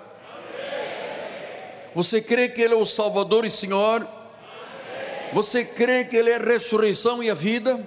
Você 1.95 2.21
crê 2.21 2.49
que 2.49 2.61
Ele 2.61 2.75
é 2.75 2.77
o 2.77 2.87
Salvador 2.87 3.45
e 3.45 3.51
Senhor? 3.51 4.07
Você 5.33 5.65
crê 5.65 6.05
que 6.05 6.17
Ele 6.17 6.31
é 6.31 6.37
a 6.37 6.45
ressurreição 6.45 7.23
e 7.23 7.31
a 7.31 7.35
vida? 7.35 7.81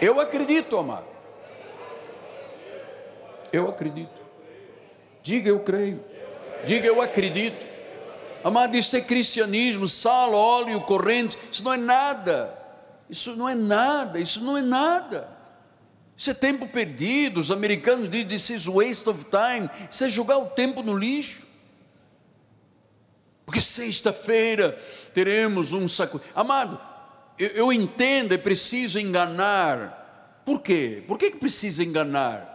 Eu 0.00 0.20
acredito, 0.20 0.76
amado. 0.76 1.13
Eu 3.54 3.68
acredito. 3.68 4.20
Diga 5.22 5.48
eu 5.48 5.60
creio. 5.60 6.04
Diga 6.64 6.88
eu 6.88 7.00
acredito. 7.00 7.64
Amado, 8.42 8.76
isso 8.76 8.96
é 8.96 9.00
cristianismo, 9.00 9.86
sal, 9.88 10.34
óleo, 10.34 10.80
corrente, 10.80 11.38
isso 11.50 11.62
não 11.62 11.72
é 11.72 11.76
nada. 11.76 12.58
Isso 13.08 13.36
não 13.36 13.48
é 13.48 13.54
nada, 13.54 14.18
isso 14.18 14.42
não 14.42 14.58
é 14.58 14.60
nada. 14.60 15.28
Isso 16.16 16.30
é 16.30 16.34
tempo 16.34 16.66
perdido. 16.66 17.38
Os 17.38 17.52
americanos 17.52 18.10
dizem 18.10 18.26
this 18.26 18.50
is 18.50 18.66
waste 18.66 19.08
of 19.08 19.26
time. 19.26 19.70
Isso 19.88 20.04
é 20.04 20.08
jogar 20.08 20.38
o 20.38 20.46
tempo 20.46 20.82
no 20.82 20.96
lixo. 20.96 21.46
Porque 23.46 23.60
sexta-feira 23.60 24.72
teremos 25.14 25.72
um 25.72 25.86
saco. 25.86 26.20
Amado, 26.34 26.80
eu, 27.38 27.48
eu 27.50 27.72
entendo, 27.72 28.34
é 28.34 28.38
preciso 28.38 28.98
enganar. 28.98 30.42
Por 30.44 30.60
quê? 30.60 31.04
Por 31.06 31.18
que, 31.18 31.30
que 31.30 31.38
precisa 31.38 31.84
enganar? 31.84 32.53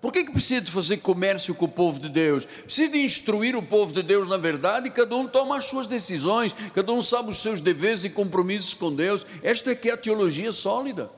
Por 0.00 0.12
que, 0.12 0.24
que 0.24 0.32
precisa 0.32 0.60
de 0.60 0.70
fazer 0.70 0.98
comércio 0.98 1.54
com 1.54 1.64
o 1.64 1.68
povo 1.68 1.98
de 1.98 2.08
Deus? 2.08 2.44
Precisa 2.44 2.92
de 2.92 2.98
instruir 2.98 3.56
o 3.56 3.62
povo 3.62 3.92
de 3.92 4.02
Deus 4.02 4.28
na 4.28 4.36
verdade 4.36 4.88
e 4.88 4.92
cada 4.92 5.16
um 5.16 5.26
toma 5.26 5.56
as 5.56 5.64
suas 5.64 5.88
decisões, 5.88 6.54
cada 6.72 6.92
um 6.92 7.02
sabe 7.02 7.30
os 7.30 7.38
seus 7.38 7.60
deveres 7.60 8.04
e 8.04 8.10
compromissos 8.10 8.74
com 8.74 8.94
Deus. 8.94 9.26
Esta 9.42 9.72
é 9.72 9.74
que 9.74 9.90
é 9.90 9.94
a 9.94 9.96
teologia 9.96 10.52
sólida. 10.52 11.10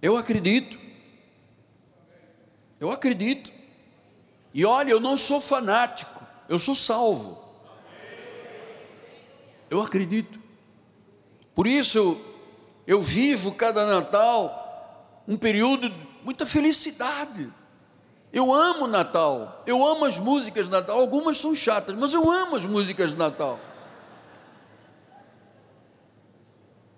Eu 0.00 0.16
acredito. 0.16 0.78
Eu 2.78 2.92
acredito. 2.92 3.50
E 4.54 4.64
olha, 4.64 4.92
eu 4.92 5.00
não 5.00 5.16
sou 5.16 5.40
fanático, 5.40 6.24
eu 6.48 6.60
sou 6.60 6.76
salvo. 6.76 7.44
Eu 9.68 9.80
acredito. 9.80 10.38
Por 11.56 11.66
isso, 11.66 12.20
eu 12.86 13.02
vivo 13.02 13.52
cada 13.52 13.84
Natal 13.84 15.24
um 15.26 15.36
período 15.36 15.92
muita 16.26 16.44
felicidade. 16.44 17.48
Eu 18.32 18.52
amo 18.52 18.88
Natal, 18.88 19.62
eu 19.64 19.86
amo 19.86 20.04
as 20.04 20.18
músicas 20.18 20.66
de 20.66 20.72
Natal, 20.72 20.98
algumas 20.98 21.38
são 21.38 21.54
chatas, 21.54 21.94
mas 21.94 22.12
eu 22.12 22.28
amo 22.28 22.56
as 22.56 22.64
músicas 22.64 23.10
de 23.10 23.16
Natal. 23.16 23.60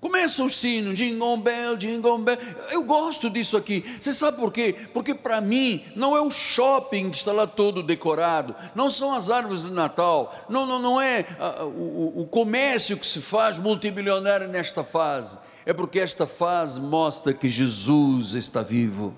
Começa 0.00 0.42
o 0.42 0.48
sino, 0.48 0.94
jingle 0.94 1.36
bell, 1.36 1.76
jingle 1.76 2.18
bell. 2.18 2.38
Eu 2.70 2.84
gosto 2.84 3.28
disso 3.28 3.56
aqui. 3.56 3.84
Você 4.00 4.12
sabe 4.12 4.38
por 4.38 4.52
quê? 4.52 4.74
Porque 4.94 5.12
para 5.12 5.40
mim 5.40 5.84
não 5.94 6.16
é 6.16 6.20
o 6.20 6.30
shopping 6.30 7.10
que 7.10 7.18
está 7.18 7.32
lá 7.32 7.46
todo 7.46 7.82
decorado, 7.82 8.56
não 8.74 8.88
são 8.88 9.12
as 9.12 9.28
árvores 9.28 9.64
de 9.64 9.72
Natal, 9.72 10.34
não, 10.48 10.64
não, 10.64 10.78
não 10.78 11.00
é 11.00 11.26
uh, 11.38 11.64
o, 11.64 12.22
o 12.22 12.26
comércio 12.26 12.96
que 12.96 13.06
se 13.06 13.20
faz 13.20 13.58
multimilionário 13.58 14.48
nesta 14.48 14.82
fase 14.82 15.38
é 15.68 15.74
porque 15.74 16.00
esta 16.00 16.26
fase 16.26 16.80
mostra 16.80 17.34
que 17.34 17.46
Jesus 17.46 18.32
está 18.32 18.62
vivo. 18.62 19.14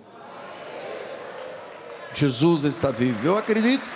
Jesus 2.12 2.64
está 2.64 2.90
vivo, 2.90 3.24
eu 3.24 3.38
acredito. 3.38 3.88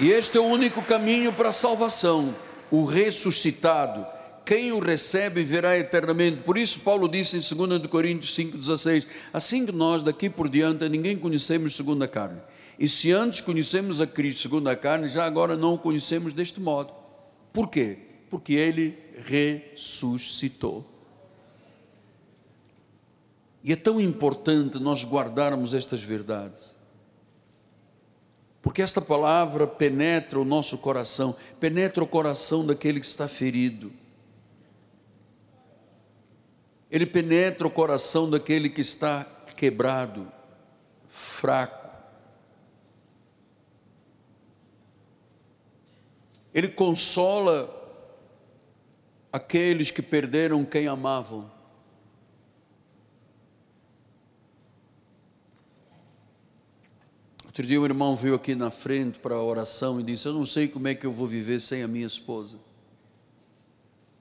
E 0.00 0.10
este 0.10 0.38
é 0.38 0.40
o 0.40 0.44
único 0.44 0.80
caminho 0.80 1.30
para 1.30 1.50
a 1.50 1.52
salvação, 1.52 2.34
o 2.70 2.86
ressuscitado. 2.86 4.06
Quem 4.46 4.72
o 4.72 4.78
recebe 4.78 5.44
verá 5.44 5.76
eternamente. 5.76 6.38
Por 6.38 6.56
isso, 6.56 6.80
Paulo 6.80 7.06
disse 7.06 7.36
em 7.36 7.66
2 7.66 7.86
Coríntios 7.88 8.34
5,16: 8.34 9.04
Assim 9.30 9.66
que 9.66 9.72
nós 9.72 10.02
daqui 10.02 10.30
por 10.30 10.48
diante 10.48 10.88
ninguém 10.88 11.18
conhecemos 11.18 11.76
segundo 11.76 12.02
a 12.02 12.08
carne. 12.08 12.40
E 12.78 12.88
se 12.88 13.10
antes 13.10 13.40
conhecemos 13.40 14.00
a 14.00 14.06
Cristo 14.06 14.42
segundo 14.42 14.68
a 14.68 14.76
carne, 14.76 15.08
já 15.08 15.24
agora 15.24 15.56
não 15.56 15.74
o 15.74 15.78
conhecemos 15.78 16.32
deste 16.32 16.60
modo. 16.60 16.92
Por 17.52 17.68
quê? 17.68 17.98
Porque 18.30 18.54
ele 18.54 18.96
ressuscitou. 19.16 20.86
E 23.64 23.72
é 23.72 23.76
tão 23.76 24.00
importante 24.00 24.78
nós 24.78 25.04
guardarmos 25.04 25.74
estas 25.74 26.02
verdades. 26.02 26.76
Porque 28.62 28.82
esta 28.82 29.00
palavra 29.00 29.66
penetra 29.66 30.38
o 30.38 30.44
nosso 30.44 30.78
coração, 30.78 31.34
penetra 31.60 32.02
o 32.02 32.06
coração 32.06 32.66
daquele 32.66 33.00
que 33.00 33.06
está 33.06 33.26
ferido. 33.26 33.92
Ele 36.90 37.06
penetra 37.06 37.66
o 37.66 37.70
coração 37.70 38.30
daquele 38.30 38.70
que 38.70 38.80
está 38.80 39.26
quebrado, 39.56 40.30
fraco. 41.06 41.77
Ele 46.58 46.66
consola 46.66 47.72
aqueles 49.32 49.92
que 49.92 50.02
perderam 50.02 50.64
quem 50.64 50.88
amavam. 50.88 51.48
Outro 57.46 57.64
dia 57.64 57.80
um 57.80 57.84
irmão 57.84 58.16
veio 58.16 58.34
aqui 58.34 58.56
na 58.56 58.72
frente 58.72 59.20
para 59.20 59.36
a 59.36 59.42
oração 59.42 60.00
e 60.00 60.02
disse: 60.02 60.26
Eu 60.26 60.32
não 60.32 60.44
sei 60.44 60.66
como 60.66 60.88
é 60.88 60.96
que 60.96 61.06
eu 61.06 61.12
vou 61.12 61.28
viver 61.28 61.60
sem 61.60 61.84
a 61.84 61.86
minha 61.86 62.08
esposa. 62.08 62.58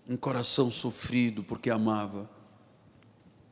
Um 0.07 0.15
coração 0.15 0.69
sofrido 0.69 1.41
porque 1.41 1.71
amava. 1.71 2.29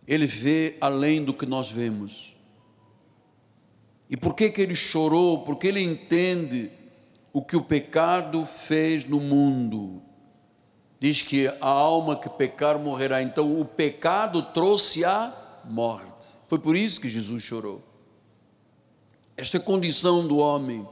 Ele 0.08 0.28
vê 0.28 0.78
além 0.80 1.26
do 1.26 1.34
que 1.34 1.48
nós 1.48 1.72
vemos. 1.72 2.36
E 4.08 4.16
por 4.16 4.36
que, 4.36 4.52
que 4.52 4.62
ele 4.62 4.76
chorou? 4.76 5.44
Porque 5.44 5.70
ele 5.70 5.82
entende 5.82 6.70
o 7.36 7.42
que 7.42 7.58
o 7.58 7.62
pecado 7.62 8.46
fez 8.46 9.10
no 9.10 9.20
mundo. 9.20 10.02
Diz 11.02 11.22
que 11.22 11.50
a 11.60 11.68
alma 11.68 12.18
que 12.18 12.30
pecar 12.30 12.80
morrerá. 12.80 13.22
Então 13.22 13.60
o 13.60 13.66
pecado 13.66 14.42
trouxe 14.42 15.04
a 15.04 15.34
morte. 15.66 16.28
Foi 16.48 16.60
por 16.60 16.78
isso 16.78 17.02
que 17.02 17.10
Jesus 17.10 17.44
chorou. 17.44 17.84
Esta 19.36 19.58
é 19.58 19.60
a 19.60 19.64
condição 19.64 20.26
do 20.26 20.38
homem. 20.38 20.88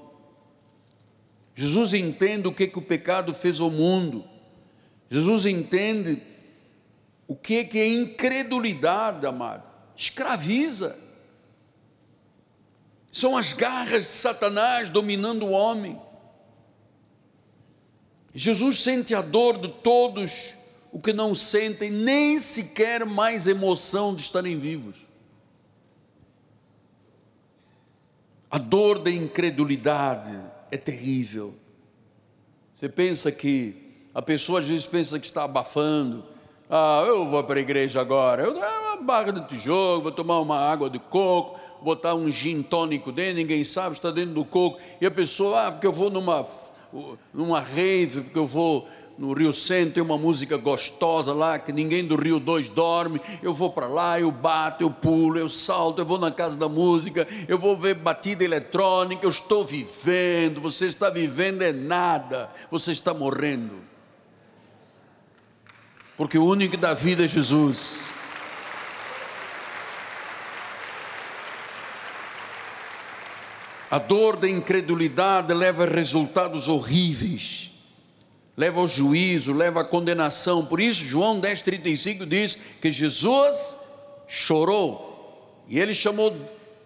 Jesus 1.56 1.94
entende 1.94 2.46
o 2.50 2.54
que, 2.54 2.68
que 2.68 2.78
o 2.78 2.82
pecado 2.82 3.34
fez 3.34 3.62
ao 3.62 3.72
mundo. 3.72 4.26
Jesus 5.10 5.46
entende 5.46 6.22
o 7.26 7.38
que, 7.38 7.64
que 7.64 7.80
é 7.80 7.88
incredulidade, 7.88 9.26
amado. 9.26 9.64
Escraviza. 9.96 10.94
São 13.10 13.38
as 13.38 13.54
garras 13.54 14.04
de 14.04 14.10
Satanás 14.10 14.89
dominando 14.89 15.46
o 15.46 15.52
homem. 15.52 15.98
Jesus 18.34 18.80
sente 18.80 19.14
a 19.14 19.22
dor 19.22 19.60
de 19.60 19.68
todos 19.68 20.56
o 20.92 21.00
que 21.00 21.14
não 21.14 21.34
sentem 21.34 21.92
nem 21.92 22.40
sequer 22.40 23.06
mais 23.06 23.48
emoção 23.48 24.14
de 24.16 24.22
estarem 24.22 24.58
vivos. 24.58 25.08
A 28.50 28.58
dor 28.58 29.00
da 29.00 29.10
incredulidade 29.10 30.38
é 30.70 30.78
terrível. 30.78 31.56
Você 32.74 32.88
pensa 32.88 33.32
que 33.32 33.76
a 34.14 34.22
pessoa 34.22 34.60
às 34.60 34.68
vezes 34.68 34.86
pensa 34.86 35.20
que 35.20 35.26
está 35.26 35.44
abafando. 35.44 36.24
Ah, 36.70 37.04
eu 37.08 37.28
vou 37.30 37.44
para 37.44 37.60
a 37.60 37.62
igreja 37.62 38.02
agora. 38.02 38.44
Eu 38.44 38.54
uma 38.56 38.98
barra 39.02 39.32
de 39.32 39.48
tijolo, 39.48 40.02
vou 40.02 40.12
tomar 40.12 40.40
uma 40.40 40.58
água 40.58 40.90
de 40.90 41.00
coco, 41.00 41.60
botar 41.82 42.14
um 42.14 42.30
gin 42.30 42.62
tônico 42.62 43.12
dentro, 43.12 43.36
ninguém 43.36 43.64
sabe, 43.64 43.96
está 43.96 44.12
dentro 44.12 44.36
do 44.36 44.46
coco. 44.46 44.80
E 45.02 45.06
a 45.06 45.12
pessoa, 45.12 45.68
ah, 45.68 45.72
porque 45.72 45.88
eu 45.88 45.92
vou 45.92 46.10
numa, 46.10 46.46
numa 47.34 47.60
rave, 47.60 48.22
porque 48.22 48.39
eu 48.39 48.48
vou 48.48 48.88
no 49.18 49.34
Rio 49.34 49.54
Centro, 49.54 49.96
tem 49.96 50.04
uma 50.04 50.18
música 50.18 50.58
gostosa 50.58 51.34
lá, 51.34 51.60
que 51.60 51.72
ninguém 51.72 52.06
do 52.06 52.16
Rio 52.16 52.39
2 52.39 52.70
dorme. 52.70 53.22
Eu 53.41 53.54
vou 53.54 53.72
para 53.72 53.88
lá, 53.88 54.20
eu 54.20 54.32
bato, 54.32 54.84
eu 54.84 54.89
pulo, 54.89 55.38
eu 55.38 55.50
salto, 55.50 56.00
eu 56.00 56.06
vou 56.06 56.18
na 56.18 56.32
casa 56.32 56.58
da 56.58 56.68
música, 56.68 57.28
eu 57.48 57.58
vou 57.58 57.78
ver 57.78 57.96
batida 57.96 58.44
eletrônica, 58.44 59.26
eu 59.26 59.30
estou 59.30 59.64
vivendo. 59.64 60.62
Você 60.62 60.88
está 60.88 61.10
vivendo 61.10 61.62
é 61.62 61.72
nada, 61.72 62.50
você 62.72 62.91
está 62.91 63.14
morrendo. 63.14 63.76
Porque 66.18 66.38
o 66.38 66.46
único 66.46 66.78
dá 66.78 66.94
vida 66.94 67.26
é 67.26 67.28
Jesus. 67.28 68.12
A 73.94 74.00
dor 74.00 74.38
da 74.38 74.50
incredulidade 74.50 75.54
leva 75.54 75.84
a 75.84 75.88
resultados 75.88 76.68
horríveis 76.68 77.74
leva 78.56 78.80
ao 78.80 78.88
juízo, 78.88 79.54
leva 79.54 79.82
à 79.82 79.84
condenação. 79.84 80.66
Por 80.66 80.80
isso, 80.80 81.04
João 81.04 81.41
10,35 81.41 82.26
diz 82.26 82.56
que 82.82 82.91
Jesus 82.91 83.78
chorou. 84.28 85.64
E 85.68 85.80
ele 85.80 85.94
chamou, 85.94 86.36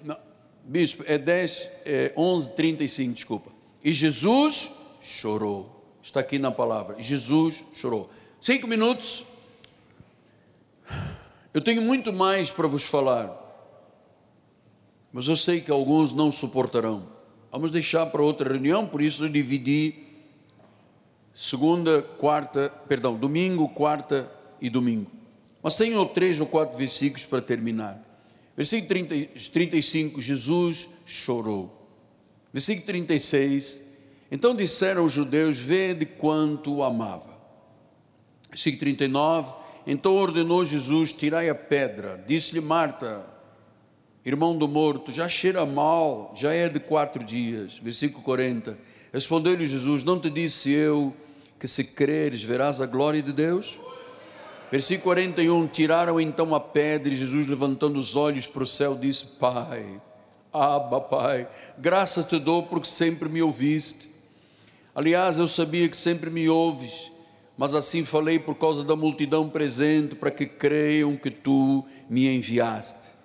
não, 0.04 0.18
bispo, 0.64 1.04
é 1.06 1.18
10, 1.18 1.70
é 1.86 2.14
11, 2.16 2.52
35, 2.56 3.14
desculpa. 3.14 3.52
E 3.84 3.92
Jesus 3.92 4.72
chorou. 5.02 5.74
Está 6.02 6.22
aqui 6.22 6.40
na 6.40 6.52
palavra. 6.52 6.96
Jesus 7.00 7.64
chorou. 7.74 8.10
Cinco 8.40 8.68
minutos. 8.68 9.26
Eu 11.54 11.62
tenho 11.62 11.82
muito 11.82 12.14
mais 12.14 12.50
para 12.50 12.68
vos 12.68 12.86
falar. 12.86 13.47
Mas 15.12 15.28
eu 15.28 15.36
sei 15.36 15.62
que 15.62 15.72
alguns 15.72 16.14
não 16.14 16.32
suportarão. 16.32 17.08
Vamos 17.52 17.72
deixar 17.72 18.06
para 18.08 18.22
outra 18.22 18.50
reunião, 18.50 18.86
por 18.86 19.02
isso 19.02 19.26
eu 19.26 19.30
dividi 19.30 19.96
segunda, 21.34 22.02
quarta, 22.02 22.70
perdão, 22.88 23.16
domingo, 23.16 23.70
quarta 23.70 24.30
e 24.62 24.70
domingo. 24.70 25.10
Mas 25.62 25.76
tenho 25.76 26.04
três 26.06 26.40
ou 26.40 26.48
quatro 26.48 26.78
versículos 26.78 27.26
para 27.26 27.42
terminar. 27.42 28.04
Versículo 28.56 28.88
30, 28.90 29.40
35, 29.52 30.22
Jesus 30.22 30.90
chorou. 31.06 31.74
Versículo 32.52 32.88
36, 32.88 33.84
então 34.32 34.56
disseram 34.56 35.06
os 35.06 35.12
judeus: 35.12 35.58
Vede 35.58 36.06
quanto 36.06 36.76
o 36.76 36.84
amava. 36.84 37.38
Versículo 38.50 38.80
39, 38.80 39.54
então 39.86 40.16
ordenou 40.16 40.66
Jesus: 40.66 41.12
Tirai 41.12 41.50
a 41.50 41.56
pedra. 41.56 42.24
Disse-lhe 42.28 42.62
Marta, 42.62 43.24
irmão 44.28 44.58
do 44.58 44.68
morto, 44.68 45.10
já 45.10 45.30
cheira 45.30 45.66
mal, 45.66 46.34
já 46.36 46.54
é 46.54 46.68
de 46.68 46.82
quatro 46.82 47.24
dias. 47.24 47.80
Versículo 47.82 48.22
40, 48.26 48.78
respondeu-lhe 49.14 49.66
Jesus: 49.66 50.04
Não 50.04 50.20
te 50.20 50.30
disse 50.30 50.70
eu 50.70 51.14
que 51.58 51.66
se 51.66 51.86
creres 51.86 52.44
verás 52.44 52.82
a 52.82 52.86
glória 52.86 53.24
de 53.24 53.32
Deus? 53.32 53.80
Versículo 54.70 55.16
41: 55.16 55.68
Tiraram 55.68 56.20
então 56.20 56.54
a 56.54 56.60
pedra 56.60 57.14
e 57.14 57.16
Jesus, 57.16 57.48
levantando 57.48 57.98
os 57.98 58.18
olhos 58.18 58.46
para 58.46 58.64
o 58.64 58.68
céu, 58.68 58.96
disse: 58.96 59.38
Pai, 59.40 59.86
Abba, 60.52 61.00
Pai, 61.00 61.48
graças 61.78 62.26
te 62.26 62.38
dou 62.38 62.64
porque 62.64 62.90
sempre 62.90 63.30
me 63.30 63.42
ouviste. 63.42 64.12
Aliás, 64.94 65.40
eu 65.40 65.48
sabia 65.48 65.88
que 65.88 65.96
sempre 65.96 66.30
me 66.30 66.50
ouves, 66.50 67.14
mas 67.58 67.74
assim 67.74 68.04
falei 68.04 68.40
por 68.40 68.56
causa 68.56 68.84
da 68.84 68.96
multidão 68.96 69.48
presente, 69.48 70.16
para 70.16 70.32
que 70.32 70.46
creiam 70.46 71.16
que 71.16 71.32
tu 71.32 71.86
me 72.10 72.28
enviaste. 72.28 73.17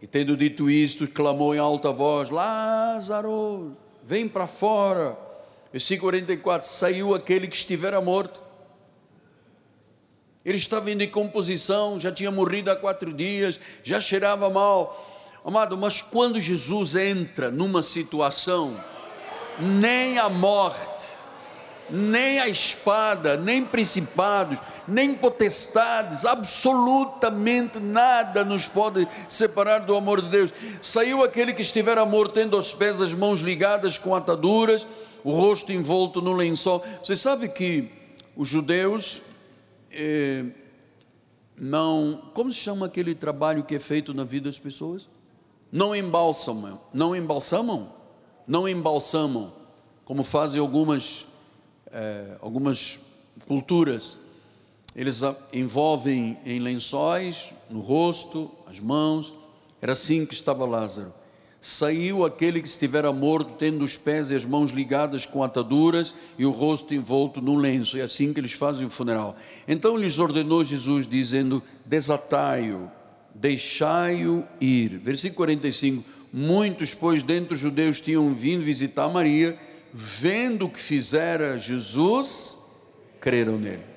E 0.00 0.06
tendo 0.06 0.36
dito 0.36 0.68
isto, 0.68 1.08
clamou 1.08 1.54
em 1.54 1.58
alta 1.58 1.90
voz: 1.90 2.30
Lázaro, 2.30 3.76
vem 4.04 4.28
para 4.28 4.46
fora. 4.46 5.16
Versículo 5.72 6.10
44: 6.12 6.68
Saiu 6.68 7.14
aquele 7.14 7.48
que 7.48 7.56
estivera 7.56 8.00
morto. 8.00 8.40
Ele 10.44 10.58
estava 10.58 10.90
em 10.90 10.96
decomposição, 10.96 11.98
já 11.98 12.12
tinha 12.12 12.30
morrido 12.30 12.70
há 12.70 12.76
quatro 12.76 13.12
dias, 13.12 13.58
já 13.82 14.00
cheirava 14.00 14.48
mal. 14.48 15.04
Amado, 15.44 15.76
mas 15.76 16.00
quando 16.00 16.40
Jesus 16.40 16.94
entra 16.94 17.50
numa 17.50 17.82
situação, 17.82 18.80
nem 19.58 20.18
a 20.18 20.28
morte, 20.28 21.06
nem 21.90 22.38
a 22.40 22.48
espada, 22.48 23.36
nem 23.36 23.64
principados, 23.64 24.60
nem 24.88 25.14
potestades, 25.14 26.24
absolutamente 26.24 27.80
nada 27.80 28.44
nos 28.44 28.68
pode 28.68 29.06
separar 29.28 29.80
do 29.80 29.96
amor 29.96 30.20
de 30.22 30.28
Deus. 30.28 30.52
Saiu 30.80 31.24
aquele 31.24 31.52
que 31.52 31.62
estivera 31.62 32.04
morto, 32.04 32.34
tendo 32.34 32.56
aos 32.56 32.72
pés 32.72 33.00
as 33.00 33.12
mãos 33.12 33.40
ligadas 33.40 33.98
com 33.98 34.14
ataduras 34.14 34.86
o 35.26 35.32
rosto 35.32 35.72
envolto 35.72 36.22
no 36.22 36.32
lençol. 36.32 36.84
Você 37.02 37.16
sabe 37.16 37.48
que 37.48 37.90
os 38.36 38.46
judeus 38.46 39.22
eh, 39.90 40.44
não. 41.58 42.30
Como 42.32 42.52
se 42.52 42.60
chama 42.60 42.86
aquele 42.86 43.12
trabalho 43.12 43.64
que 43.64 43.74
é 43.74 43.78
feito 43.80 44.14
na 44.14 44.22
vida 44.22 44.48
das 44.48 44.60
pessoas? 44.60 45.08
Não 45.72 45.96
embalsamam, 45.96 46.80
não 46.94 47.14
embalsamam, 47.16 47.92
não 48.46 48.68
embalsamam, 48.68 49.52
como 50.04 50.22
fazem 50.22 50.60
algumas, 50.60 51.26
eh, 51.90 52.38
algumas 52.40 53.00
culturas. 53.48 54.18
Eles 54.96 55.20
envolvem 55.52 56.36
em 56.44 56.58
lençóis 56.58 57.52
no 57.70 57.80
rosto, 57.80 58.50
as 58.66 58.80
mãos. 58.80 59.32
Era 59.80 59.92
assim 59.92 60.26
que 60.26 60.34
estava 60.34 60.64
Lázaro 60.64 61.12
saiu 61.66 62.24
aquele 62.24 62.62
que 62.62 62.68
estivera 62.68 63.12
morto, 63.12 63.54
tendo 63.58 63.84
os 63.84 63.96
pés 63.96 64.30
e 64.30 64.36
as 64.36 64.44
mãos 64.44 64.70
ligadas 64.70 65.26
com 65.26 65.42
ataduras 65.42 66.14
e 66.38 66.46
o 66.46 66.50
rosto 66.50 66.94
envolto 66.94 67.40
num 67.40 67.56
lenço. 67.56 67.98
É 67.98 68.02
assim 68.02 68.32
que 68.32 68.38
eles 68.38 68.52
fazem 68.52 68.86
o 68.86 68.90
funeral. 68.90 69.36
Então 69.66 69.96
lhes 69.96 70.20
ordenou 70.20 70.62
Jesus, 70.62 71.08
dizendo: 71.08 71.60
Desatai-o, 71.84 72.88
deixai-o 73.34 74.44
ir. 74.60 74.90
Versículo 74.98 75.38
45. 75.38 76.04
Muitos, 76.32 76.94
pois, 76.94 77.24
dentre 77.24 77.54
os 77.54 77.60
judeus 77.60 78.00
tinham 78.00 78.32
vindo 78.32 78.62
visitar 78.62 79.08
Maria, 79.08 79.58
vendo 79.92 80.66
o 80.66 80.70
que 80.70 80.80
fizera 80.80 81.58
Jesus, 81.58 82.58
creram 83.20 83.58
nele. 83.58 83.95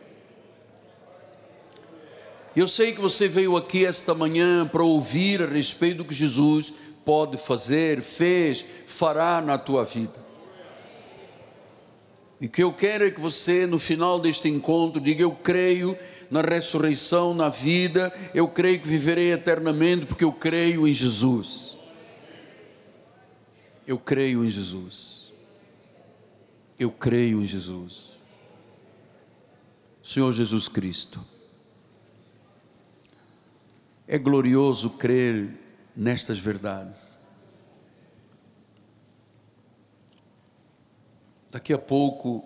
Eu 2.59 2.67
sei 2.67 2.91
que 2.91 2.99
você 2.99 3.25
veio 3.25 3.55
aqui 3.55 3.85
esta 3.85 4.13
manhã 4.13 4.67
para 4.67 4.83
ouvir 4.83 5.41
a 5.41 5.45
respeito 5.45 5.99
do 5.99 6.03
que 6.03 6.13
Jesus 6.13 6.73
pode 7.05 7.37
fazer, 7.37 8.01
fez, 8.01 8.65
fará 8.85 9.41
na 9.41 9.57
tua 9.57 9.85
vida. 9.85 10.19
E 12.41 12.49
que 12.49 12.61
eu 12.61 12.73
quero 12.73 13.05
é 13.05 13.11
que 13.11 13.21
você, 13.21 13.65
no 13.65 13.79
final 13.79 14.19
deste 14.19 14.49
encontro, 14.49 14.99
diga: 14.99 15.23
Eu 15.23 15.31
creio 15.31 15.97
na 16.29 16.41
ressurreição, 16.41 17.33
na 17.33 17.47
vida, 17.47 18.11
eu 18.35 18.45
creio 18.45 18.81
que 18.81 18.89
viverei 18.89 19.31
eternamente, 19.31 20.05
porque 20.05 20.25
eu 20.25 20.33
creio 20.33 20.85
em 20.85 20.93
Jesus. 20.93 21.77
Eu 23.87 23.97
creio 23.97 24.43
em 24.43 24.49
Jesus. 24.49 25.31
Eu 26.77 26.91
creio 26.91 27.41
em 27.41 27.47
Jesus. 27.47 28.19
Senhor 30.03 30.33
Jesus 30.33 30.67
Cristo. 30.67 31.38
É 34.11 34.17
glorioso 34.17 34.89
crer 34.89 35.55
nestas 35.95 36.39
verdades. 36.39 37.19
Daqui 41.51 41.71
a 41.71 41.77
pouco, 41.77 42.43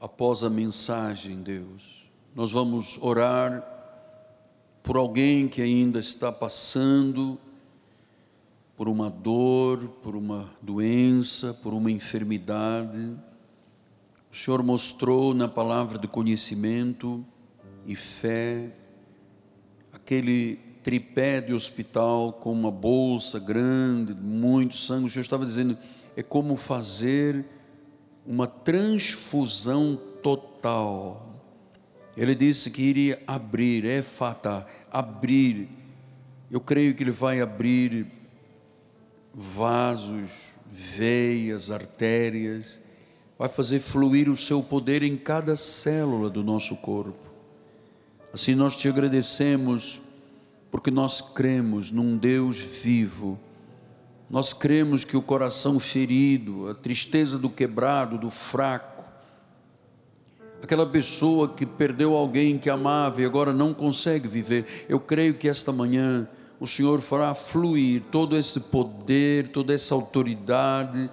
após 0.00 0.42
a 0.42 0.48
mensagem, 0.48 1.42
Deus, 1.42 2.10
nós 2.34 2.50
vamos 2.50 2.96
orar 3.02 3.62
por 4.82 4.96
alguém 4.96 5.48
que 5.48 5.60
ainda 5.60 5.98
está 5.98 6.32
passando 6.32 7.38
por 8.78 8.88
uma 8.88 9.10
dor, 9.10 9.86
por 10.02 10.16
uma 10.16 10.48
doença, 10.62 11.52
por 11.62 11.74
uma 11.74 11.90
enfermidade. 11.90 13.14
O 14.32 14.34
Senhor 14.34 14.62
mostrou 14.62 15.34
na 15.34 15.46
palavra 15.46 15.98
de 15.98 16.08
conhecimento 16.08 17.22
e 17.84 17.94
fé 17.94 18.72
aquele 20.04 20.58
tripé 20.82 21.40
de 21.40 21.54
hospital 21.54 22.34
com 22.34 22.52
uma 22.52 22.70
bolsa 22.70 23.38
grande, 23.40 24.14
muito 24.14 24.76
sangue. 24.76 25.06
O 25.06 25.10
Senhor 25.10 25.22
estava 25.22 25.46
dizendo, 25.46 25.78
é 26.14 26.22
como 26.22 26.56
fazer 26.56 27.42
uma 28.26 28.46
transfusão 28.46 29.98
total. 30.22 31.32
Ele 32.14 32.34
disse 32.34 32.70
que 32.70 32.82
iria 32.82 33.22
abrir, 33.26 33.86
é 33.86 34.02
fata, 34.02 34.66
abrir. 34.92 35.70
Eu 36.50 36.60
creio 36.60 36.94
que 36.94 37.02
Ele 37.02 37.10
vai 37.10 37.40
abrir 37.40 38.06
vasos, 39.32 40.52
veias, 40.70 41.70
artérias, 41.70 42.78
vai 43.38 43.48
fazer 43.48 43.80
fluir 43.80 44.28
o 44.28 44.36
seu 44.36 44.62
poder 44.62 45.02
em 45.02 45.16
cada 45.16 45.56
célula 45.56 46.28
do 46.28 46.44
nosso 46.44 46.76
corpo. 46.76 47.33
Assim 48.34 48.56
nós 48.56 48.74
te 48.74 48.88
agradecemos, 48.88 50.00
porque 50.68 50.90
nós 50.90 51.20
cremos 51.20 51.92
num 51.92 52.16
Deus 52.16 52.58
vivo. 52.58 53.38
Nós 54.28 54.52
cremos 54.52 55.04
que 55.04 55.16
o 55.16 55.22
coração 55.22 55.78
ferido, 55.78 56.68
a 56.68 56.74
tristeza 56.74 57.38
do 57.38 57.48
quebrado, 57.48 58.18
do 58.18 58.32
fraco, 58.32 59.04
aquela 60.60 60.84
pessoa 60.84 61.50
que 61.50 61.64
perdeu 61.64 62.16
alguém 62.16 62.58
que 62.58 62.68
amava 62.68 63.22
e 63.22 63.24
agora 63.24 63.52
não 63.52 63.72
consegue 63.72 64.26
viver, 64.26 64.84
eu 64.88 64.98
creio 64.98 65.34
que 65.34 65.48
esta 65.48 65.70
manhã 65.70 66.28
o 66.58 66.66
Senhor 66.66 67.00
fará 67.00 67.32
fluir 67.36 68.02
todo 68.10 68.36
esse 68.36 68.58
poder, 68.62 69.52
toda 69.52 69.72
essa 69.72 69.94
autoridade, 69.94 71.08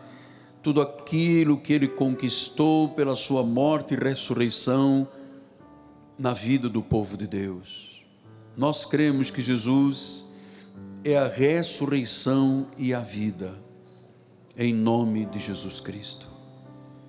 tudo 0.64 0.82
aquilo 0.82 1.56
que 1.56 1.72
Ele 1.72 1.88
conquistou 1.88 2.90
pela 2.90 3.16
Sua 3.16 3.44
morte 3.44 3.94
e 3.94 3.98
ressurreição 3.98 5.08
na 6.22 6.34
vida 6.34 6.70
do 6.70 6.84
povo 6.84 7.18
de 7.18 7.26
Deus. 7.26 8.04
Nós 8.56 8.86
cremos 8.86 9.32
que 9.32 9.42
Jesus 9.42 10.36
é 11.04 11.18
a 11.18 11.28
ressurreição 11.28 12.68
e 12.78 12.94
a 12.94 13.00
vida, 13.00 13.56
em 14.56 14.72
nome 14.72 15.26
de 15.26 15.40
Jesus 15.40 15.80
Cristo. 15.80 16.28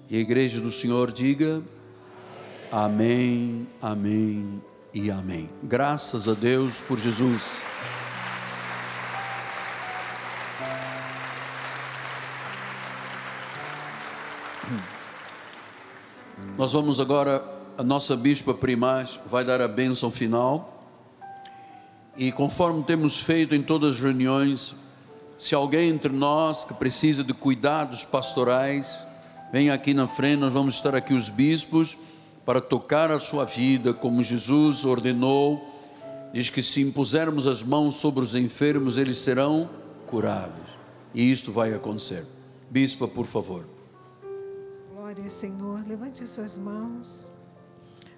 E 0.09 0.17
a 0.17 0.19
igreja 0.19 0.63
do 0.63 0.71
Senhor 0.71 1.13
diga: 1.13 1.63
Amém, 2.71 3.69
Amém 3.83 4.63
e 4.95 5.11
Amém. 5.11 5.51
Graças 5.63 6.27
a 6.27 6.33
Deus 6.33 6.81
por 6.81 6.99
Jesus. 6.99 7.51
Nós 16.57 16.73
vamos 16.73 16.99
agora, 16.99 17.62
a 17.77 17.83
nossa 17.83 18.17
bispa 18.17 18.55
primaz 18.55 19.19
vai 19.27 19.45
dar 19.45 19.61
a 19.61 19.69
bênção 19.69 20.11
final. 20.11 20.85
E 22.17 22.31
conforme 22.31 22.83
temos 22.83 23.19
feito 23.19 23.55
em 23.55 23.63
todas 23.63 23.95
as 23.95 24.01
reuniões, 24.01 24.75
se 25.37 25.55
alguém 25.55 25.89
entre 25.89 26.13
nós 26.13 26.65
que 26.65 26.75
precisa 26.75 27.25
de 27.25 27.33
cuidados 27.33 28.05
pastorais, 28.05 28.99
venha 29.53 29.73
aqui 29.73 29.95
na 29.95 30.07
frente, 30.07 30.41
nós 30.41 30.53
vamos 30.53 30.75
estar 30.75 30.95
aqui 30.95 31.15
os 31.15 31.29
bispos 31.29 31.97
para 32.45 32.61
tocar 32.61 33.11
a 33.11 33.19
sua 33.19 33.45
vida, 33.45 33.95
como 33.95 34.23
Jesus 34.23 34.85
ordenou. 34.85 35.69
Diz 36.33 36.51
que 36.51 36.63
se 36.63 36.81
impusermos 36.83 37.47
as 37.47 37.63
mãos 37.63 37.97
sobre 37.97 38.23
os 38.23 38.35
enfermos, 38.35 38.97
eles 38.97 39.19
serão 39.19 39.69
curados. 40.07 40.71
E 41.15 41.31
isto 41.31 41.53
vai 41.53 41.75
acontecer. 41.75 42.25
Bispa, 42.71 43.07
por 43.07 43.27
favor. 43.27 43.67
Glória, 44.95 45.29
Senhor. 45.29 45.85
Levante 45.87 46.25
as 46.25 46.31
suas 46.31 46.57
mãos. 46.57 47.32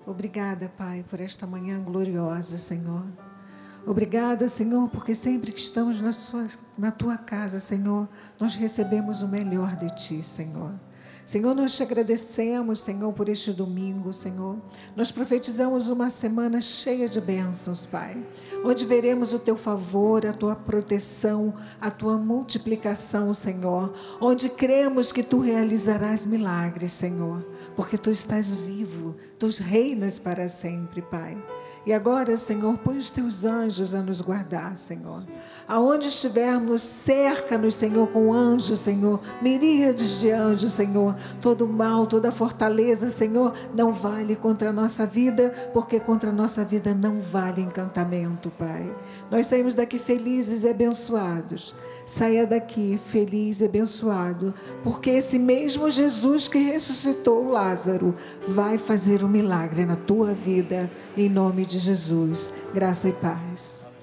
Obrigada, 0.06 0.70
Pai, 0.76 1.04
por 1.08 1.20
esta 1.20 1.46
manhã 1.46 1.82
gloriosa, 1.82 2.58
Senhor. 2.58 3.04
Obrigada, 3.86 4.48
Senhor, 4.48 4.88
porque 4.88 5.14
sempre 5.14 5.52
que 5.52 5.60
estamos 5.60 6.00
na, 6.00 6.12
sua, 6.12 6.46
na 6.76 6.90
tua 6.90 7.16
casa, 7.16 7.60
Senhor, 7.60 8.08
nós 8.38 8.54
recebemos 8.54 9.22
o 9.22 9.28
melhor 9.28 9.76
de 9.76 9.88
ti, 9.94 10.22
Senhor. 10.22 10.72
Senhor, 11.24 11.54
nós 11.54 11.74
te 11.74 11.82
agradecemos, 11.82 12.80
Senhor, 12.80 13.10
por 13.14 13.30
este 13.30 13.50
domingo, 13.50 14.12
Senhor. 14.12 14.58
Nós 14.94 15.10
profetizamos 15.10 15.88
uma 15.88 16.10
semana 16.10 16.60
cheia 16.60 17.08
de 17.08 17.18
bênçãos, 17.18 17.86
Pai, 17.86 18.22
onde 18.62 18.84
veremos 18.84 19.32
o 19.32 19.38
teu 19.38 19.56
favor, 19.56 20.26
a 20.26 20.34
tua 20.34 20.54
proteção, 20.54 21.54
a 21.80 21.90
tua 21.90 22.18
multiplicação, 22.18 23.32
Senhor, 23.32 23.94
onde 24.20 24.50
cremos 24.50 25.12
que 25.12 25.22
tu 25.22 25.40
realizarás 25.40 26.26
milagres, 26.26 26.92
Senhor, 26.92 27.42
porque 27.74 27.96
tu 27.96 28.10
estás 28.10 28.54
vivo, 28.54 29.16
tu 29.44 29.62
reinas 29.62 30.18
para 30.18 30.48
sempre, 30.48 31.02
Pai. 31.02 31.36
E 31.84 31.92
agora, 31.92 32.34
Senhor, 32.34 32.78
põe 32.78 32.96
os 32.96 33.10
teus 33.10 33.44
anjos 33.44 33.92
a 33.92 34.00
nos 34.00 34.22
guardar, 34.22 34.74
Senhor. 34.74 35.22
Aonde 35.66 36.08
estivermos, 36.08 36.82
cerca-nos, 36.82 37.74
Senhor, 37.74 38.06
com 38.08 38.32
anjos, 38.32 38.80
Senhor, 38.80 39.18
miríades 39.40 40.20
de 40.20 40.30
anjos, 40.30 40.72
Senhor. 40.72 41.14
Todo 41.40 41.66
mal, 41.66 42.06
toda 42.06 42.30
fortaleza, 42.30 43.08
Senhor, 43.08 43.52
não 43.74 43.90
vale 43.90 44.36
contra 44.36 44.70
a 44.70 44.72
nossa 44.72 45.06
vida, 45.06 45.50
porque 45.72 45.98
contra 45.98 46.30
a 46.30 46.32
nossa 46.32 46.64
vida 46.64 46.94
não 46.94 47.18
vale 47.18 47.62
encantamento, 47.62 48.50
Pai. 48.58 48.94
Nós 49.30 49.46
saímos 49.46 49.74
daqui 49.74 49.98
felizes 49.98 50.64
e 50.64 50.68
abençoados. 50.68 51.74
Saia 52.04 52.46
daqui 52.46 53.00
feliz 53.02 53.60
e 53.60 53.64
abençoado, 53.64 54.52
porque 54.82 55.08
esse 55.08 55.38
mesmo 55.38 55.90
Jesus 55.90 56.46
que 56.46 56.58
ressuscitou 56.58 57.48
Lázaro 57.48 58.14
vai 58.46 58.76
fazer 58.76 59.24
um 59.24 59.28
milagre 59.28 59.86
na 59.86 59.96
tua 59.96 60.34
vida, 60.34 60.90
em 61.16 61.30
nome 61.30 61.64
de 61.64 61.78
Jesus. 61.78 62.52
Graça 62.74 63.08
e 63.08 63.12
paz. 63.14 63.93